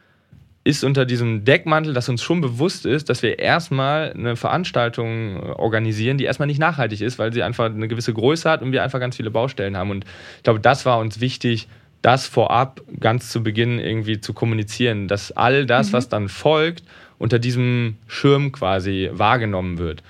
ist 0.66 0.82
unter 0.82 1.06
diesem 1.06 1.44
Deckmantel, 1.44 1.94
dass 1.94 2.08
uns 2.08 2.22
schon 2.22 2.40
bewusst 2.40 2.86
ist, 2.86 3.08
dass 3.08 3.22
wir 3.22 3.38
erstmal 3.38 4.12
eine 4.12 4.34
Veranstaltung 4.34 5.36
äh, 5.36 5.52
organisieren, 5.52 6.18
die 6.18 6.24
erstmal 6.24 6.48
nicht 6.48 6.58
nachhaltig 6.58 7.00
ist, 7.02 7.20
weil 7.20 7.32
sie 7.32 7.44
einfach 7.44 7.66
eine 7.66 7.86
gewisse 7.86 8.12
Größe 8.12 8.50
hat 8.50 8.62
und 8.62 8.72
wir 8.72 8.82
einfach 8.82 8.98
ganz 8.98 9.16
viele 9.16 9.30
Baustellen 9.30 9.76
haben. 9.76 9.92
Und 9.92 10.04
ich 10.38 10.42
glaube, 10.42 10.58
das 10.58 10.84
war 10.84 10.98
uns 10.98 11.20
wichtig, 11.20 11.68
das 12.06 12.28
vorab 12.28 12.82
ganz 13.00 13.30
zu 13.30 13.42
Beginn 13.42 13.80
irgendwie 13.80 14.20
zu 14.20 14.32
kommunizieren, 14.32 15.08
dass 15.08 15.32
all 15.32 15.66
das, 15.66 15.88
mhm. 15.88 15.92
was 15.94 16.08
dann 16.08 16.28
folgt, 16.28 16.84
unter 17.18 17.40
diesem 17.40 17.96
Schirm 18.06 18.52
quasi 18.52 19.10
wahrgenommen 19.12 19.78
wird. 19.78 20.04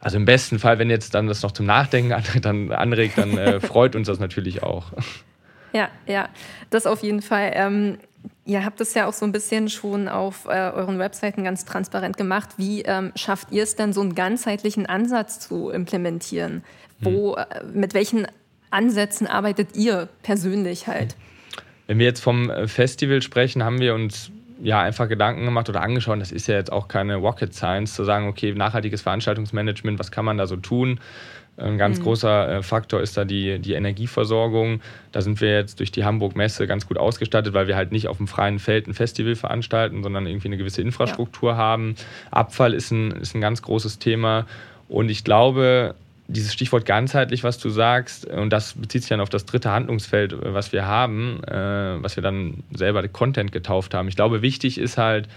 Also 0.00 0.18
im 0.18 0.26
besten 0.26 0.58
Fall, 0.58 0.78
wenn 0.78 0.90
jetzt 0.90 1.14
dann 1.14 1.28
das 1.28 1.42
noch 1.42 1.52
zum 1.52 1.64
Nachdenken 1.64 2.14
dann 2.42 2.72
anregt, 2.72 3.16
dann 3.16 3.38
äh, 3.38 3.60
freut 3.60 3.96
uns 3.96 4.06
das 4.06 4.18
natürlich 4.18 4.62
auch. 4.62 4.92
Ja, 5.72 5.88
ja, 6.06 6.28
das 6.68 6.86
auf 6.86 7.02
jeden 7.02 7.22
Fall. 7.22 7.52
Ähm, 7.54 7.98
ihr 8.44 8.62
habt 8.62 8.82
es 8.82 8.92
ja 8.92 9.06
auch 9.06 9.14
so 9.14 9.24
ein 9.24 9.32
bisschen 9.32 9.70
schon 9.70 10.08
auf 10.08 10.44
äh, 10.44 10.50
euren 10.50 10.98
Webseiten 10.98 11.42
ganz 11.42 11.64
transparent 11.64 12.18
gemacht. 12.18 12.50
Wie 12.58 12.82
ähm, 12.82 13.12
schafft 13.14 13.50
ihr 13.50 13.62
es 13.62 13.76
denn, 13.76 13.94
so 13.94 14.02
einen 14.02 14.14
ganzheitlichen 14.14 14.84
Ansatz 14.84 15.40
zu 15.40 15.70
implementieren? 15.70 16.64
Wo, 16.98 17.36
hm. 17.36 17.44
äh, 17.50 17.64
mit 17.72 17.94
welchen 17.94 18.26
Ansätzen 18.70 19.26
arbeitet 19.26 19.74
ihr 19.74 20.10
persönlich 20.22 20.86
halt? 20.86 21.16
Wenn 21.90 21.98
wir 21.98 22.06
jetzt 22.06 22.20
vom 22.20 22.50
äh, 22.50 22.68
Festival 22.68 23.20
sprechen, 23.20 23.64
haben 23.64 23.80
wir 23.80 23.96
uns 23.96 24.30
ja 24.62 24.80
einfach 24.80 25.08
Gedanken 25.08 25.44
gemacht 25.44 25.68
oder 25.68 25.82
angeschaut. 25.82 26.20
Das 26.20 26.30
ist 26.30 26.46
ja 26.46 26.54
jetzt 26.54 26.70
auch 26.70 26.86
keine 26.86 27.16
Rocket 27.16 27.52
Science, 27.52 27.94
zu 27.94 28.04
sagen, 28.04 28.28
okay, 28.28 28.54
nachhaltiges 28.54 29.02
Veranstaltungsmanagement, 29.02 29.98
was 29.98 30.12
kann 30.12 30.24
man 30.24 30.38
da 30.38 30.46
so 30.46 30.54
tun? 30.54 31.00
Ein 31.56 31.78
ganz 31.78 31.98
mhm. 31.98 32.04
großer 32.04 32.58
äh, 32.58 32.62
Faktor 32.62 33.00
ist 33.00 33.16
da 33.16 33.24
die, 33.24 33.58
die 33.58 33.72
Energieversorgung. 33.72 34.82
Da 35.10 35.20
sind 35.20 35.40
wir 35.40 35.52
jetzt 35.52 35.80
durch 35.80 35.90
die 35.90 36.04
Hamburg-Messe 36.04 36.68
ganz 36.68 36.86
gut 36.86 36.96
ausgestattet, 36.96 37.54
weil 37.54 37.66
wir 37.66 37.74
halt 37.74 37.90
nicht 37.90 38.06
auf 38.06 38.18
dem 38.18 38.28
freien 38.28 38.60
Feld 38.60 38.86
ein 38.86 38.94
Festival 38.94 39.34
veranstalten, 39.34 40.04
sondern 40.04 40.28
irgendwie 40.28 40.46
eine 40.46 40.58
gewisse 40.58 40.82
Infrastruktur 40.82 41.50
ja. 41.50 41.56
haben. 41.56 41.96
Abfall 42.30 42.72
ist 42.72 42.92
ein, 42.92 43.10
ist 43.10 43.34
ein 43.34 43.40
ganz 43.40 43.62
großes 43.62 43.98
Thema. 43.98 44.46
Und 44.88 45.10
ich 45.10 45.24
glaube, 45.24 45.96
dieses 46.32 46.52
Stichwort 46.52 46.84
ganzheitlich, 46.86 47.44
was 47.44 47.58
du 47.58 47.68
sagst, 47.70 48.26
und 48.26 48.50
das 48.50 48.74
bezieht 48.74 49.02
sich 49.02 49.08
dann 49.08 49.20
auf 49.20 49.28
das 49.28 49.44
dritte 49.44 49.70
Handlungsfeld, 49.70 50.34
was 50.40 50.72
wir 50.72 50.86
haben, 50.86 51.42
äh, 51.44 52.02
was 52.02 52.16
wir 52.16 52.22
dann 52.22 52.62
selber 52.72 53.06
Content 53.08 53.52
getauft 53.52 53.94
haben. 53.94 54.08
Ich 54.08 54.16
glaube, 54.16 54.42
wichtig 54.42 54.78
ist 54.78 54.98
halt, 54.98 55.28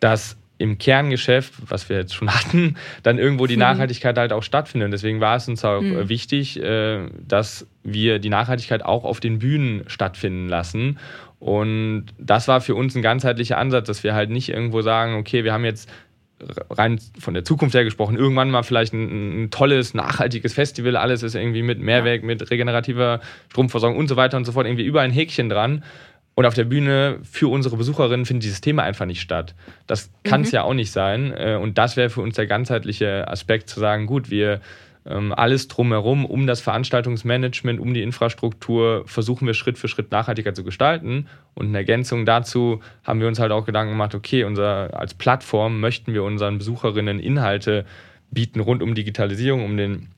dass 0.00 0.36
im 0.58 0.78
Kerngeschäft, 0.78 1.54
was 1.68 1.88
wir 1.88 1.96
jetzt 1.96 2.14
schon 2.14 2.30
hatten, 2.34 2.76
dann 3.02 3.18
irgendwo 3.18 3.46
die 3.46 3.54
mhm. 3.56 3.60
Nachhaltigkeit 3.60 4.16
halt 4.16 4.32
auch 4.32 4.42
stattfindet. 4.42 4.86
Und 4.86 4.92
deswegen 4.92 5.20
war 5.20 5.36
es 5.36 5.48
uns 5.48 5.64
auch 5.64 5.80
mhm. 5.80 6.08
wichtig, 6.08 6.60
äh, 6.62 7.08
dass 7.26 7.66
wir 7.82 8.18
die 8.18 8.30
Nachhaltigkeit 8.30 8.84
auch 8.84 9.04
auf 9.04 9.20
den 9.20 9.38
Bühnen 9.38 9.82
stattfinden 9.88 10.48
lassen. 10.48 10.98
Und 11.40 12.06
das 12.18 12.46
war 12.46 12.60
für 12.60 12.76
uns 12.76 12.94
ein 12.94 13.02
ganzheitlicher 13.02 13.58
Ansatz, 13.58 13.88
dass 13.88 14.04
wir 14.04 14.14
halt 14.14 14.30
nicht 14.30 14.48
irgendwo 14.48 14.82
sagen, 14.82 15.16
okay, 15.16 15.42
wir 15.42 15.52
haben 15.52 15.64
jetzt 15.64 15.90
rein 16.70 17.00
von 17.18 17.34
der 17.34 17.44
Zukunft 17.44 17.74
her 17.74 17.84
gesprochen, 17.84 18.16
irgendwann 18.16 18.50
mal 18.50 18.62
vielleicht 18.62 18.92
ein, 18.92 19.44
ein 19.44 19.50
tolles, 19.50 19.94
nachhaltiges 19.94 20.54
Festival, 20.54 20.96
alles 20.96 21.22
ist 21.22 21.34
irgendwie 21.34 21.62
mit 21.62 21.80
Mehrweg, 21.80 22.24
mit 22.24 22.50
regenerativer 22.50 23.20
Stromversorgung 23.50 23.98
und 23.98 24.08
so 24.08 24.16
weiter 24.16 24.36
und 24.36 24.44
so 24.44 24.52
fort, 24.52 24.66
irgendwie 24.66 24.84
überall 24.84 25.06
ein 25.06 25.12
Häkchen 25.12 25.48
dran. 25.48 25.84
Und 26.34 26.46
auf 26.46 26.54
der 26.54 26.64
Bühne 26.64 27.18
für 27.30 27.48
unsere 27.48 27.76
Besucherinnen 27.76 28.24
findet 28.24 28.44
dieses 28.44 28.62
Thema 28.62 28.84
einfach 28.84 29.04
nicht 29.04 29.20
statt. 29.20 29.54
Das 29.86 30.10
kann 30.24 30.40
es 30.40 30.52
mhm. 30.52 30.54
ja 30.54 30.62
auch 30.62 30.72
nicht 30.72 30.90
sein. 30.90 31.30
Äh, 31.36 31.58
und 31.60 31.76
das 31.76 31.98
wäre 31.98 32.08
für 32.08 32.22
uns 32.22 32.36
der 32.36 32.46
ganzheitliche 32.46 33.28
Aspekt, 33.28 33.68
zu 33.68 33.78
sagen, 33.80 34.06
gut, 34.06 34.30
wir 34.30 34.60
alles 35.04 35.66
drumherum, 35.66 36.24
um 36.24 36.46
das 36.46 36.60
Veranstaltungsmanagement, 36.60 37.80
um 37.80 37.92
die 37.92 38.02
Infrastruktur, 38.02 39.02
versuchen 39.06 39.46
wir 39.46 39.54
Schritt 39.54 39.76
für 39.76 39.88
Schritt 39.88 40.12
nachhaltiger 40.12 40.54
zu 40.54 40.62
gestalten. 40.62 41.26
Und 41.54 41.66
in 41.66 41.74
Ergänzung 41.74 42.24
dazu 42.24 42.80
haben 43.02 43.20
wir 43.20 43.26
uns 43.26 43.40
halt 43.40 43.50
auch 43.50 43.64
Gedanken 43.64 43.92
gemacht, 43.92 44.14
okay, 44.14 44.44
unser, 44.44 44.96
als 44.98 45.14
Plattform 45.14 45.80
möchten 45.80 46.14
wir 46.14 46.22
unseren 46.22 46.58
Besucherinnen 46.58 47.18
Inhalte 47.18 47.84
bieten 48.30 48.60
rund 48.60 48.82
um 48.82 48.94
Digitalisierung, 48.94 49.64
um, 49.64 49.76
den, 49.76 50.08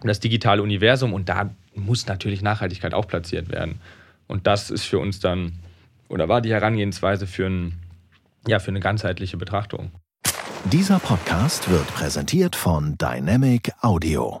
um 0.00 0.06
das 0.06 0.20
digitale 0.20 0.62
Universum. 0.62 1.12
Und 1.14 1.28
da 1.28 1.50
muss 1.74 2.06
natürlich 2.06 2.40
Nachhaltigkeit 2.40 2.94
auch 2.94 3.08
platziert 3.08 3.50
werden. 3.50 3.80
Und 4.28 4.46
das 4.46 4.70
ist 4.70 4.84
für 4.84 5.00
uns 5.00 5.18
dann, 5.18 5.54
oder 6.08 6.28
war 6.28 6.40
die 6.40 6.52
Herangehensweise 6.52 7.26
für, 7.26 7.46
ein, 7.46 7.72
ja, 8.46 8.60
für 8.60 8.70
eine 8.70 8.80
ganzheitliche 8.80 9.36
Betrachtung. 9.36 9.90
Dieser 10.64 10.98
Podcast 10.98 11.70
wird 11.70 11.86
präsentiert 11.94 12.54
von 12.54 12.98
Dynamic 12.98 13.72
Audio. 13.80 14.40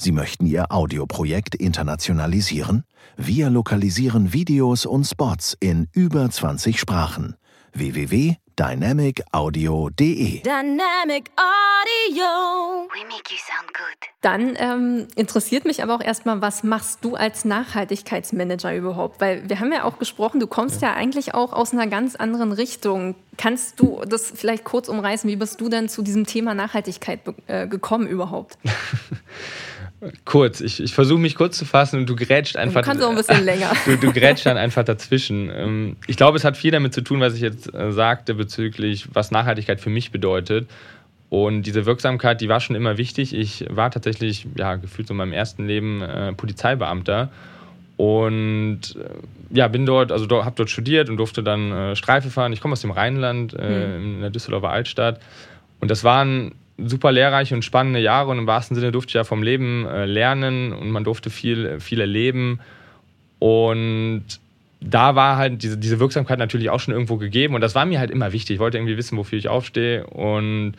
Sie 0.00 0.10
möchten 0.10 0.46
Ihr 0.46 0.72
Audioprojekt 0.72 1.54
internationalisieren? 1.54 2.82
Wir 3.16 3.48
lokalisieren 3.48 4.32
Videos 4.32 4.86
und 4.86 5.04
Spots 5.04 5.56
in 5.60 5.86
über 5.92 6.28
20 6.28 6.80
Sprachen. 6.80 7.36
www.dynamicaudio.de 8.58 10.42
Dynamic 10.42 11.30
Audio. 11.36 12.88
We 12.92 13.04
make 13.06 13.30
you 13.30 13.38
sound 13.38 13.72
good. 13.72 14.08
Dann 14.20 14.56
ähm, 14.58 15.06
interessiert 15.14 15.64
mich 15.64 15.82
aber 15.82 15.94
auch 15.94 16.00
erstmal, 16.00 16.42
was 16.42 16.64
machst 16.64 17.04
du 17.04 17.14
als 17.14 17.44
Nachhaltigkeitsmanager 17.44 18.74
überhaupt? 18.74 19.20
Weil 19.20 19.48
wir 19.48 19.60
haben 19.60 19.72
ja 19.72 19.84
auch 19.84 19.98
gesprochen, 19.98 20.40
du 20.40 20.48
kommst 20.48 20.82
ja, 20.82 20.88
ja 20.88 20.94
eigentlich 20.94 21.34
auch 21.34 21.52
aus 21.52 21.72
einer 21.72 21.86
ganz 21.86 22.16
anderen 22.16 22.52
Richtung. 22.52 23.14
Kannst 23.36 23.78
du 23.78 24.02
das 24.04 24.32
vielleicht 24.34 24.64
kurz 24.64 24.88
umreißen? 24.88 25.30
Wie 25.30 25.36
bist 25.36 25.60
du 25.60 25.68
denn 25.68 25.88
zu 25.88 26.02
diesem 26.02 26.26
Thema 26.26 26.54
Nachhaltigkeit 26.54 27.20
äh, 27.46 27.68
gekommen 27.68 28.08
überhaupt? 28.08 28.58
Kurz, 30.24 30.60
ich, 30.60 30.80
ich 30.80 30.94
versuche 30.94 31.18
mich 31.18 31.34
kurz 31.34 31.58
zu 31.58 31.64
fassen 31.64 31.98
und 31.98 32.06
du 32.08 32.14
grätscht 32.14 32.56
einfach. 32.56 32.82
Du 32.82 32.86
kannst 32.86 33.02
auch 33.02 33.10
ein 33.10 33.16
bisschen 33.16 33.44
länger. 33.44 33.72
Du, 33.84 33.96
du 33.96 34.12
grätscht 34.12 34.46
dann 34.46 34.56
einfach 34.56 34.84
dazwischen. 34.84 35.50
Ähm, 35.52 35.96
ich 36.06 36.16
glaube, 36.16 36.36
es 36.36 36.44
hat 36.44 36.56
viel 36.56 36.70
damit 36.70 36.94
zu 36.94 37.02
tun, 37.02 37.20
was 37.20 37.34
ich 37.34 37.40
jetzt 37.40 37.74
äh, 37.74 37.90
sagte 37.90 38.34
bezüglich, 38.34 39.08
was 39.12 39.32
Nachhaltigkeit 39.32 39.80
für 39.80 39.90
mich 39.90 40.12
bedeutet. 40.12 40.68
Und 41.30 41.62
diese 41.62 41.84
Wirksamkeit, 41.84 42.40
die 42.40 42.48
war 42.48 42.60
schon 42.60 42.76
immer 42.76 42.96
wichtig. 42.96 43.34
Ich 43.34 43.66
war 43.68 43.90
tatsächlich, 43.90 44.46
ja, 44.56 44.76
gefühlt 44.76 45.08
so 45.08 45.14
in 45.14 45.18
meinem 45.18 45.32
ersten 45.32 45.66
Leben 45.66 46.00
äh, 46.00 46.32
Polizeibeamter. 46.32 47.30
Und 47.96 48.80
äh, 48.96 49.56
ja, 49.56 49.66
bin 49.66 49.84
dort, 49.84 50.12
also 50.12 50.26
dort, 50.26 50.44
habe 50.44 50.54
dort 50.56 50.70
studiert 50.70 51.10
und 51.10 51.16
durfte 51.16 51.42
dann 51.42 51.72
äh, 51.72 51.96
Streife 51.96 52.30
fahren. 52.30 52.52
Ich 52.52 52.60
komme 52.60 52.72
aus 52.72 52.80
dem 52.82 52.92
Rheinland, 52.92 53.52
mhm. 53.52 54.14
in 54.14 54.20
der 54.20 54.30
Düsseldorfer 54.30 54.70
Altstadt. 54.70 55.20
Und 55.80 55.90
das 55.90 56.04
waren 56.04 56.52
super 56.78 57.12
lehrreiche 57.12 57.54
und 57.54 57.64
spannende 57.64 58.00
Jahre 58.00 58.30
und 58.30 58.38
im 58.38 58.46
wahrsten 58.46 58.74
Sinne 58.74 58.92
durfte 58.92 59.10
ich 59.10 59.14
ja 59.14 59.24
vom 59.24 59.42
Leben 59.42 59.86
äh, 59.86 60.06
lernen 60.06 60.72
und 60.72 60.90
man 60.90 61.04
durfte 61.04 61.30
viel, 61.30 61.80
viel 61.80 62.00
erleben. 62.00 62.60
Und 63.40 64.24
da 64.80 65.16
war 65.16 65.36
halt 65.36 65.62
diese, 65.62 65.76
diese 65.76 65.98
Wirksamkeit 66.00 66.38
natürlich 66.38 66.70
auch 66.70 66.80
schon 66.80 66.94
irgendwo 66.94 67.16
gegeben 67.16 67.54
und 67.54 67.60
das 67.60 67.74
war 67.74 67.84
mir 67.84 67.98
halt 67.98 68.10
immer 68.10 68.32
wichtig. 68.32 68.54
Ich 68.54 68.60
wollte 68.60 68.78
irgendwie 68.78 68.96
wissen, 68.96 69.18
wofür 69.18 69.38
ich 69.38 69.48
aufstehe 69.48 70.06
und 70.06 70.74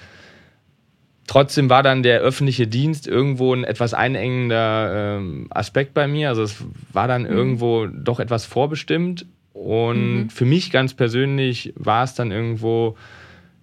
trotzdem 1.27 1.69
war 1.69 1.83
dann 1.83 2.01
der 2.01 2.21
öffentliche 2.21 2.65
Dienst 2.67 3.07
irgendwo 3.07 3.53
ein 3.53 3.63
etwas 3.63 3.93
einengender 3.93 5.17
ähm, 5.17 5.47
Aspekt 5.49 5.93
bei 5.93 6.07
mir. 6.07 6.29
Also 6.29 6.43
es 6.43 6.63
war 6.93 7.07
dann 7.07 7.23
mhm. 7.23 7.29
irgendwo 7.29 7.87
doch 7.87 8.19
etwas 8.21 8.45
vorbestimmt 8.45 9.25
und 9.53 10.13
mhm. 10.15 10.29
für 10.29 10.45
mich 10.45 10.71
ganz 10.71 10.93
persönlich 10.93 11.73
war 11.75 12.03
es 12.03 12.13
dann 12.13 12.31
irgendwo 12.31 12.95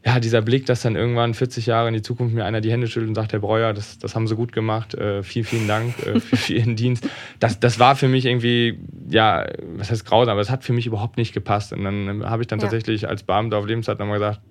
ja, 0.06 0.20
dieser 0.20 0.40
Blick, 0.40 0.66
dass 0.66 0.82
dann 0.82 0.94
irgendwann 0.94 1.34
40 1.34 1.66
Jahre 1.66 1.88
in 1.88 1.94
die 1.94 2.00
Zukunft 2.00 2.32
mir 2.32 2.44
einer 2.44 2.60
die 2.60 2.70
Hände 2.70 2.86
schüttelt 2.86 3.08
und 3.08 3.16
sagt, 3.16 3.32
Herr 3.32 3.40
Breuer, 3.40 3.72
das, 3.72 3.98
das 3.98 4.14
haben 4.14 4.28
Sie 4.28 4.36
gut 4.36 4.52
gemacht, 4.52 4.94
äh, 4.94 5.24
vielen, 5.24 5.44
vielen 5.44 5.66
Dank 5.66 5.98
äh, 6.06 6.20
für, 6.20 6.36
für, 6.36 6.52
Ihren 6.54 6.76
Dienst. 6.76 7.08
Das, 7.40 7.58
das 7.58 7.80
war 7.80 7.96
für 7.96 8.06
mich 8.06 8.24
irgendwie, 8.24 8.78
ja, 9.10 9.44
was 9.74 9.90
heißt 9.90 10.06
grausam, 10.06 10.30
aber 10.30 10.40
es 10.40 10.48
hat 10.48 10.62
für 10.62 10.72
mich 10.72 10.86
überhaupt 10.86 11.16
nicht 11.16 11.32
gepasst. 11.32 11.72
Und 11.72 11.82
dann 11.82 12.24
habe 12.24 12.42
ich 12.42 12.46
dann 12.46 12.60
ja. 12.60 12.66
tatsächlich 12.66 13.08
als 13.08 13.24
Beamter 13.24 13.58
auf 13.58 13.66
Lebenszeit 13.66 13.98
nochmal 13.98 14.18
gesagt, 14.18 14.42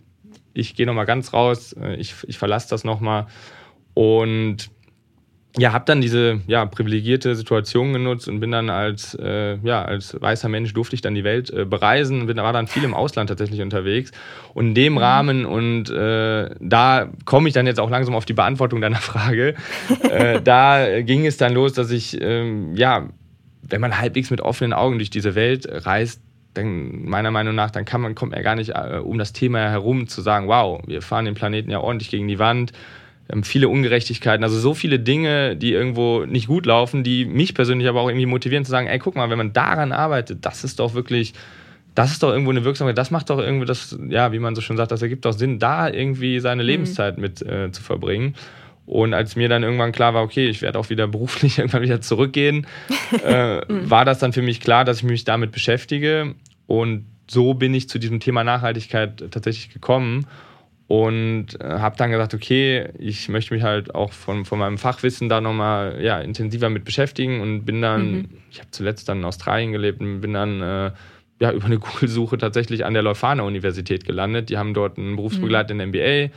ich 0.53 0.75
gehe 0.75 0.85
nochmal 0.85 1.05
ganz 1.05 1.31
raus, 1.31 1.71
äh, 1.71 1.95
ich, 1.95 2.15
ich 2.27 2.37
verlasse 2.37 2.69
das 2.69 2.83
nochmal. 2.83 3.27
Und 3.93 4.69
ja, 5.57 5.71
habe 5.71 5.85
dann 5.85 6.01
diese 6.01 6.41
ja, 6.47 6.65
privilegierte 6.65 7.35
Situation 7.35 7.93
genutzt 7.93 8.27
und 8.27 8.39
bin 8.39 8.51
dann 8.51 8.69
als, 8.69 9.15
äh, 9.15 9.57
ja, 9.63 9.83
als 9.83 10.19
weißer 10.19 10.49
Mensch 10.49 10.73
durfte 10.73 10.95
ich 10.95 11.01
dann 11.01 11.15
die 11.15 11.23
Welt 11.23 11.49
äh, 11.49 11.65
bereisen, 11.65 12.25
bin, 12.25 12.37
war 12.37 12.53
dann 12.53 12.67
viel 12.67 12.83
im 12.83 12.93
Ausland 12.93 13.29
tatsächlich 13.29 13.61
unterwegs. 13.61 14.11
Und 14.53 14.69
in 14.69 14.75
dem 14.75 14.93
mhm. 14.93 14.99
Rahmen, 14.99 15.45
und 15.45 15.89
äh, 15.89 16.49
da 16.59 17.09
komme 17.23 17.47
ich 17.47 17.53
dann 17.53 17.67
jetzt 17.67 17.79
auch 17.79 17.89
langsam 17.89 18.15
auf 18.15 18.25
die 18.25 18.33
Beantwortung 18.33 18.81
deiner 18.81 18.97
Frage, 18.97 19.55
äh, 20.09 20.41
da 20.41 21.01
ging 21.01 21.25
es 21.25 21.37
dann 21.37 21.53
los, 21.53 21.73
dass 21.73 21.91
ich, 21.91 22.19
ähm, 22.21 22.75
ja, 22.75 23.07
wenn 23.61 23.81
man 23.81 23.97
halbwegs 23.97 24.29
mit 24.29 24.41
offenen 24.41 24.73
Augen 24.73 24.97
durch 24.97 25.09
diese 25.09 25.35
Welt 25.35 25.67
reist, 25.69 26.21
dann 26.53 27.05
meiner 27.05 27.31
Meinung 27.31 27.55
nach, 27.55 27.71
dann 27.71 27.85
kann 27.85 28.01
man, 28.01 28.15
kommt 28.15 28.31
man 28.31 28.43
gar 28.43 28.55
nicht 28.55 28.69
äh, 28.69 28.99
um 29.03 29.17
das 29.17 29.33
Thema 29.33 29.59
herum 29.69 30.07
zu 30.07 30.21
sagen, 30.21 30.47
wow, 30.47 30.81
wir 30.85 31.01
fahren 31.01 31.25
den 31.25 31.35
Planeten 31.35 31.69
ja 31.69 31.79
ordentlich 31.79 32.09
gegen 32.09 32.27
die 32.27 32.39
Wand 32.39 32.71
wir 33.27 33.33
haben 33.33 33.43
viele 33.43 33.69
Ungerechtigkeiten, 33.69 34.43
also 34.43 34.59
so 34.59 34.73
viele 34.73 34.99
Dinge, 34.99 35.55
die 35.55 35.73
irgendwo 35.73 36.25
nicht 36.25 36.47
gut 36.47 36.65
laufen, 36.65 37.03
die 37.03 37.25
mich 37.25 37.55
persönlich 37.55 37.87
aber 37.87 38.01
auch 38.01 38.07
irgendwie 38.07 38.27
motivieren 38.27 38.65
zu 38.65 38.71
sagen, 38.71 38.87
ey, 38.87 38.99
guck 38.99 39.15
mal, 39.15 39.29
wenn 39.29 39.37
man 39.37 39.51
daran 39.51 39.91
arbeitet, 39.91 40.45
das 40.45 40.63
ist 40.63 40.79
doch 40.79 40.93
wirklich, 40.93 41.33
das 41.95 42.11
ist 42.11 42.21
doch 42.21 42.29
irgendwo 42.29 42.51
eine 42.51 42.63
Wirksamkeit, 42.63 42.97
das 42.97 43.09
macht 43.09 43.31
doch 43.31 43.39
irgendwie 43.39 43.65
das, 43.65 43.97
ja, 44.09 44.31
wie 44.31 44.37
man 44.37 44.53
so 44.53 44.61
schon 44.61 44.77
sagt, 44.77 44.91
das 44.91 45.01
ergibt 45.01 45.25
doch 45.25 45.33
Sinn, 45.33 45.57
da 45.57 45.89
irgendwie 45.89 46.39
seine 46.39 46.61
mhm. 46.61 46.67
Lebenszeit 46.67 47.17
mit 47.17 47.41
äh, 47.41 47.71
zu 47.71 47.81
verbringen. 47.81 48.35
Und 48.85 49.15
als 49.15 49.35
mir 49.35 49.49
dann 49.49 49.63
irgendwann 49.63 49.91
klar 49.91 50.13
war, 50.13 50.21
okay, 50.21 50.47
ich 50.47 50.61
werde 50.61 50.77
auch 50.77 50.91
wieder 50.91 51.07
beruflich 51.07 51.57
irgendwann 51.57 51.81
wieder 51.81 52.01
zurückgehen, 52.01 52.67
äh, 53.25 53.57
mhm. 53.57 53.89
war 53.89 54.05
das 54.05 54.19
dann 54.19 54.33
für 54.33 54.43
mich 54.43 54.59
klar, 54.59 54.85
dass 54.85 54.97
ich 54.97 55.03
mich 55.03 55.23
damit 55.23 55.51
beschäftige. 55.51 56.35
Und 56.67 57.05
so 57.27 57.55
bin 57.55 57.73
ich 57.73 57.89
zu 57.89 57.97
diesem 57.97 58.19
Thema 58.19 58.43
Nachhaltigkeit 58.43 59.31
tatsächlich 59.31 59.69
gekommen 59.69 60.27
und 60.87 61.59
äh, 61.59 61.63
habe 61.63 61.97
dann 61.97 62.11
gesagt, 62.11 62.33
okay, 62.33 62.89
ich 62.99 63.27
möchte 63.27 63.53
mich 63.53 63.63
halt 63.63 63.95
auch 63.95 64.13
von, 64.13 64.45
von 64.45 64.59
meinem 64.59 64.77
Fachwissen 64.77 65.29
da 65.29 65.41
nochmal 65.41 65.99
ja, 66.01 66.19
intensiver 66.19 66.69
mit 66.69 66.85
beschäftigen 66.85 67.41
und 67.41 67.65
bin 67.65 67.81
dann, 67.81 68.11
mhm. 68.11 68.29
ich 68.51 68.59
habe 68.59 68.69
zuletzt 68.71 69.09
dann 69.09 69.19
in 69.19 69.25
Australien 69.25 69.71
gelebt 69.71 69.99
und 70.01 70.21
bin 70.21 70.33
dann 70.33 70.61
äh, 70.61 70.91
ja, 71.39 71.51
über 71.53 71.65
eine 71.65 71.79
Google-Suche 71.79 72.37
tatsächlich 72.37 72.85
an 72.85 72.93
der 72.93 73.03
Leuphana 73.03 73.43
Universität 73.43 74.05
gelandet. 74.05 74.49
Die 74.49 74.57
haben 74.57 74.73
dort 74.73 74.97
einen 74.97 75.15
berufsbegleitenden 75.15 75.89
mhm. 75.89 75.95
MBA, 75.95 76.29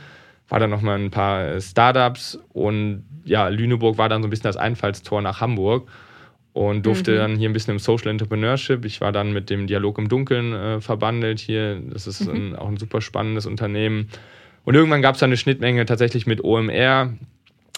war 0.47 0.59
dann 0.59 0.71
nochmal 0.71 0.97
ein 0.97 1.11
paar 1.11 1.45
äh, 1.45 1.61
Startups 1.61 2.39
und 2.51 3.03
ja, 3.25 3.49
Lüneburg 3.49 3.99
war 3.99 4.09
dann 4.09 4.23
so 4.23 4.27
ein 4.27 4.31
bisschen 4.31 4.43
das 4.49 4.57
Einfallstor 4.57 5.21
nach 5.21 5.41
Hamburg 5.41 5.87
und 6.53 6.87
durfte 6.87 7.11
mhm. 7.11 7.17
dann 7.17 7.35
hier 7.35 7.49
ein 7.49 7.53
bisschen 7.53 7.73
im 7.73 7.79
Social 7.79 8.09
Entrepreneurship. 8.09 8.83
Ich 8.83 8.99
war 8.99 9.11
dann 9.11 9.31
mit 9.31 9.51
dem 9.51 9.67
Dialog 9.67 9.99
im 9.99 10.09
Dunkeln 10.09 10.53
äh, 10.53 10.81
verbandelt 10.81 11.39
hier. 11.39 11.79
Das 11.79 12.07
ist 12.07 12.21
mhm. 12.21 12.53
ein, 12.53 12.55
auch 12.55 12.67
ein 12.67 12.77
super 12.77 13.01
spannendes 13.01 13.45
Unternehmen. 13.45 14.09
Und 14.69 14.75
irgendwann 14.75 15.01
gab 15.01 15.15
es 15.15 15.19
dann 15.19 15.29
eine 15.29 15.37
Schnittmenge 15.37 15.83
tatsächlich 15.87 16.27
mit 16.27 16.43
OMR, 16.43 17.11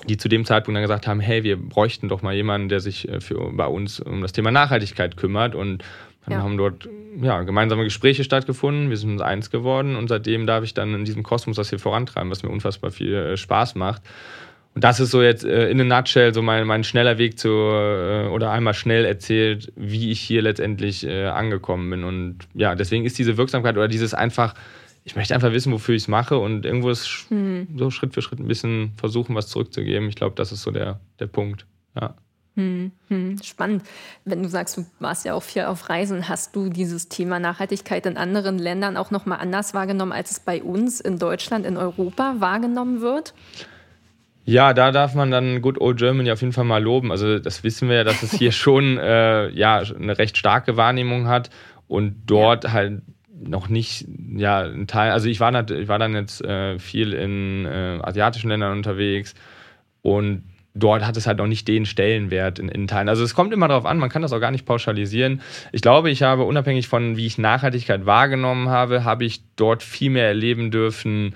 die 0.10 0.17
zu 0.17 0.27
dem 0.27 0.43
Zeitpunkt 0.43 0.75
dann 0.75 0.84
gesagt 0.84 1.08
haben, 1.08 1.21
hey, 1.21 1.41
wir 1.41 1.56
bräuchten 1.56 2.10
doch 2.10 2.21
mal 2.21 2.34
jemanden, 2.34 2.67
der 2.67 2.82
sich 2.82 3.08
äh, 3.08 3.21
für, 3.21 3.54
bei 3.54 3.65
uns 3.65 4.01
um 4.01 4.21
das 4.21 4.34
Thema 4.34 4.51
Nachhaltigkeit 4.51 5.15
kümmert. 5.15 5.56
Und 5.56 5.86
dann 6.25 6.34
ja. 6.34 6.43
haben 6.43 6.58
dort 6.58 6.89
ja, 7.21 7.43
gemeinsame 7.43 7.86
Gespräche 7.86 8.25
stattgefunden, 8.25 8.89
wir 8.89 8.97
sind 8.97 9.12
uns 9.12 9.21
eins 9.21 9.49
geworden 9.49 9.95
und 9.95 10.10
seitdem 10.10 10.45
darf 10.45 10.65
ich 10.65 10.73
dann 10.73 10.93
in 10.93 11.06
diesem 11.06 11.23
Kosmos 11.23 11.56
das 11.56 11.69
hier 11.69 11.80
vorantreiben, 11.80 12.30
was 12.30 12.43
mir 12.43 12.49
unfassbar 12.49 12.91
viel 12.91 13.15
äh, 13.15 13.38
Spaß 13.38 13.75
macht. 13.75 14.01
Und 14.75 14.84
das 14.84 14.99
ist 14.99 15.12
so 15.12 15.21
jetzt 15.21 15.45
äh, 15.45 15.69
in 15.69 15.80
a 15.80 15.86
nutshell 15.86 16.34
so 16.34 16.41
mein, 16.41 16.67
mein 16.67 16.84
schneller 16.84 17.17
Weg 17.17 17.39
zu, 17.39 17.51
oder 17.51 18.51
einmal 18.51 18.73
schnell 18.73 19.06
erzählt, 19.06 19.71
wie 19.77 20.12
ich 20.12 20.19
hier 20.19 20.41
letztendlich 20.41 21.10
angekommen 21.10 21.89
bin. 21.89 22.04
Und 22.04 22.39
ja, 22.54 22.75
deswegen 22.75 23.06
ist 23.06 23.17
diese 23.17 23.38
Wirksamkeit 23.38 23.77
oder 23.77 23.88
dieses 23.88 24.13
einfach 24.13 24.56
ich 25.04 25.16
möchte 25.16 25.34
einfach 25.34 25.52
wissen, 25.52 25.72
wofür 25.72 25.96
ich 25.96 26.04
es 26.04 26.08
mache 26.08 26.38
und 26.38 26.66
irgendwo 26.66 26.90
ist 26.90 27.28
mhm. 27.30 27.68
so 27.76 27.90
Schritt 27.90 28.14
für 28.14 28.22
Schritt 28.22 28.40
ein 28.40 28.48
bisschen 28.48 28.94
versuchen, 28.98 29.36
was 29.36 29.48
zurückzugeben. 29.48 30.10
Ich 30.10 30.16
glaube, 30.16 30.36
das 30.36 30.52
ist 30.52 30.62
so 30.62 30.72
der, 30.72 31.00
der 31.20 31.28
Punkt. 31.28 31.66
Ja. 32.00 32.16
Hm, 32.56 32.92
hm, 33.08 33.38
spannend. 33.42 33.84
Wenn 34.26 34.44
du 34.44 34.50
sagst, 34.50 34.78
du 34.78 34.86
warst 35.00 35.26
ja 35.26 35.34
auch 35.34 35.44
viel 35.44 35.64
auf 35.64 35.90
Reisen, 35.90 36.28
hast 36.28 36.56
du 36.56 36.70
dieses 36.70 37.08
Thema 37.08 37.40
Nachhaltigkeit 37.40 38.06
in 38.06 38.18
anderen 38.18 38.60
Ländern 38.60 38.98
auch 38.98 39.10
nochmal 39.10 39.40
anders 39.40 39.74
wahrgenommen, 39.74 40.12
als 40.12 40.32
es 40.32 40.40
bei 40.42 40.62
uns 40.62 41.00
in 41.00 41.18
Deutschland, 41.18 41.66
in 41.66 41.78
Europa 41.78 42.36
wahrgenommen 42.40 43.02
wird? 43.02 43.34
Ja, 44.44 44.74
da 44.74 44.92
darf 44.92 45.16
man 45.16 45.32
dann 45.32 45.62
Good 45.62 45.80
Old 45.80 45.98
Germany 45.98 46.32
auf 46.32 46.42
jeden 46.42 46.52
Fall 46.52 46.66
mal 46.66 46.84
loben. 46.84 47.12
Also 47.12 47.40
das 47.40 47.64
wissen 47.64 47.88
wir 47.88 47.98
ja, 47.98 48.04
dass 48.04 48.22
es 48.22 48.34
hier 48.34 48.52
schon 48.52 48.98
äh, 48.98 49.50
ja, 49.50 49.78
eine 49.80 50.18
recht 50.18 50.38
starke 50.38 50.78
Wahrnehmung 50.78 51.28
hat 51.28 51.50
und 51.88 52.24
dort 52.26 52.66
ja. 52.66 52.72
halt 52.74 53.02
noch 53.43 53.69
nicht, 53.69 54.06
ja, 54.36 54.62
ein 54.62 54.88
Teil, 54.88 55.12
also 55.12 55.27
ich 55.27 55.39
war, 55.39 55.69
ich 55.69 55.88
war 55.88 55.99
dann 55.99 56.13
jetzt 56.13 56.43
äh, 56.43 56.80
viel 56.80 57.13
in 57.13 57.65
äh, 57.65 57.99
asiatischen 58.01 58.49
Ländern 58.49 58.73
unterwegs 58.73 59.34
und 60.01 60.43
dort 60.73 61.06
hat 61.06 61.17
es 61.17 61.27
halt 61.27 61.38
noch 61.38 61.47
nicht 61.47 61.67
den 61.67 61.86
Stellenwert 61.86 62.60
in, 62.60 62.69
in 62.69 62.88
Teilen. 62.88 63.10
Also 63.10 63.23
es 63.23 63.36
kommt 63.36 63.54
immer 63.54 63.67
darauf 63.67 63.86
an, 63.86 63.97
man 63.97 64.10
kann 64.10 64.21
das 64.21 64.34
auch 64.34 64.39
gar 64.39 64.51
nicht 64.51 64.65
pauschalisieren. 64.65 65.41
Ich 65.71 65.82
glaube, 65.82 66.10
ich 66.10 66.23
habe 66.23 66.43
unabhängig 66.43 66.88
von, 66.88 67.17
wie 67.17 67.25
ich 67.25 67.38
Nachhaltigkeit 67.38 68.06
wahrgenommen 68.06 68.69
habe, 68.69 69.04
habe 69.04 69.25
ich 69.25 69.41
dort 69.56 69.84
viel 69.84 70.12
mehr 70.12 70.27
erleben 70.27 70.71
dürfen, 70.71 71.36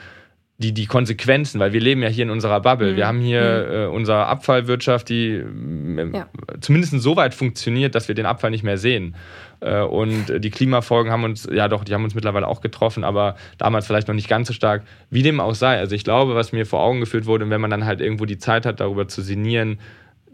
die, 0.57 0.73
die 0.73 0.85
Konsequenzen, 0.85 1.59
weil 1.59 1.73
wir 1.73 1.81
leben 1.81 2.01
ja 2.01 2.07
hier 2.07 2.23
in 2.23 2.29
unserer 2.29 2.61
Bubble. 2.61 2.93
Mhm. 2.93 2.95
Wir 2.95 3.07
haben 3.07 3.19
hier 3.19 3.65
mhm. 3.67 3.75
äh, 3.75 3.85
unsere 3.87 4.25
Abfallwirtschaft, 4.27 5.09
die 5.09 5.31
äh, 5.33 6.09
ja. 6.13 6.27
zumindest 6.61 6.93
so 7.01 7.15
weit 7.17 7.33
funktioniert, 7.33 7.93
dass 7.93 8.07
wir 8.07 8.15
den 8.15 8.25
Abfall 8.25 8.51
nicht 8.51 8.63
mehr 8.63 8.77
sehen. 8.77 9.15
Äh, 9.59 9.81
und 9.81 10.43
die 10.43 10.49
Klimafolgen 10.51 11.11
haben 11.11 11.25
uns, 11.25 11.47
ja 11.51 11.67
doch, 11.67 11.83
die 11.83 11.93
haben 11.93 12.05
uns 12.05 12.15
mittlerweile 12.15 12.47
auch 12.47 12.61
getroffen, 12.61 13.03
aber 13.03 13.35
damals 13.57 13.87
vielleicht 13.87 14.07
noch 14.07 14.15
nicht 14.15 14.29
ganz 14.29 14.47
so 14.47 14.53
stark. 14.53 14.83
Wie 15.09 15.23
dem 15.23 15.41
auch 15.41 15.55
sei. 15.55 15.77
Also 15.77 15.93
ich 15.93 16.05
glaube, 16.05 16.35
was 16.35 16.53
mir 16.53 16.65
vor 16.65 16.81
Augen 16.81 17.01
geführt 17.01 17.25
wurde, 17.25 17.49
wenn 17.49 17.61
man 17.61 17.71
dann 17.71 17.85
halt 17.85 17.99
irgendwo 17.99 18.25
die 18.25 18.37
Zeit 18.37 18.65
hat, 18.65 18.79
darüber 18.79 19.09
zu 19.09 19.21
sinnieren, 19.21 19.79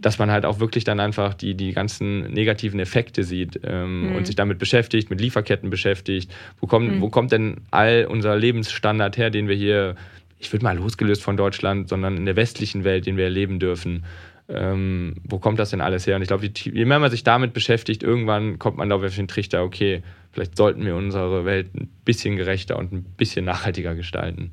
dass 0.02 0.18
man 0.18 0.32
halt 0.32 0.46
auch 0.46 0.60
wirklich 0.60 0.84
dann 0.84 1.00
einfach 1.00 1.34
die, 1.34 1.56
die 1.56 1.74
ganzen 1.74 2.22
negativen 2.32 2.80
Effekte 2.80 3.24
sieht 3.24 3.60
ähm, 3.64 4.10
mhm. 4.10 4.16
und 4.16 4.28
sich 4.28 4.36
damit 4.36 4.58
beschäftigt, 4.58 5.10
mit 5.10 5.22
Lieferketten 5.22 5.70
beschäftigt. 5.70 6.34
Wo 6.60 6.68
kommt, 6.68 6.96
mhm. 6.96 7.02
wo 7.02 7.10
kommt 7.10 7.32
denn 7.32 7.58
all 7.70 8.06
unser 8.10 8.36
Lebensstandard 8.36 9.18
her, 9.18 9.30
den 9.30 9.48
wir 9.48 9.56
hier, 9.56 9.96
ich 10.40 10.52
würde 10.52 10.66
mal 10.66 10.76
losgelöst 10.76 11.22
von 11.22 11.38
Deutschland, 11.38 11.88
sondern 11.88 12.18
in 12.18 12.26
der 12.26 12.36
westlichen 12.36 12.84
Welt, 12.84 13.06
den 13.06 13.16
wir 13.16 13.26
erleben 13.26 13.60
dürfen? 13.60 14.04
Ähm, 14.50 15.16
wo 15.24 15.38
kommt 15.38 15.60
das 15.60 15.70
denn 15.70 15.82
alles 15.82 16.08
her? 16.08 16.16
Und 16.16 16.24
ich 16.24 16.28
glaube, 16.28 16.50
je 16.52 16.86
mehr 16.86 17.00
man 17.00 17.12
sich 17.12 17.24
damit 17.24 17.54
beschäftigt, 17.54 18.04
irgendwann 18.04 18.60
kommt 18.60 18.78
man 18.78 18.92
auf 18.92 19.16
den 19.16 19.28
Trichter, 19.28 19.64
okay, 19.64 20.02
vielleicht 20.32 20.58
sollten 20.58 20.84
wir 20.84 20.96
unsere 20.96 21.46
Welt 21.46 21.74
ein 21.76 21.90
bisschen 22.04 22.36
gerechter 22.36 22.78
und 22.78 22.92
ein 22.92 23.04
bisschen 23.04 23.46
nachhaltiger 23.46 23.96
gestalten. 23.96 24.52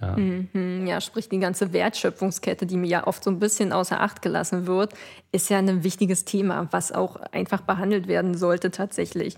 Ja. 0.00 0.16
Mhm, 0.16 0.86
ja, 0.86 1.00
sprich 1.00 1.28
die 1.28 1.40
ganze 1.40 1.72
Wertschöpfungskette, 1.72 2.66
die 2.66 2.76
mir 2.76 2.86
ja 2.86 3.06
oft 3.06 3.24
so 3.24 3.30
ein 3.30 3.40
bisschen 3.40 3.72
außer 3.72 4.00
Acht 4.00 4.22
gelassen 4.22 4.66
wird, 4.66 4.94
ist 5.32 5.50
ja 5.50 5.58
ein 5.58 5.82
wichtiges 5.82 6.24
Thema, 6.24 6.68
was 6.70 6.92
auch 6.92 7.16
einfach 7.32 7.62
behandelt 7.62 8.06
werden 8.06 8.36
sollte 8.36 8.70
tatsächlich. 8.70 9.36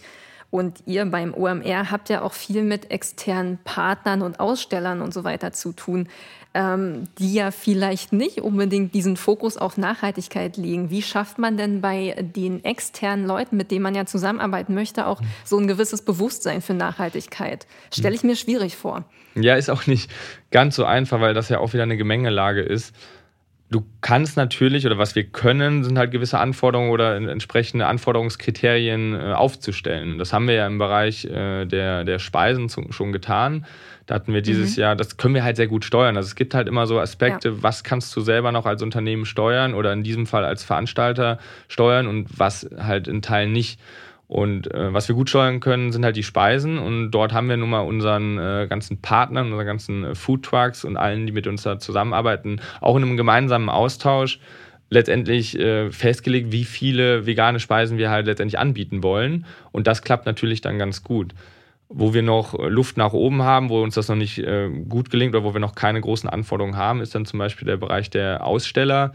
Und 0.50 0.82
ihr 0.84 1.06
beim 1.06 1.32
OMR 1.32 1.90
habt 1.90 2.08
ja 2.08 2.22
auch 2.22 2.32
viel 2.32 2.64
mit 2.64 2.90
externen 2.90 3.58
Partnern 3.64 4.20
und 4.20 4.40
Ausstellern 4.40 5.00
und 5.00 5.14
so 5.14 5.22
weiter 5.22 5.52
zu 5.52 5.72
tun, 5.72 6.08
ähm, 6.52 7.06
die 7.18 7.34
ja 7.34 7.50
vielleicht 7.50 8.12
nicht 8.12 8.40
unbedingt 8.40 8.94
diesen 8.94 9.16
Fokus 9.16 9.56
auf 9.56 9.76
Nachhaltigkeit 9.76 10.56
legen. 10.56 10.90
Wie 10.90 11.02
schafft 11.02 11.38
man 11.38 11.56
denn 11.56 11.80
bei 11.80 12.16
den 12.18 12.64
externen 12.64 13.26
Leuten, 13.26 13.56
mit 13.56 13.70
denen 13.70 13.82
man 13.82 13.94
ja 13.94 14.04
zusammenarbeiten 14.04 14.74
möchte, 14.74 15.06
auch 15.06 15.20
so 15.44 15.58
ein 15.58 15.68
gewisses 15.68 16.02
Bewusstsein 16.02 16.60
für 16.60 16.74
Nachhaltigkeit? 16.74 17.66
Stelle 17.92 18.14
ich 18.14 18.24
mir 18.24 18.36
schwierig 18.36 18.76
vor. 18.76 19.04
Ja, 19.36 19.54
ist 19.54 19.70
auch 19.70 19.86
nicht 19.86 20.10
ganz 20.50 20.74
so 20.74 20.84
einfach, 20.84 21.20
weil 21.20 21.34
das 21.34 21.48
ja 21.48 21.58
auch 21.58 21.72
wieder 21.72 21.84
eine 21.84 21.96
Gemengelage 21.96 22.62
ist. 22.62 22.94
Du 23.70 23.84
kannst 24.00 24.36
natürlich, 24.36 24.84
oder 24.84 24.98
was 24.98 25.14
wir 25.14 25.22
können, 25.22 25.84
sind 25.84 25.96
halt 25.96 26.10
gewisse 26.10 26.40
Anforderungen 26.40 26.90
oder 26.90 27.14
entsprechende 27.14 27.86
Anforderungskriterien 27.86 29.14
äh, 29.14 29.32
aufzustellen. 29.32 30.18
Das 30.18 30.32
haben 30.32 30.48
wir 30.48 30.54
ja 30.54 30.66
im 30.66 30.78
Bereich 30.78 31.24
äh, 31.26 31.66
der, 31.66 32.02
der 32.02 32.18
Speisen 32.18 32.68
schon 32.68 33.12
getan. 33.12 33.64
Da 34.10 34.16
hatten 34.16 34.34
wir 34.34 34.42
dieses 34.42 34.76
mhm. 34.76 34.80
Jahr, 34.80 34.96
das 34.96 35.18
können 35.18 35.36
wir 35.36 35.44
halt 35.44 35.54
sehr 35.54 35.68
gut 35.68 35.84
steuern. 35.84 36.16
Also 36.16 36.26
es 36.26 36.34
gibt 36.34 36.52
halt 36.52 36.66
immer 36.66 36.88
so 36.88 36.98
Aspekte, 36.98 37.50
ja. 37.50 37.54
was 37.60 37.84
kannst 37.84 38.16
du 38.16 38.20
selber 38.20 38.50
noch 38.50 38.66
als 38.66 38.82
Unternehmen 38.82 39.24
steuern 39.24 39.72
oder 39.72 39.92
in 39.92 40.02
diesem 40.02 40.26
Fall 40.26 40.44
als 40.44 40.64
Veranstalter 40.64 41.38
steuern 41.68 42.08
und 42.08 42.26
was 42.36 42.68
halt 42.76 43.06
in 43.06 43.22
Teilen 43.22 43.52
nicht. 43.52 43.78
Und 44.26 44.74
äh, 44.74 44.92
was 44.92 45.06
wir 45.06 45.14
gut 45.14 45.28
steuern 45.28 45.60
können, 45.60 45.92
sind 45.92 46.04
halt 46.04 46.16
die 46.16 46.24
Speisen. 46.24 46.80
Und 46.80 47.12
dort 47.12 47.32
haben 47.32 47.48
wir 47.48 47.56
nun 47.56 47.70
mal 47.70 47.82
unseren 47.82 48.36
äh, 48.36 48.66
ganzen 48.68 49.00
Partnern, 49.00 49.46
unseren 49.52 49.66
ganzen 49.66 50.02
äh, 50.02 50.14
Food 50.16 50.42
Trucks 50.42 50.84
und 50.84 50.96
allen, 50.96 51.26
die 51.26 51.32
mit 51.32 51.46
uns 51.46 51.62
da 51.62 51.78
zusammenarbeiten, 51.78 52.60
auch 52.80 52.96
in 52.96 53.04
einem 53.04 53.16
gemeinsamen 53.16 53.68
Austausch 53.68 54.40
letztendlich 54.88 55.56
äh, 55.56 55.92
festgelegt, 55.92 56.50
wie 56.50 56.64
viele 56.64 57.26
vegane 57.26 57.60
Speisen 57.60 57.96
wir 57.96 58.10
halt 58.10 58.26
letztendlich 58.26 58.58
anbieten 58.58 59.04
wollen. 59.04 59.46
Und 59.70 59.86
das 59.86 60.02
klappt 60.02 60.26
natürlich 60.26 60.62
dann 60.62 60.80
ganz 60.80 61.04
gut. 61.04 61.32
Wo 61.92 62.14
wir 62.14 62.22
noch 62.22 62.56
Luft 62.56 62.96
nach 62.96 63.12
oben 63.12 63.42
haben, 63.42 63.68
wo 63.68 63.82
uns 63.82 63.96
das 63.96 64.08
noch 64.08 64.16
nicht 64.16 64.38
äh, 64.38 64.70
gut 64.88 65.10
gelingt 65.10 65.34
oder 65.34 65.44
wo 65.44 65.52
wir 65.52 65.60
noch 65.60 65.74
keine 65.74 66.00
großen 66.00 66.30
Anforderungen 66.30 66.76
haben, 66.76 67.00
ist 67.00 67.14
dann 67.16 67.26
zum 67.26 67.40
Beispiel 67.40 67.66
der 67.66 67.78
Bereich 67.78 68.10
der 68.10 68.46
Aussteller 68.46 69.12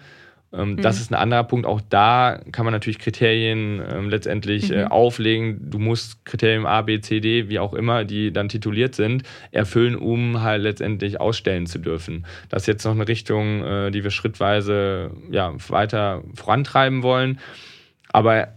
Ähm, 0.55 0.71
mhm. 0.71 0.81
Das 0.81 0.99
ist 0.99 1.11
ein 1.11 1.15
anderer 1.15 1.43
Punkt. 1.43 1.65
Auch 1.65 1.81
da 1.89 2.39
kann 2.51 2.65
man 2.65 2.73
natürlich 2.73 2.99
Kriterien 2.99 3.81
ähm, 3.89 4.09
letztendlich 4.09 4.71
äh, 4.71 4.75
mhm. 4.75 4.81
äh, 4.81 4.85
auflegen. 4.85 5.69
Du 5.69 5.79
musst 5.79 6.23
Kriterien 6.25 6.65
A, 6.65 6.81
B, 6.81 6.99
C, 7.01 7.19
D, 7.19 7.49
wie 7.49 7.59
auch 7.59 7.73
immer, 7.73 8.05
die 8.05 8.31
dann 8.31 8.49
tituliert 8.49 8.95
sind, 8.95 9.23
erfüllen, 9.51 9.95
um 9.95 10.41
halt 10.41 10.61
letztendlich 10.61 11.19
ausstellen 11.19 11.65
zu 11.65 11.79
dürfen. 11.79 12.25
Das 12.49 12.63
ist 12.63 12.67
jetzt 12.67 12.85
noch 12.85 12.93
eine 12.93 13.07
Richtung, 13.07 13.63
äh, 13.63 13.91
die 13.91 14.03
wir 14.03 14.11
schrittweise 14.11 15.11
ja, 15.31 15.53
weiter 15.69 16.23
vorantreiben 16.35 17.03
wollen. 17.03 17.39
Aber 18.11 18.49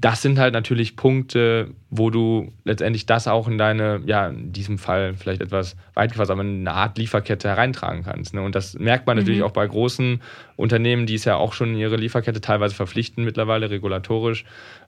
das 0.00 0.22
sind 0.22 0.38
halt 0.38 0.54
natürlich 0.54 0.94
Punkte, 0.94 1.70
wo 1.90 2.10
du 2.10 2.52
letztendlich 2.64 3.06
das 3.06 3.26
auch 3.26 3.48
in 3.48 3.58
deine, 3.58 4.00
ja, 4.06 4.28
in 4.28 4.52
diesem 4.52 4.78
Fall 4.78 5.14
vielleicht 5.14 5.40
etwas 5.40 5.76
weit 5.94 6.12
gefasst, 6.12 6.30
aber 6.30 6.42
eine 6.42 6.70
Art 6.70 6.98
Lieferkette 6.98 7.48
hereintragen 7.48 8.04
kannst. 8.04 8.32
Ne? 8.32 8.42
Und 8.42 8.54
das 8.54 8.78
merkt 8.78 9.08
man 9.08 9.16
natürlich 9.16 9.40
mhm. 9.40 9.46
auch 9.46 9.50
bei 9.50 9.66
großen 9.66 10.22
Unternehmen, 10.54 11.06
die 11.06 11.14
es 11.14 11.24
ja 11.24 11.34
auch 11.34 11.52
schon 11.52 11.70
in 11.70 11.78
ihre 11.78 11.96
Lieferkette 11.96 12.40
teilweise 12.40 12.76
verpflichten, 12.76 13.24
mittlerweile 13.24 13.70
regulatorisch 13.70 14.44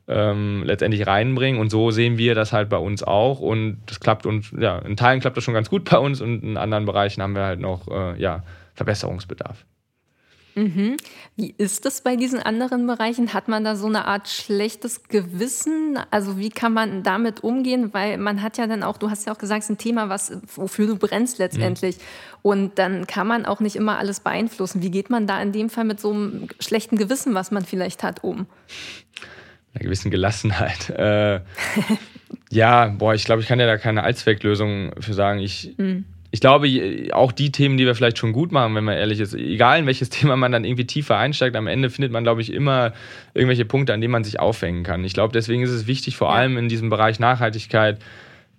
ähm, 0.06 0.62
letztendlich 0.64 1.08
reinbringen. 1.08 1.61
Und 1.61 1.70
so 1.70 1.90
sehen 1.90 2.16
wir 2.16 2.36
das 2.36 2.52
halt 2.52 2.68
bei 2.68 2.78
uns 2.78 3.02
auch. 3.02 3.40
Und 3.40 3.78
das 3.86 3.98
klappt 3.98 4.26
uns, 4.26 4.52
ja, 4.56 4.78
in 4.78 4.96
Teilen 4.96 5.18
klappt 5.18 5.36
das 5.36 5.42
schon 5.42 5.54
ganz 5.54 5.68
gut 5.68 5.90
bei 5.90 5.98
uns 5.98 6.20
und 6.20 6.44
in 6.44 6.56
anderen 6.56 6.84
Bereichen 6.84 7.20
haben 7.20 7.34
wir 7.34 7.44
halt 7.44 7.58
noch, 7.58 7.88
äh, 7.88 8.20
ja, 8.20 8.44
Verbesserungsbedarf. 8.74 9.64
Mhm. 10.55 10.96
Wie 11.36 11.55
ist 11.57 11.86
es 11.86 12.01
bei 12.01 12.16
diesen 12.16 12.40
anderen 12.40 12.86
Bereichen? 12.86 13.32
Hat 13.32 13.48
man 13.48 13.64
da 13.64 13.76
so 13.76 13.86
eine 13.86 14.07
Art 14.07 14.28
schlechtes 14.28 15.05
Gewissen? 15.05 15.98
Also 16.11 16.38
wie 16.38 16.51
kann 16.51 16.72
man 16.72 17.03
damit 17.03 17.42
umgehen? 17.44 17.92
Weil 17.92 18.18
man 18.18 18.42
hat 18.42 18.59
ja 18.59 18.66
dann 18.66 18.82
auch, 18.82 18.98
du 18.98 19.11
hast 19.11 19.26
ja 19.26 19.32
auch 19.32 19.38
gesagt, 19.38 19.62
es 19.62 19.70
ist 19.70 19.76
ein 19.76 19.78
Thema, 19.78 20.09
was, 20.09 20.32
wofür 20.55 20.86
du 20.86 20.96
brennst 20.96 21.38
letztendlich. 21.38 21.96
Mhm. 21.96 22.03
Und 22.42 22.78
dann 22.78 23.07
kann 23.07 23.26
man 23.26 23.46
auch 23.46 23.61
nicht 23.61 23.76
immer 23.76 23.98
alles 23.98 24.20
beeinflussen. 24.20 24.82
Wie 24.82 24.90
geht 24.90 25.11
man 25.11 25.26
da 25.26 25.40
in 25.40 25.53
dem 25.53 25.70
Fall 25.70 25.84
mit 25.84 26.01
so 26.01 26.12
einem 26.12 26.48
schlechten 26.59 26.96
Gewissen, 26.96 27.34
was 27.34 27.51
man 27.51 27.64
vielleicht 27.64 28.03
hat, 28.03 28.24
um? 28.24 28.46
Einer 29.74 29.84
gewissen 29.84 30.11
Gelassenheit. 30.11 30.90
Äh, 31.01 31.40
ja, 32.51 32.88
boah, 32.88 33.14
ich 33.14 33.24
glaube, 33.24 33.42
ich 33.42 33.48
kann 33.48 33.59
ja 33.61 33.66
da 33.66 33.76
keine 33.78 34.03
Allzwecklösung 34.03 34.92
für 35.01 35.14
sagen. 35.14 35.40
Ich. 35.40 35.74
Mhm 35.78 36.05
ich 36.33 36.41
glaube, 36.41 36.68
auch 37.12 37.33
die 37.33 37.51
Themen, 37.51 37.76
die 37.76 37.87
wir 37.87 37.95
vielleicht 37.95 38.18
schon 38.18 38.33
gut 38.33 38.53
machen, 38.53 38.74
wenn 38.74 38.85
man 38.85 38.97
ehrlich 38.97 39.18
ist, 39.18 39.35
egal 39.35 39.81
in 39.81 39.87
welches 39.87 40.11
Thema 40.11 40.37
man 40.37 40.53
dann 40.53 40.64
irgendwie 40.64 40.87
tiefer 40.87 41.16
einsteigt, 41.16 41.57
am 41.57 41.66
Ende 41.66 41.91
findet 41.91 42.12
man, 42.12 42.22
glaube 42.22 42.41
ich, 42.41 42.53
immer 42.53 42.93
irgendwelche 43.35 43.64
Punkte, 43.64 43.93
an 43.93 44.01
denen 44.01 44.12
man 44.12 44.24
sich 44.24 44.39
aufhängen 44.39 44.85
kann. 44.85 45.05
Ich 45.05 45.14
glaube, 45.14 45.33
deswegen 45.33 45.62
ist 45.62 45.70
es 45.70 45.87
wichtig, 45.87 46.16
vor 46.16 46.33
allem 46.33 46.57
in 46.57 46.68
diesem 46.68 46.89
Bereich 46.89 47.18
Nachhaltigkeit, 47.18 47.99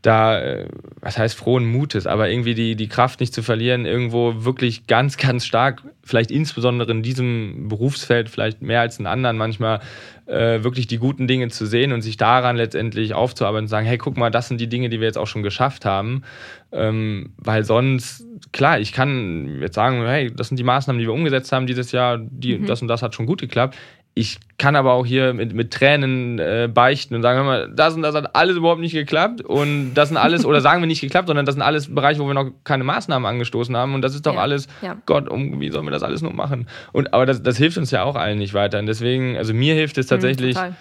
da, 0.01 0.39
äh, 0.39 0.67
was 0.99 1.17
heißt 1.17 1.35
frohen 1.35 1.65
Mutes, 1.65 2.07
aber 2.07 2.29
irgendwie 2.29 2.55
die, 2.55 2.75
die 2.75 2.87
Kraft 2.87 3.19
nicht 3.19 3.33
zu 3.33 3.43
verlieren, 3.43 3.85
irgendwo 3.85 4.43
wirklich 4.43 4.87
ganz, 4.87 5.17
ganz 5.17 5.45
stark, 5.45 5.83
vielleicht 6.03 6.31
insbesondere 6.31 6.91
in 6.91 7.03
diesem 7.03 7.67
Berufsfeld, 7.67 8.29
vielleicht 8.29 8.61
mehr 8.61 8.81
als 8.81 8.97
in 8.97 9.05
anderen 9.05 9.37
manchmal, 9.37 9.79
äh, 10.25 10.63
wirklich 10.63 10.87
die 10.87 10.97
guten 10.97 11.27
Dinge 11.27 11.49
zu 11.49 11.65
sehen 11.65 11.91
und 11.91 12.01
sich 12.01 12.17
daran 12.17 12.55
letztendlich 12.55 13.13
aufzuarbeiten 13.13 13.65
und 13.65 13.69
sagen, 13.69 13.85
hey, 13.85 13.97
guck 13.97 14.17
mal, 14.17 14.31
das 14.31 14.47
sind 14.47 14.59
die 14.59 14.69
Dinge, 14.69 14.89
die 14.89 14.99
wir 14.99 15.07
jetzt 15.07 15.17
auch 15.17 15.27
schon 15.27 15.43
geschafft 15.43 15.85
haben. 15.85 16.23
Ähm, 16.71 17.33
weil 17.37 17.63
sonst, 17.63 18.25
klar, 18.53 18.79
ich 18.79 18.93
kann 18.93 19.61
jetzt 19.61 19.75
sagen, 19.75 20.03
hey, 20.05 20.31
das 20.33 20.47
sind 20.47 20.57
die 20.57 20.63
Maßnahmen, 20.63 20.99
die 20.99 21.05
wir 21.05 21.13
umgesetzt 21.13 21.51
haben 21.51 21.67
dieses 21.67 21.91
Jahr, 21.91 22.17
die, 22.17 22.57
mhm. 22.57 22.65
das 22.65 22.81
und 22.81 22.87
das 22.87 23.03
hat 23.03 23.13
schon 23.13 23.25
gut 23.25 23.41
geklappt 23.41 23.77
ich 24.13 24.39
kann 24.57 24.75
aber 24.75 24.93
auch 24.93 25.05
hier 25.05 25.33
mit, 25.33 25.53
mit 25.53 25.71
Tränen 25.71 26.37
äh, 26.37 26.69
beichten 26.71 27.15
und 27.15 27.21
sagen, 27.21 27.37
hör 27.37 27.45
mal, 27.45 27.71
das 27.73 27.95
und 27.95 28.01
das 28.01 28.13
hat 28.13 28.35
alles 28.35 28.57
überhaupt 28.57 28.81
nicht 28.81 28.93
geklappt 28.93 29.41
und 29.41 29.93
das 29.93 30.09
sind 30.09 30.17
alles, 30.17 30.45
oder 30.45 30.59
sagen 30.61 30.81
wir 30.81 30.87
nicht 30.87 31.01
geklappt, 31.01 31.27
sondern 31.27 31.45
das 31.45 31.55
sind 31.55 31.61
alles 31.61 31.93
Bereiche, 31.93 32.19
wo 32.19 32.27
wir 32.27 32.33
noch 32.33 32.51
keine 32.63 32.83
Maßnahmen 32.83 33.25
angestoßen 33.25 33.75
haben 33.75 33.95
und 33.95 34.01
das 34.01 34.13
ist 34.13 34.25
doch 34.25 34.35
ja, 34.35 34.41
alles, 34.41 34.67
ja. 34.81 34.97
Gott, 35.05 35.29
um, 35.29 35.61
wie 35.61 35.71
sollen 35.71 35.85
wir 35.85 35.91
das 35.91 36.03
alles 36.03 36.21
nur 36.21 36.33
machen? 36.33 36.67
Und, 36.91 37.13
aber 37.13 37.25
das, 37.25 37.41
das 37.41 37.57
hilft 37.57 37.77
uns 37.77 37.91
ja 37.91 38.03
auch 38.03 38.15
allen 38.15 38.37
nicht 38.37 38.53
weiter 38.53 38.79
und 38.79 38.85
deswegen, 38.85 39.37
also 39.37 39.53
mir 39.53 39.73
hilft 39.75 39.97
es 39.97 40.07
mhm, 40.07 40.09
tatsächlich, 40.09 40.57
mhm, 40.57 40.75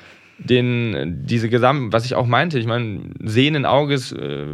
den, 0.44 1.22
diese 1.26 1.48
Gesamt, 1.48 1.92
was 1.92 2.04
ich 2.04 2.14
auch 2.14 2.26
meinte, 2.26 2.58
ich 2.58 2.66
meine, 2.66 3.10
sehenden 3.22 3.66
Auges 3.66 4.12
äh, 4.12 4.46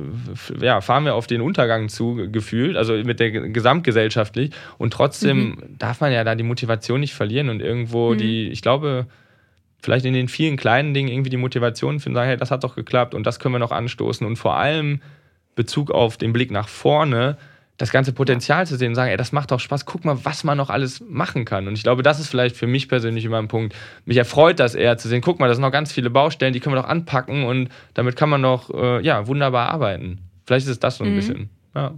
ja, 0.60 0.80
fahren 0.80 1.04
wir 1.04 1.14
auf 1.14 1.26
den 1.26 1.40
Untergang 1.40 1.88
zu, 1.88 2.28
gefühlt, 2.30 2.76
also 2.76 2.94
mit 2.94 3.20
der 3.20 3.30
gesamtgesellschaftlich. 3.30 4.50
Und 4.78 4.92
trotzdem 4.92 5.38
mhm. 5.38 5.78
darf 5.78 6.00
man 6.00 6.12
ja 6.12 6.24
da 6.24 6.34
die 6.34 6.42
Motivation 6.42 7.00
nicht 7.00 7.14
verlieren 7.14 7.48
und 7.48 7.62
irgendwo 7.62 8.14
mhm. 8.14 8.18
die, 8.18 8.48
ich 8.48 8.62
glaube, 8.62 9.06
vielleicht 9.80 10.04
in 10.04 10.14
den 10.14 10.28
vielen 10.28 10.56
kleinen 10.56 10.92
Dingen 10.92 11.08
irgendwie 11.08 11.30
die 11.30 11.36
Motivation 11.36 12.00
finden, 12.00 12.16
sagen, 12.16 12.28
hey, 12.28 12.36
das 12.36 12.50
hat 12.50 12.64
doch 12.64 12.74
geklappt 12.74 13.14
und 13.14 13.24
das 13.24 13.38
können 13.38 13.54
wir 13.54 13.60
noch 13.60 13.72
anstoßen. 13.72 14.26
Und 14.26 14.36
vor 14.36 14.56
allem 14.56 15.00
Bezug 15.54 15.90
auf 15.92 16.16
den 16.16 16.32
Blick 16.32 16.50
nach 16.50 16.68
vorne, 16.68 17.36
das 17.76 17.90
ganze 17.90 18.12
Potenzial 18.12 18.66
zu 18.66 18.76
sehen 18.76 18.88
und 18.88 18.94
sagen, 18.94 19.10
ey, 19.10 19.16
das 19.16 19.32
macht 19.32 19.50
doch 19.50 19.60
Spaß, 19.60 19.84
guck 19.84 20.04
mal, 20.04 20.24
was 20.24 20.44
man 20.44 20.56
noch 20.56 20.70
alles 20.70 21.02
machen 21.08 21.44
kann. 21.44 21.68
Und 21.68 21.74
ich 21.74 21.82
glaube, 21.82 22.02
das 22.02 22.20
ist 22.20 22.28
vielleicht 22.28 22.56
für 22.56 22.66
mich 22.66 22.88
persönlich 22.88 23.24
immer 23.24 23.38
ein 23.38 23.48
Punkt. 23.48 23.74
Mich 24.04 24.16
erfreut 24.16 24.60
das 24.60 24.74
eher 24.74 24.96
zu 24.96 25.08
sehen, 25.08 25.20
guck 25.20 25.40
mal, 25.40 25.48
da 25.48 25.54
sind 25.54 25.62
noch 25.62 25.72
ganz 25.72 25.92
viele 25.92 26.10
Baustellen, 26.10 26.52
die 26.52 26.60
können 26.60 26.74
wir 26.74 26.82
doch 26.82 26.88
anpacken 26.88 27.44
und 27.44 27.68
damit 27.94 28.16
kann 28.16 28.30
man 28.30 28.40
noch 28.40 28.70
äh, 28.70 29.04
ja, 29.04 29.26
wunderbar 29.26 29.68
arbeiten. 29.68 30.20
Vielleicht 30.46 30.66
ist 30.66 30.72
es 30.72 30.80
das 30.80 30.96
so 30.96 31.04
ein 31.04 31.12
mhm. 31.12 31.16
bisschen. 31.16 31.50
Ja. 31.76 31.92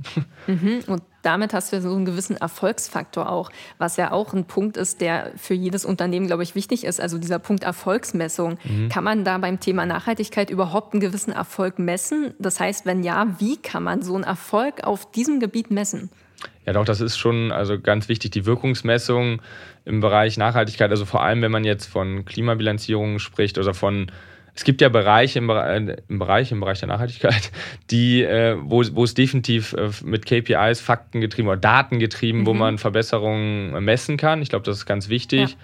Mhm. 0.48 0.80
Und 0.88 1.02
damit 1.22 1.54
hast 1.54 1.72
du 1.72 1.80
so 1.80 1.94
einen 1.94 2.04
gewissen 2.04 2.36
Erfolgsfaktor 2.36 3.30
auch, 3.30 3.50
was 3.78 3.96
ja 3.96 4.10
auch 4.10 4.32
ein 4.32 4.44
Punkt 4.44 4.76
ist, 4.76 5.00
der 5.00 5.30
für 5.36 5.54
jedes 5.54 5.84
Unternehmen, 5.84 6.26
glaube 6.26 6.42
ich, 6.42 6.56
wichtig 6.56 6.84
ist. 6.84 7.00
Also 7.00 7.16
dieser 7.18 7.38
Punkt 7.38 7.62
Erfolgsmessung. 7.62 8.58
Mhm. 8.64 8.88
Kann 8.88 9.04
man 9.04 9.24
da 9.24 9.38
beim 9.38 9.60
Thema 9.60 9.86
Nachhaltigkeit 9.86 10.50
überhaupt 10.50 10.94
einen 10.94 11.00
gewissen 11.00 11.32
Erfolg 11.32 11.78
messen? 11.78 12.34
Das 12.40 12.58
heißt, 12.58 12.86
wenn 12.86 13.04
ja, 13.04 13.36
wie 13.38 13.56
kann 13.56 13.84
man 13.84 14.02
so 14.02 14.16
einen 14.16 14.24
Erfolg 14.24 14.82
auf 14.82 15.10
diesem 15.12 15.38
Gebiet 15.38 15.70
messen? 15.70 16.10
Ja, 16.66 16.72
doch, 16.72 16.84
das 16.84 17.00
ist 17.00 17.16
schon 17.16 17.52
also 17.52 17.78
ganz 17.78 18.08
wichtig, 18.08 18.32
die 18.32 18.44
Wirkungsmessung 18.44 19.40
im 19.84 20.00
Bereich 20.00 20.38
Nachhaltigkeit. 20.38 20.90
Also 20.90 21.04
vor 21.04 21.22
allem, 21.22 21.40
wenn 21.40 21.52
man 21.52 21.64
jetzt 21.64 21.86
von 21.86 22.24
Klimabilanzierungen 22.24 23.20
spricht 23.20 23.58
oder 23.58 23.74
von 23.74 24.10
es 24.58 24.64
gibt 24.64 24.80
ja 24.80 24.88
Bereiche 24.88 25.38
im, 25.38 25.48
äh, 25.50 25.96
im, 26.08 26.18
Bereich, 26.18 26.50
im 26.50 26.58
Bereich 26.58 26.80
der 26.80 26.88
Nachhaltigkeit, 26.88 27.52
die, 27.92 28.24
äh, 28.24 28.56
wo, 28.60 28.82
wo 28.90 29.04
es 29.04 29.14
definitiv 29.14 29.72
äh, 29.74 29.90
mit 30.02 30.26
KPIs, 30.26 30.80
Fakten 30.80 31.20
getrieben 31.20 31.46
oder 31.46 31.58
Daten 31.58 32.00
getrieben, 32.00 32.40
mhm. 32.40 32.46
wo 32.46 32.54
man 32.54 32.78
Verbesserungen 32.78 33.84
messen 33.84 34.16
kann. 34.16 34.42
Ich 34.42 34.48
glaube, 34.48 34.64
das 34.64 34.78
ist 34.78 34.86
ganz 34.86 35.08
wichtig. 35.08 35.50
Ja. 35.50 35.56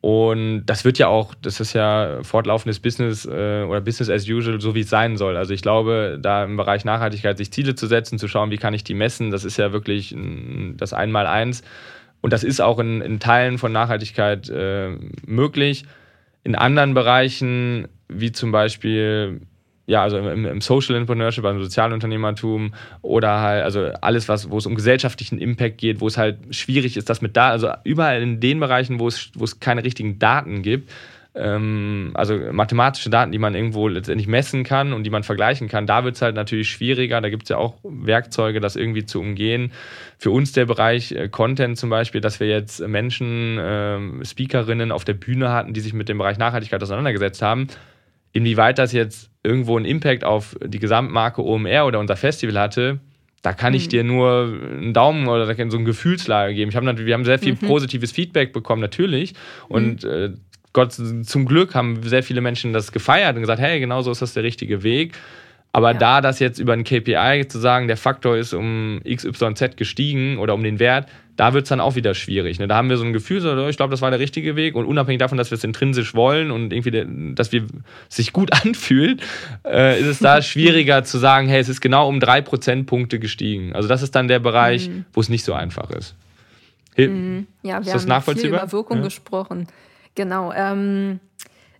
Und 0.00 0.64
das 0.64 0.86
wird 0.86 0.96
ja 0.96 1.08
auch, 1.08 1.34
das 1.34 1.60
ist 1.60 1.74
ja 1.74 2.22
fortlaufendes 2.22 2.80
Business 2.80 3.26
äh, 3.26 3.64
oder 3.68 3.82
Business 3.82 4.08
as 4.08 4.26
usual, 4.26 4.58
so 4.58 4.74
wie 4.74 4.80
es 4.80 4.88
sein 4.88 5.18
soll. 5.18 5.36
Also 5.36 5.52
ich 5.52 5.60
glaube, 5.60 6.18
da 6.18 6.44
im 6.44 6.56
Bereich 6.56 6.86
Nachhaltigkeit 6.86 7.36
sich 7.36 7.52
Ziele 7.52 7.74
zu 7.74 7.86
setzen, 7.86 8.18
zu 8.18 8.26
schauen, 8.26 8.50
wie 8.50 8.56
kann 8.56 8.72
ich 8.72 8.84
die 8.84 8.94
messen, 8.94 9.30
das 9.30 9.44
ist 9.44 9.58
ja 9.58 9.74
wirklich 9.74 10.12
ein, 10.12 10.78
das 10.78 10.94
Einmaleins. 10.94 11.62
Und 12.22 12.32
das 12.32 12.42
ist 12.42 12.62
auch 12.62 12.78
in, 12.78 13.02
in 13.02 13.20
Teilen 13.20 13.58
von 13.58 13.70
Nachhaltigkeit 13.70 14.48
äh, 14.48 14.96
möglich. 15.26 15.84
In 16.42 16.54
anderen 16.54 16.94
Bereichen 16.94 17.88
wie 18.14 18.32
zum 18.32 18.52
Beispiel 18.52 19.40
ja, 19.86 20.02
also 20.02 20.16
im, 20.18 20.46
im, 20.46 20.60
Social 20.60 20.94
Entrepreneurship, 20.94 21.44
also 21.44 21.62
Sozialunternehmertum 21.62 22.72
oder 23.02 23.40
halt, 23.40 23.64
also 23.64 23.90
alles, 24.00 24.28
was, 24.28 24.50
wo 24.50 24.58
es 24.58 24.66
um 24.66 24.74
gesellschaftlichen 24.74 25.38
Impact 25.38 25.78
geht, 25.78 26.00
wo 26.00 26.06
es 26.06 26.16
halt 26.16 26.38
schwierig 26.50 26.96
ist, 26.96 27.10
dass 27.10 27.20
mit 27.20 27.36
da, 27.36 27.50
also 27.50 27.70
überall 27.84 28.22
in 28.22 28.40
den 28.40 28.60
Bereichen, 28.60 28.98
wo 28.98 29.08
es, 29.08 29.30
wo 29.34 29.44
es 29.44 29.60
keine 29.60 29.84
richtigen 29.84 30.18
Daten 30.18 30.62
gibt, 30.62 30.90
ähm, 31.34 32.12
also 32.14 32.38
mathematische 32.52 33.10
Daten, 33.10 33.32
die 33.32 33.38
man 33.38 33.54
irgendwo 33.54 33.88
letztendlich 33.88 34.28
messen 34.28 34.62
kann 34.62 34.92
und 34.92 35.02
die 35.02 35.10
man 35.10 35.24
vergleichen 35.24 35.68
kann, 35.68 35.86
da 35.86 36.04
wird 36.04 36.14
es 36.14 36.22
halt 36.22 36.36
natürlich 36.36 36.70
schwieriger. 36.70 37.20
Da 37.20 37.28
gibt 37.28 37.42
es 37.42 37.48
ja 37.48 37.56
auch 37.56 37.74
Werkzeuge, 37.82 38.60
das 38.60 38.76
irgendwie 38.76 39.04
zu 39.04 39.20
umgehen. 39.20 39.72
Für 40.16 40.30
uns 40.30 40.52
der 40.52 40.64
Bereich 40.64 41.12
äh, 41.12 41.28
Content 41.28 41.76
zum 41.76 41.90
Beispiel, 41.90 42.20
dass 42.20 42.38
wir 42.38 42.48
jetzt 42.48 42.86
Menschen, 42.86 43.58
äh, 43.58 44.24
Speakerinnen 44.24 44.92
auf 44.92 45.04
der 45.04 45.14
Bühne 45.14 45.50
hatten, 45.50 45.74
die 45.74 45.80
sich 45.80 45.92
mit 45.92 46.08
dem 46.08 46.18
Bereich 46.18 46.38
Nachhaltigkeit 46.38 46.80
auseinandergesetzt 46.80 47.42
haben 47.42 47.66
Inwieweit 48.34 48.78
das 48.78 48.92
jetzt 48.92 49.30
irgendwo 49.42 49.76
einen 49.76 49.86
Impact 49.86 50.24
auf 50.24 50.56
die 50.62 50.78
Gesamtmarke 50.78 51.42
OMR 51.42 51.86
oder 51.86 52.00
unser 52.00 52.16
Festival 52.16 52.58
hatte, 52.58 53.00
da 53.42 53.52
kann 53.52 53.74
ich 53.74 53.86
mhm. 53.86 53.90
dir 53.90 54.04
nur 54.04 54.58
einen 54.70 54.92
Daumen 54.92 55.28
oder 55.28 55.46
so 55.46 55.78
ein 55.78 55.84
Gefühlslage 55.84 56.54
geben. 56.54 56.70
Ich 56.70 56.76
hab 56.76 56.84
wir 56.84 57.14
haben 57.14 57.24
sehr 57.24 57.38
viel 57.38 57.52
mhm. 57.52 57.66
positives 57.66 58.10
Feedback 58.10 58.52
bekommen, 58.52 58.82
natürlich. 58.82 59.34
Und 59.68 60.02
mhm. 60.02 60.10
äh, 60.10 60.30
Gott, 60.72 60.92
zum 60.92 61.46
Glück 61.46 61.74
haben 61.74 62.02
sehr 62.02 62.22
viele 62.22 62.40
Menschen 62.40 62.72
das 62.72 62.90
gefeiert 62.90 63.36
und 63.36 63.42
gesagt, 63.42 63.60
hey, 63.60 63.78
genau 63.78 64.02
so 64.02 64.10
ist 64.10 64.22
das 64.22 64.34
der 64.34 64.42
richtige 64.42 64.82
Weg. 64.82 65.12
Aber 65.74 65.90
ja. 65.90 65.98
da 65.98 66.20
das 66.20 66.38
jetzt 66.38 66.60
über 66.60 66.72
ein 66.72 66.84
KPI 66.84 67.48
zu 67.48 67.58
sagen, 67.58 67.88
der 67.88 67.96
Faktor 67.96 68.36
ist 68.36 68.54
um 68.54 69.00
XYZ 69.04 69.76
gestiegen 69.76 70.38
oder 70.38 70.54
um 70.54 70.62
den 70.62 70.78
Wert, 70.78 71.08
da 71.34 71.52
wird 71.52 71.64
es 71.64 71.68
dann 71.68 71.80
auch 71.80 71.96
wieder 71.96 72.14
schwierig. 72.14 72.60
Ne? 72.60 72.68
Da 72.68 72.76
haben 72.76 72.88
wir 72.88 72.96
so 72.96 73.04
ein 73.04 73.12
Gefühl, 73.12 73.40
so, 73.40 73.66
ich 73.66 73.76
glaube, 73.76 73.90
das 73.90 74.00
war 74.00 74.12
der 74.12 74.20
richtige 74.20 74.54
Weg 74.54 74.76
und 74.76 74.86
unabhängig 74.86 75.18
davon, 75.18 75.36
dass 75.36 75.50
wir 75.50 75.56
es 75.56 75.64
intrinsisch 75.64 76.14
wollen 76.14 76.52
und 76.52 76.72
irgendwie, 76.72 77.34
dass 77.34 77.50
wir 77.50 77.64
sich 78.08 78.32
gut 78.32 78.52
anfühlen, 78.64 79.20
äh, 79.66 79.98
ist 79.98 80.06
es 80.06 80.18
da 80.20 80.42
schwieriger 80.42 81.02
zu 81.02 81.18
sagen, 81.18 81.48
hey, 81.48 81.60
es 81.60 81.68
ist 81.68 81.80
genau 81.80 82.08
um 82.08 82.20
drei 82.20 82.40
Prozentpunkte 82.40 83.18
gestiegen. 83.18 83.72
Also 83.72 83.88
das 83.88 84.02
ist 84.02 84.14
dann 84.14 84.28
der 84.28 84.38
Bereich, 84.38 84.88
mhm. 84.88 85.06
wo 85.12 85.22
es 85.22 85.28
nicht 85.28 85.44
so 85.44 85.54
einfach 85.54 85.90
ist. 85.90 86.14
mhm. 86.96 87.48
Ja, 87.64 87.84
wir 87.84 87.96
ist 87.96 88.08
haben 88.08 88.36
viel 88.36 88.46
über 88.46 88.70
Wirkung 88.70 88.98
ja. 88.98 89.02
gesprochen. 89.02 89.66
Genau. 90.14 90.52
Ähm 90.52 91.18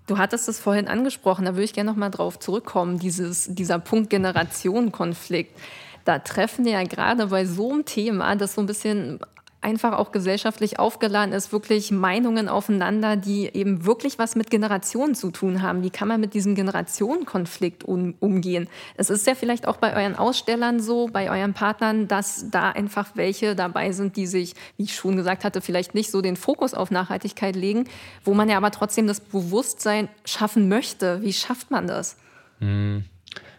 Du 0.07 0.19
hattest 0.19 0.49
es 0.49 0.61
vorhin 0.61 0.87
angesprochen, 0.87 1.47
da 1.47 1.53
würde 1.53 1.65
ich 1.65 1.73
gerne 1.73 1.91
noch 1.91 1.97
mal 1.97 2.11
drauf 2.11 2.39
zurückkommen, 2.39 2.99
dieses, 2.99 3.47
dieser 3.55 3.79
Punkt 3.79 4.11
Generationenkonflikt. 4.11 5.59
Da 6.05 6.19
treffen 6.19 6.67
wir 6.67 6.73
ja 6.73 6.85
gerade 6.85 7.29
bei 7.29 7.47
so 7.47 7.73
einem 7.73 7.87
Thema, 7.87 8.37
das 8.37 8.55
so 8.55 8.61
ein 8.61 8.67
bisschen 8.67 9.21
einfach 9.65 9.95
auch 9.95 10.13
gesellschaftlich 10.13 10.79
aufgeladen 10.79 11.33
ist, 11.33 11.53
wirklich 11.53 11.91
Meinungen 11.91 12.49
aufeinander, 12.49 13.17
die 13.17 13.47
eben 13.53 13.85
wirklich 13.85 14.19
was 14.19 14.37
mit 14.37 14.51
Generationen 14.51 15.15
zu 15.15 15.31
tun 15.31 15.63
haben. 15.63 15.83
Wie 15.83 15.91
kann 15.91 16.07
man 16.07 16.21
mit 16.21 16.35
diesem 16.35 16.55
Generationenkonflikt 16.55 17.83
um, 17.83 18.15
umgehen? 18.21 18.69
Es 18.97 19.11
ist 19.11 19.27
ja 19.27 19.35
vielleicht 19.35 19.67
auch 19.67 19.79
bei 19.79 19.97
euren 19.97 20.15
Ausstellern 20.17 20.81
so, 20.81 21.09
bei 21.09 21.31
euren 21.31 21.55
Partnern, 21.55 22.07
dass 22.07 22.51
da 22.51 22.71
einfach 22.71 23.13
welche 23.15 23.57
dabei 23.57 23.93
sind, 23.93 24.17
die 24.17 24.27
sich, 24.27 24.55
wie 24.77 24.85
ich 24.85 24.95
schon 24.95 25.17
gesagt 25.17 25.45
hatte, 25.45 25.61
vielleicht 25.61 25.95
nicht 25.95 26.11
so 26.11 26.21
den 26.21 26.37
Fokus 26.37 26.75
auf 26.75 26.91
Nachhaltigkeit 26.91 27.57
legen, 27.57 27.89
wo 28.25 28.35
man 28.35 28.49
ja 28.49 28.57
aber 28.59 28.71
trotzdem 28.71 29.07
das 29.07 29.21
Bewusstsein 29.21 30.09
schaffen 30.25 30.69
möchte. 30.69 31.23
Wie 31.23 31.33
schafft 31.33 31.71
man 31.71 31.87
das? 31.87 32.17
Hm. 32.61 33.05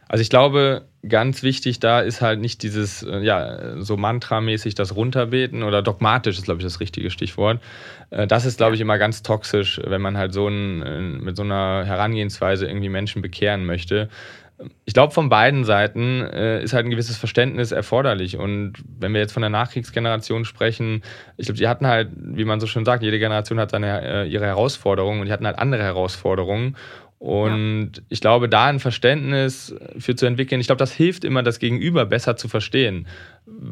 Also 0.08 0.22
ich 0.22 0.30
glaube, 0.30 0.88
ganz 1.08 1.43
wichtig 1.43 1.80
da 1.80 1.99
ist 1.99 2.22
halt 2.22 2.39
nicht 2.39 2.64
dieses, 2.64 3.03
äh, 3.03 3.20
ja, 3.20 3.82
so 3.82 3.97
mantramäßig 3.97 4.76
das 4.76 4.95
Runterbeten 4.95 5.64
oder 5.64 5.82
dogmatisch 5.82 6.38
ist, 6.38 6.45
glaube 6.45 6.62
ich, 6.62 6.66
das 6.66 6.80
richtige 6.80 7.10
Stichwort. 7.10 7.62
Äh, 8.10 8.28
das 8.28 8.45
ist, 8.45 8.58
glaube 8.58 8.76
ich, 8.76 8.82
immer 8.82 8.97
ganz 8.97 9.24
toxisch, 9.24 9.80
wenn 9.86 10.01
man 10.01 10.18
halt 10.18 10.34
so 10.34 10.47
ein, 10.47 10.82
äh, 10.82 11.01
mit 11.01 11.38
so 11.38 11.43
einer 11.43 11.84
Herangehensweise 11.86 12.68
irgendwie 12.68 12.89
Menschen 12.89 13.22
bekehren 13.22 13.66
möchte. 13.66 14.10
Ich 14.86 14.93
glaube, 14.93 15.14
von 15.14 15.28
beiden 15.28 15.66
Seiten 15.66 16.22
ist 16.22 16.72
halt 16.72 16.86
ein 16.86 16.89
gewisses 16.89 17.18
Verständnis 17.18 17.74
erforderlich. 17.74 18.38
Und 18.38 18.76
wenn 18.88 19.14
wir 19.14 19.20
jetzt 19.20 19.34
von 19.34 19.41
der 19.41 19.49
Nachkriegsgeneration 19.49 20.45
sprechen, 20.45 21.03
ich 21.36 21.47
glaube, 21.47 21.58
die 21.58 21.68
hatten 21.68 21.86
halt, 21.86 22.12
wie 22.16 22.45
man 22.45 22.62
so 22.62 22.66
schön 22.66 22.86
sagt, 22.86 23.03
jede 23.03 23.20
Generation 23.20 23.60
hat 23.60 23.72
seine, 23.72 24.28
ihre 24.28 24.45
Herausforderungen 24.45 25.20
und 25.20 25.26
die 25.26 25.34
hatten 25.34 25.45
halt 25.45 25.60
andere 25.60 25.84
Herausforderungen. 25.84 26.78
Und 27.18 27.91
ja. 27.95 28.03
ich 28.09 28.20
glaube, 28.20 28.49
da 28.49 28.66
ein 28.66 28.80
Verständnis 28.80 29.74
für 29.97 30.16
zu 30.16 30.26
entwickeln, 30.26 30.59
ich 30.59 30.68
glaube, 30.68 30.80
das 30.80 30.91
hilft 30.91 31.24
immer, 31.24 31.43
das 31.43 31.59
Gegenüber 31.59 32.05
besser 32.05 32.36
zu 32.36 32.49
verstehen. 32.49 33.07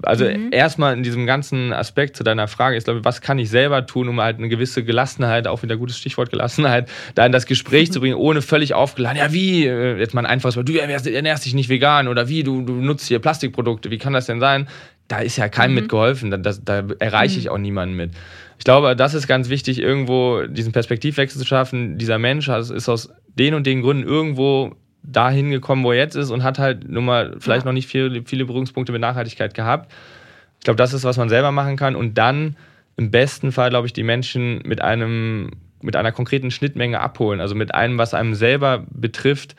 Also 0.04 0.26
mhm. 0.26 0.50
erstmal 0.52 0.96
in 0.96 1.04
diesem 1.04 1.26
ganzen 1.26 1.74
Aspekt 1.74 2.16
zu 2.16 2.24
deiner 2.24 2.48
Frage, 2.48 2.78
ich 2.78 2.86
glaube, 2.86 3.04
was 3.04 3.22
kann 3.22 3.40
ich 3.40 3.50
selber 3.50 3.86
tun, 3.86 4.08
um 4.08 4.22
halt 4.22 4.38
eine 4.38 4.48
gewisse 4.48 4.84
Gelassenheit, 4.84 5.48
auch 5.48 5.62
wieder 5.62 5.78
gutes 5.78 5.98
Stichwort 5.98 6.30
Gelassenheit, 6.30 6.90
da 7.16 7.26
in 7.26 7.32
das 7.32 7.46
Gespräch 7.46 7.92
zu 7.92 8.00
bringen, 8.00 8.16
ohne 8.16 8.42
völlig 8.42 8.76
aufgeladen, 8.76 9.18
ja 9.18 9.34
wie, 9.34 9.66
äh, 9.66 9.98
jetzt 9.98 10.14
mal 10.14 10.22
ein 10.22 10.32
einfaches 10.32 10.64
du 10.64 10.74
ernährst 10.78 11.46
dich 11.46 11.54
nicht 11.54 11.70
vegan 11.70 12.08
oder 12.08 12.30
wie, 12.30 12.44
du, 12.44 12.62
du 12.62 12.74
nutzt 12.74 13.08
hier 13.08 13.20
Plastikprodukte, 13.20 13.92
wie 13.92 13.98
kann 13.98 14.14
das 14.14 14.26
denn 14.26 14.40
sein? 14.40 14.70
Da 15.10 15.20
ist 15.20 15.38
ja 15.38 15.50
keinem 15.50 15.72
mhm. 15.72 15.82
mitgeholfen, 15.82 16.32
da, 16.32 16.38
da, 16.38 16.54
da 16.54 16.88
erreiche 17.00 17.40
ich 17.40 17.46
mhm. 17.46 17.52
auch 17.52 17.58
niemanden 17.58 17.96
mit. 17.96 18.12
Ich 18.58 18.64
glaube, 18.64 18.96
das 18.96 19.14
ist 19.14 19.28
ganz 19.28 19.50
wichtig, 19.50 19.80
irgendwo 19.80 20.44
diesen 20.44 20.72
Perspektivwechsel 20.72 21.42
zu 21.42 21.46
schaffen. 21.46 21.98
Dieser 21.98 22.18
Mensch 22.18 22.48
ist 22.48 22.88
aus 22.88 23.10
den 23.38 23.54
und 23.54 23.66
den 23.66 23.82
Gründen 23.82 24.04
irgendwo 24.04 24.76
dahin 25.04 25.52
gekommen, 25.52 25.84
wo 25.84 25.92
er 25.92 25.98
jetzt 25.98 26.16
ist 26.16 26.32
und 26.32 26.44
hat 26.44 26.60
halt 26.60 26.90
nun 26.90 27.06
mal 27.06 27.36
vielleicht 27.40 27.64
ja. 27.64 27.70
noch 27.70 27.74
nicht 27.74 27.88
viel, 27.88 28.24
viele 28.26 28.46
Berührungspunkte 28.46 28.92
mit 28.92 29.02
Nachhaltigkeit 29.02 29.54
gehabt. 29.54 29.92
Ich 30.60 30.66
glaube, 30.66 30.78
das 30.78 30.94
ist, 30.94 31.04
was 31.04 31.18
man 31.18 31.28
selber 31.28 31.52
machen 31.52 31.76
kann. 31.76 31.96
Und 31.96 32.18
dann 32.18 32.56
im 32.96 33.12
besten 33.12 33.52
Fall, 33.52 33.70
glaube 33.70 33.88
ich, 33.88 33.94
die 33.94 34.04
Menschen 34.04 34.62
mit 34.66 34.82
einem, 34.82 35.52
mit 35.82 35.96
einer 35.96 36.12
konkreten 36.12 36.52
Schnittmenge 36.52 37.02
abholen. 37.02 37.42
Also 37.42 37.54
mit 37.54 37.76
einem, 37.76 37.98
was 37.98 38.14
einem 38.14 38.34
selber 38.34 38.86
betrifft, 38.90 39.56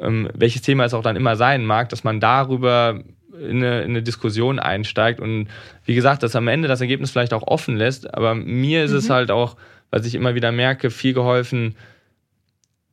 ähm, 0.00 0.28
welches 0.34 0.62
Thema 0.62 0.84
es 0.84 0.94
auch 0.94 1.02
dann 1.02 1.14
immer 1.14 1.36
sein 1.36 1.64
mag, 1.64 1.88
dass 1.90 2.02
man 2.02 2.18
darüber 2.18 3.00
in 3.38 3.58
eine, 3.58 3.82
in 3.82 3.90
eine, 3.90 4.02
Diskussion 4.02 4.58
einsteigt 4.58 5.20
und 5.20 5.48
wie 5.84 5.94
gesagt, 5.94 6.22
dass 6.22 6.36
am 6.36 6.46
Ende 6.46 6.68
das 6.68 6.80
Ergebnis 6.80 7.10
vielleicht 7.10 7.34
auch 7.34 7.42
offen 7.46 7.76
lässt. 7.76 8.14
Aber 8.14 8.34
mir 8.34 8.84
ist 8.84 8.92
mhm. 8.92 8.98
es 8.98 9.10
halt 9.10 9.30
auch, 9.30 9.56
was 9.90 10.06
ich 10.06 10.14
immer 10.14 10.34
wieder 10.34 10.52
merke, 10.52 10.90
viel 10.90 11.14
geholfen, 11.14 11.76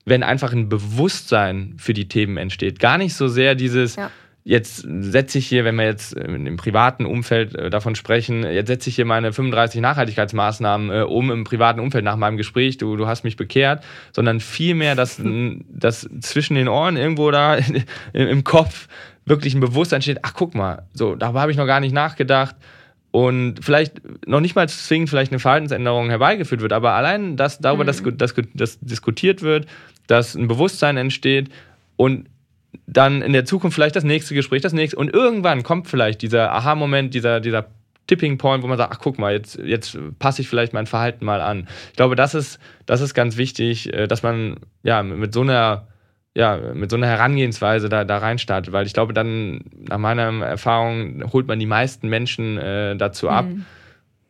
wenn 0.06 0.24
einfach 0.24 0.52
ein 0.54 0.70
Bewusstsein 0.70 1.76
für 1.78 1.94
die 1.94 2.08
Themen 2.08 2.38
entsteht. 2.38 2.80
Gar 2.80 2.98
nicht 2.98 3.14
so 3.14 3.28
sehr 3.28 3.56
dieses, 3.56 3.96
ja. 3.96 4.10
jetzt 4.44 4.86
setze 4.88 5.38
ich 5.38 5.48
hier, 5.48 5.64
wenn 5.64 5.76
wir 5.76 5.86
jetzt 5.86 6.14
im 6.14 6.58
privaten 6.58 7.06
Umfeld 7.06 7.56
äh, 7.56 7.70
davon 7.70 7.96
sprechen, 7.96 8.44
jetzt 8.44 8.68
setze 8.68 8.90
ich 8.90 8.96
hier 8.96 9.06
meine 9.06 9.32
35 9.32 9.80
Nachhaltigkeitsmaßnahmen 9.82 10.90
äh, 10.92 11.04
um 11.04 11.32
im 11.32 11.44
privaten 11.44 11.80
Umfeld 11.80 12.04
nach 12.04 12.16
meinem 12.16 12.38
Gespräch, 12.38 12.78
du, 12.78 12.96
du 12.96 13.08
hast 13.08 13.24
mich 13.24 13.38
bekehrt, 13.38 13.84
sondern 14.12 14.40
vielmehr, 14.40 14.96
dass, 14.96 15.22
dass 15.70 16.10
zwischen 16.20 16.56
den 16.56 16.68
Ohren 16.68 16.98
irgendwo 16.98 17.30
da 17.32 17.58
im 18.14 18.44
Kopf 18.44 18.88
wirklich 19.26 19.54
ein 19.54 19.60
Bewusstsein 19.60 20.02
steht, 20.02 20.20
ach 20.24 20.34
guck 20.34 20.56
mal, 20.56 20.88
so, 20.94 21.16
darüber 21.16 21.42
habe 21.42 21.52
ich 21.52 21.58
noch 21.58 21.68
gar 21.68 21.80
nicht 21.80 21.94
nachgedacht 21.94 22.56
und 23.12 23.60
vielleicht 23.62 24.02
noch 24.26 24.40
nicht 24.40 24.56
mal 24.56 24.68
zwingend 24.70 25.10
vielleicht 25.10 25.32
eine 25.32 25.40
Verhaltensänderung 25.40 26.10
herbeigeführt 26.10 26.62
wird, 26.62 26.74
aber 26.74 26.94
allein 26.94 27.36
dass 27.36 27.60
darüber, 27.60 27.84
mhm. 27.84 27.88
dass, 27.88 28.04
dass, 28.16 28.34
dass 28.54 28.80
diskutiert 28.80 29.42
wird, 29.42 29.68
dass 30.08 30.36
ein 30.36 30.48
Bewusstsein 30.48 30.98
entsteht 30.98 31.50
und 31.96 32.28
dann 32.88 33.22
in 33.22 33.34
der 33.34 33.46
Zukunft 33.46 33.76
vielleicht 33.76 33.96
das 33.96 34.04
nächste 34.04 34.34
Gespräch, 34.34 34.62
das 34.62 34.74
nächste 34.74 34.98
und 34.98 35.14
irgendwann 35.14 35.64
kommt 35.64 35.88
vielleicht 35.88 36.22
dieser 36.22 36.52
Aha-Moment, 36.52 37.14
dieser, 37.14 37.40
dieser 37.40 37.68
Tipping 38.08 38.38
Point, 38.38 38.64
wo 38.64 38.68
man 38.68 38.78
sagt, 38.78 38.94
ach 38.94 39.00
guck 39.00 39.20
mal, 39.20 39.34
jetzt, 39.34 39.58
jetzt 39.58 39.98
passe 40.20 40.42
ich 40.42 40.50
vielleicht 40.50 40.74
mein 40.74 40.88
Verhalten 40.88 41.24
mal 41.24 41.42
an. 41.42 41.68
Ich 41.90 41.96
glaube, 41.96 42.16
das 42.16 42.36
ist, 42.36 42.60
das 42.86 43.02
ist 43.02 43.14
ganz 43.14 43.38
wichtig, 43.38 43.94
äh, 43.94 44.08
dass 44.08 44.24
man 44.24 44.58
ja 44.84 45.04
mit 45.04 45.34
so 45.34 45.42
einer 45.42 45.88
ja, 46.34 46.58
mit 46.74 46.90
so 46.90 46.96
einer 46.96 47.08
Herangehensweise 47.08 47.90
da, 47.90 48.06
da 48.06 48.18
reinstartet, 48.18 48.72
weil 48.72 48.86
ich 48.86 48.94
glaube, 48.94 49.14
dann, 49.14 49.66
nach 49.90 49.98
meiner 49.98 50.46
Erfahrung, 50.46 51.24
holt 51.34 51.48
man 51.48 51.60
die 51.60 51.66
meisten 51.66 52.08
Menschen 52.08 52.58
äh, 52.58 52.96
dazu 52.96 53.30
ab. 53.30 53.46
Mhm. 53.46 53.66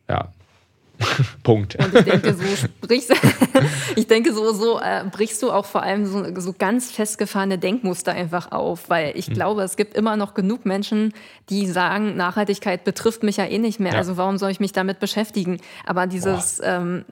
Ja. 0.08 0.32
Punkt. 1.42 1.76
Und 1.76 1.94
ich 1.94 2.04
denke, 2.04 2.34
so 2.34 2.42
sprichst 2.56 3.12
ich 3.96 4.06
denke, 4.06 4.32
so, 4.32 4.52
so 4.52 4.80
äh, 4.80 5.04
brichst 5.10 5.42
du 5.42 5.50
auch 5.50 5.66
vor 5.66 5.82
allem 5.82 6.06
so, 6.06 6.24
so 6.40 6.54
ganz 6.56 6.90
festgefahrene 6.90 7.58
Denkmuster 7.58 8.12
einfach 8.12 8.52
auf, 8.52 8.88
weil 8.88 9.12
ich 9.16 9.28
mhm. 9.28 9.34
glaube, 9.34 9.62
es 9.62 9.76
gibt 9.76 9.94
immer 9.94 10.16
noch 10.16 10.34
genug 10.34 10.66
Menschen, 10.66 11.12
die 11.48 11.66
sagen, 11.66 12.16
Nachhaltigkeit 12.16 12.84
betrifft 12.84 13.22
mich 13.22 13.36
ja 13.36 13.46
eh 13.46 13.58
nicht 13.58 13.80
mehr, 13.80 13.92
ja. 13.92 13.98
also 13.98 14.16
warum 14.16 14.38
soll 14.38 14.50
ich 14.50 14.60
mich 14.60 14.72
damit 14.72 15.00
beschäftigen? 15.00 15.60
Aber 15.86 16.06
dieses 16.06 16.60
ähm, 16.62 17.04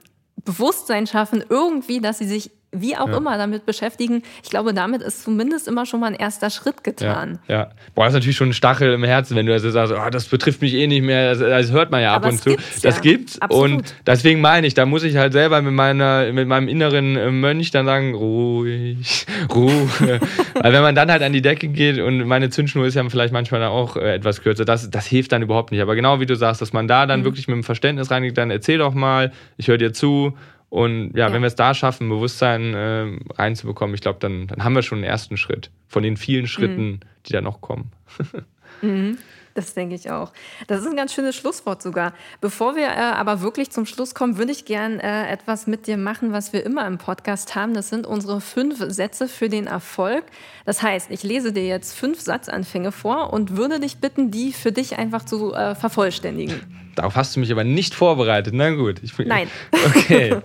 Bewusstsein 0.43 1.07
schaffen, 1.07 1.43
irgendwie, 1.47 1.99
dass 1.99 2.17
sie 2.17 2.27
sich 2.27 2.51
wie 2.71 2.95
auch 2.95 3.09
ja. 3.09 3.17
immer 3.17 3.37
damit 3.37 3.65
beschäftigen. 3.65 4.23
Ich 4.43 4.49
glaube, 4.49 4.73
damit 4.73 5.01
ist 5.01 5.23
zumindest 5.23 5.67
immer 5.67 5.85
schon 5.85 5.99
mal 5.99 6.07
ein 6.07 6.15
erster 6.15 6.49
Schritt 6.49 6.83
getan. 6.83 7.39
Ja, 7.47 7.55
ja. 7.55 7.69
Boah, 7.95 8.05
das 8.05 8.13
ist 8.13 8.19
natürlich 8.19 8.37
schon 8.37 8.49
ein 8.49 8.53
Stachel 8.53 8.93
im 8.93 9.03
Herzen, 9.03 9.35
wenn 9.35 9.45
du 9.45 9.51
also 9.51 9.69
sagst, 9.69 9.93
oh, 9.93 10.09
das 10.09 10.25
betrifft 10.25 10.61
mich 10.61 10.73
eh 10.73 10.87
nicht 10.87 11.03
mehr. 11.03 11.33
Das, 11.33 11.39
das 11.39 11.71
hört 11.71 11.91
man 11.91 12.01
ja 12.01 12.13
ab 12.13 12.23
Aber 12.23 12.29
und 12.29 12.41
zu. 12.41 12.51
Gibt's 12.51 12.81
das 12.81 12.95
ja. 12.95 13.01
gibt's. 13.01 13.41
Absolut. 13.41 13.71
Und 13.71 13.95
deswegen 14.05 14.39
meine 14.39 14.67
ich, 14.67 14.73
da 14.73 14.85
muss 14.85 15.03
ich 15.03 15.17
halt 15.17 15.33
selber 15.33 15.61
mit 15.61 15.73
meiner, 15.73 16.31
mit 16.31 16.47
meinem 16.47 16.69
inneren 16.69 17.17
äh, 17.17 17.29
Mönch 17.29 17.71
dann 17.71 17.85
sagen, 17.85 18.15
ruhig, 18.15 19.25
Ruhe. 19.53 20.19
Weil 20.53 20.73
wenn 20.73 20.81
man 20.81 20.95
dann 20.95 21.11
halt 21.11 21.23
an 21.23 21.33
die 21.33 21.41
Decke 21.41 21.67
geht 21.67 21.99
und 21.99 22.25
meine 22.25 22.49
Zündschnur 22.49 22.85
ist 22.85 22.95
ja 22.95 23.07
vielleicht 23.09 23.33
manchmal 23.33 23.59
dann 23.59 23.71
auch 23.71 23.97
äh, 23.97 24.15
etwas 24.15 24.41
kürzer, 24.41 24.63
das, 24.63 24.89
das 24.89 25.07
hilft 25.07 25.33
dann 25.33 25.41
überhaupt 25.41 25.71
nicht. 25.71 25.81
Aber 25.81 25.95
genau 25.95 26.21
wie 26.21 26.25
du 26.25 26.35
sagst, 26.35 26.61
dass 26.61 26.71
man 26.71 26.87
da 26.87 27.05
dann 27.05 27.21
mhm. 27.21 27.25
wirklich 27.25 27.49
mit 27.49 27.55
dem 27.55 27.63
Verständnis 27.63 28.11
reingeht, 28.11 28.37
dann 28.37 28.49
erzähl 28.49 28.77
doch 28.77 28.93
mal, 28.93 29.33
ich 29.57 29.67
höre 29.67 29.77
dir 29.77 29.91
zu 29.91 30.37
und 30.71 31.17
ja, 31.17 31.27
ja. 31.27 31.33
wenn 31.33 31.41
wir 31.41 31.47
es 31.47 31.55
da 31.55 31.73
schaffen, 31.73 32.07
Bewusstsein 32.07 32.73
äh, 32.73 33.05
reinzubekommen, 33.33 33.93
ich 33.93 33.99
glaube, 33.99 34.19
dann, 34.21 34.47
dann 34.47 34.63
haben 34.63 34.73
wir 34.73 34.83
schon 34.83 34.99
einen 34.99 35.03
ersten 35.03 35.35
Schritt 35.35 35.69
von 35.89 36.01
den 36.01 36.15
vielen 36.15 36.47
Schritten, 36.47 36.91
mhm. 36.91 36.99
die 37.25 37.33
da 37.33 37.41
noch 37.41 37.59
kommen. 37.59 37.91
mhm. 38.81 39.17
Das 39.53 39.73
denke 39.73 39.95
ich 39.95 40.09
auch. 40.09 40.31
Das 40.67 40.81
ist 40.81 40.87
ein 40.87 40.95
ganz 40.95 41.13
schönes 41.13 41.35
Schlusswort 41.35 41.81
sogar. 41.81 42.13
Bevor 42.39 42.75
wir 42.75 42.87
äh, 42.87 42.95
aber 42.95 43.41
wirklich 43.41 43.69
zum 43.71 43.85
Schluss 43.85 44.15
kommen, 44.15 44.37
würde 44.37 44.51
ich 44.51 44.65
gern 44.65 44.99
äh, 44.99 45.27
etwas 45.27 45.67
mit 45.67 45.87
dir 45.87 45.97
machen, 45.97 46.31
was 46.31 46.53
wir 46.53 46.65
immer 46.65 46.87
im 46.87 46.97
Podcast 46.97 47.55
haben. 47.55 47.73
Das 47.73 47.89
sind 47.89 48.07
unsere 48.07 48.39
fünf 48.41 48.79
Sätze 48.79 49.27
für 49.27 49.49
den 49.49 49.67
Erfolg. 49.67 50.23
Das 50.65 50.81
heißt, 50.81 51.11
ich 51.11 51.23
lese 51.23 51.51
dir 51.51 51.65
jetzt 51.65 51.97
fünf 51.97 52.21
Satzanfänge 52.21 52.91
vor 52.91 53.33
und 53.33 53.57
würde 53.57 53.79
dich 53.79 53.97
bitten, 53.97 54.31
die 54.31 54.53
für 54.53 54.71
dich 54.71 54.97
einfach 54.97 55.25
zu 55.25 55.53
äh, 55.53 55.75
vervollständigen. 55.75 56.91
Darauf 56.95 57.15
hast 57.15 57.35
du 57.35 57.39
mich 57.39 57.51
aber 57.51 57.63
nicht 57.63 57.93
vorbereitet. 57.93 58.53
Na 58.53 58.71
gut. 58.71 59.01
Bin, 59.17 59.27
Nein. 59.27 59.49
Okay. 59.85 60.37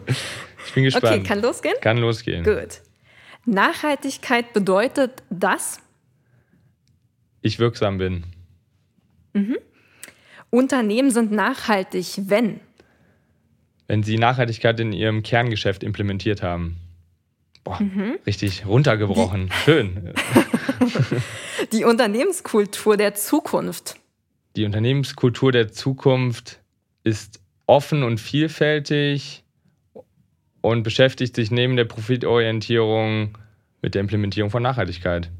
Ich 0.67 0.73
bin 0.75 0.85
gespannt. 0.85 1.07
Okay, 1.07 1.23
kann 1.23 1.41
losgehen? 1.41 1.75
Kann 1.81 1.99
losgehen. 1.99 2.45
Gut. 2.45 2.81
Nachhaltigkeit 3.45 4.53
bedeutet, 4.53 5.23
dass 5.31 5.79
ich 7.41 7.61
wirksam 7.61 7.99
bin. 7.99 8.25
Mhm. 9.37 9.59
Unternehmen 10.51 11.11
sind 11.11 11.33
nachhaltig, 11.33 12.21
wenn? 12.27 12.61
Wenn 13.89 14.03
sie 14.03 14.19
Nachhaltigkeit 14.19 14.79
in 14.81 14.93
ihrem 14.93 15.23
Kerngeschäft 15.23 15.83
implementiert 15.83 16.43
haben. 16.43 16.77
Boah, 17.65 17.81
mhm. 17.81 18.19
richtig 18.27 18.67
runtergebrochen. 18.67 19.47
Die 19.49 19.55
Schön. 19.65 20.13
Die 21.73 21.85
Unternehmenskultur 21.85 22.97
der 22.97 23.15
Zukunft 23.15 23.97
die 24.57 24.65
Unternehmenskultur 24.65 25.53
der 25.53 25.71
Zukunft 25.71 26.61
ist 27.05 27.41
offen 27.67 28.03
und 28.03 28.19
vielfältig 28.19 29.45
und 30.63 30.83
beschäftigt 30.83 31.37
sich 31.37 31.51
neben 31.51 31.77
der 31.77 31.85
Profitorientierung 31.85 33.37
mit 33.83 33.95
der 33.95 34.01
Implementierung 34.01 34.51
von 34.51 34.63
Nachhaltigkeit. 34.63 35.31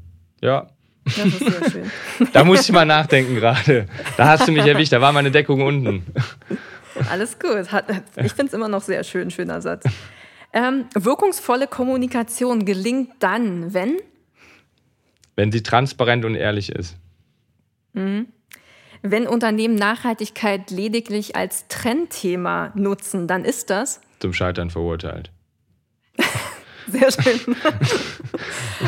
Ja. 0.41 0.69
Das 1.15 1.25
ist 1.25 1.39
sehr 1.39 1.71
schön. 1.71 1.91
da 2.33 2.43
muss 2.43 2.61
ich 2.61 2.71
mal 2.71 2.85
nachdenken 2.85 3.35
gerade. 3.35 3.87
Da 4.17 4.27
hast 4.27 4.47
du 4.47 4.51
mich 4.51 4.65
erwischt, 4.65 4.91
da 4.91 5.01
war 5.01 5.11
meine 5.11 5.31
Deckung 5.31 5.61
unten. 5.61 6.05
Alles 7.09 7.39
gut. 7.39 7.67
Ich 8.17 8.33
finde 8.33 8.47
es 8.47 8.53
immer 8.53 8.67
noch 8.67 8.81
sehr 8.81 9.03
schön, 9.03 9.31
schöner 9.31 9.61
Satz. 9.61 9.85
Ähm, 10.53 10.85
wirkungsvolle 10.93 11.67
Kommunikation 11.67 12.65
gelingt 12.65 13.11
dann, 13.19 13.73
wenn? 13.73 13.97
Wenn 15.35 15.51
sie 15.51 15.61
transparent 15.61 16.25
und 16.25 16.35
ehrlich 16.35 16.71
ist. 16.71 16.97
Mhm. 17.93 18.27
Wenn 19.03 19.27
Unternehmen 19.27 19.75
Nachhaltigkeit 19.75 20.71
lediglich 20.71 21.35
als 21.35 21.67
Trendthema 21.67 22.71
nutzen, 22.75 23.27
dann 23.27 23.45
ist 23.45 23.69
das 23.69 24.01
zum 24.19 24.33
Scheitern 24.33 24.69
verurteilt. 24.69 25.31
Sehr 26.91 27.11
schön. 27.11 27.55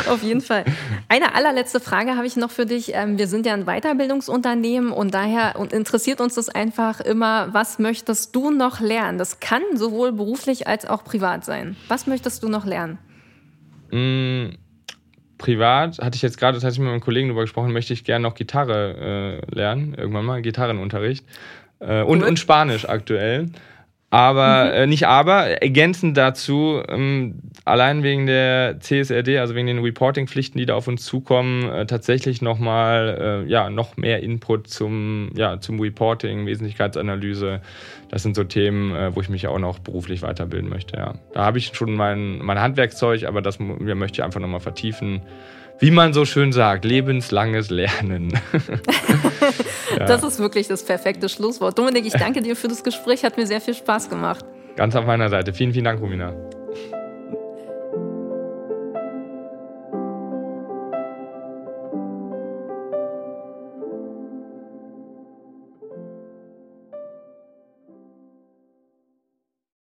Auf 0.08 0.24
jeden 0.24 0.41
Fall. 0.41 0.64
Eine 1.10 1.36
allerletzte 1.36 1.80
Frage 1.80 2.16
habe 2.16 2.26
ich 2.26 2.38
noch 2.38 2.52
für 2.52 2.66
dich. 2.66 2.93
Ähm, 2.93 3.18
wir 3.18 3.28
sind 3.28 3.45
ja 3.45 3.54
ein 3.54 3.66
Weiterbildungsunternehmen 3.66 4.91
und 4.91 5.14
daher 5.14 5.56
interessiert 5.72 6.22
uns 6.22 6.36
das 6.36 6.47
einfach 6.50 7.02
immer, 7.02 7.54
was 7.54 7.78
möchtest 7.78 8.36
du 8.36 8.52
noch 8.52 8.80
lernen? 8.80 9.18
Das 9.18 9.39
kann 9.39 9.62
sowohl 9.74 10.14
beruflich 10.14 10.68
als 10.68 10.86
auch 10.86 11.04
privat 11.04 11.43
sein. 11.43 11.76
Was 11.89 12.08
möchtest 12.08 12.41
du 12.43 12.47
noch 12.47 12.66
lernen? 12.66 13.00
Mm, 13.91 14.56
privat 15.38 15.97
hatte 16.00 16.16
ich 16.16 16.22
jetzt 16.22 16.38
gerade 16.38 16.58
tatsächlich 16.58 16.80
mit 16.80 16.89
meinem 16.89 17.02
Kollegen 17.02 17.28
darüber 17.28 17.41
gesprochen, 17.41 17.74
möchte 17.74 17.93
ich 17.93 18.06
gerne 18.06 18.24
noch 18.24 18.36
Gitarre 18.36 19.41
äh, 19.52 19.56
lernen, 19.56 19.93
irgendwann 19.95 20.26
mal 20.26 20.41
Gitarrenunterricht. 20.41 21.26
Äh, 21.80 22.04
und, 22.04 22.24
und 22.24 22.39
Spanisch 22.39 22.88
aktuell. 22.88 23.47
Aber 24.12 24.66
mhm. 24.66 24.72
äh, 24.72 24.88
nicht 24.88 25.07
aber, 25.07 25.62
ergänzend 25.62 26.18
dazu, 26.18 26.82
ähm, 26.88 27.36
allein 27.64 28.01
wegen 28.01 28.26
der 28.26 28.80
CSRD, 28.80 29.38
also 29.38 29.53
wegen 29.53 29.68
den 29.68 29.80
Reporting-Pflichten, 29.80 30.57
die 30.57 30.66
da 30.66 30.74
auf 30.74 30.88
uns 30.88 31.05
zukommen, 31.05 31.70
äh, 31.70 31.86
tatsächlich 31.86 32.41
nochmal 32.41 33.43
äh, 33.45 33.49
ja, 33.49 33.70
noch 33.70 33.97
mehr 33.97 34.24
Input 34.24 34.68
zum, 34.68 35.30
ja, 35.36 35.60
zum 35.60 35.80
Reporting, 35.80 36.47
Wesentlichkeitsanalyse. 36.47 37.62
Das 38.10 38.24
sind 38.24 38.36
so 38.36 38.43
Themen, 38.43 38.95
äh, 38.95 39.16
wo 39.16 39.22
ich 39.22 39.30
mich 39.30 39.45
auch 39.47 39.60
noch 39.60 39.78
beruflich 39.78 40.24
weiterbilden 40.24 40.70
möchte. 40.70 40.97
Ja. 40.97 41.14
Da 41.34 41.45
habe 41.45 41.60
ich 41.60 41.72
schon 41.76 41.93
mein, 41.93 42.39
mein 42.39 42.60
Handwerkszeug, 42.60 43.26
aber 43.26 43.43
das 43.43 43.60
möchte 43.60 44.22
ich 44.22 44.24
einfach 44.24 44.39
nochmal 44.39 44.60
vertiefen 44.60 45.22
wie 45.80 45.91
man 45.91 46.13
so 46.13 46.25
schön 46.25 46.51
sagt, 46.51 46.86
lebenslanges 46.86 47.69
Lernen. 47.69 48.30
ja. 49.97 50.05
Das 50.05 50.23
ist 50.23 50.39
wirklich 50.39 50.67
das 50.67 50.84
perfekte 50.84 51.30
Schlusswort. 51.30 51.77
Dominik, 51.77 52.05
ich 52.05 52.13
danke 52.13 52.41
dir 52.41 52.55
für 52.55 52.67
das 52.67 52.84
Gespräch, 52.84 53.23
hat 53.23 53.38
mir 53.38 53.47
sehr 53.47 53.61
viel 53.61 53.73
Spaß 53.73 54.09
gemacht. 54.09 54.45
Ganz 54.75 54.95
auf 54.95 55.05
meiner 55.05 55.30
Seite. 55.30 55.53
Vielen, 55.53 55.73
vielen 55.73 55.86
Dank, 55.86 56.01
Romina. 56.01 56.34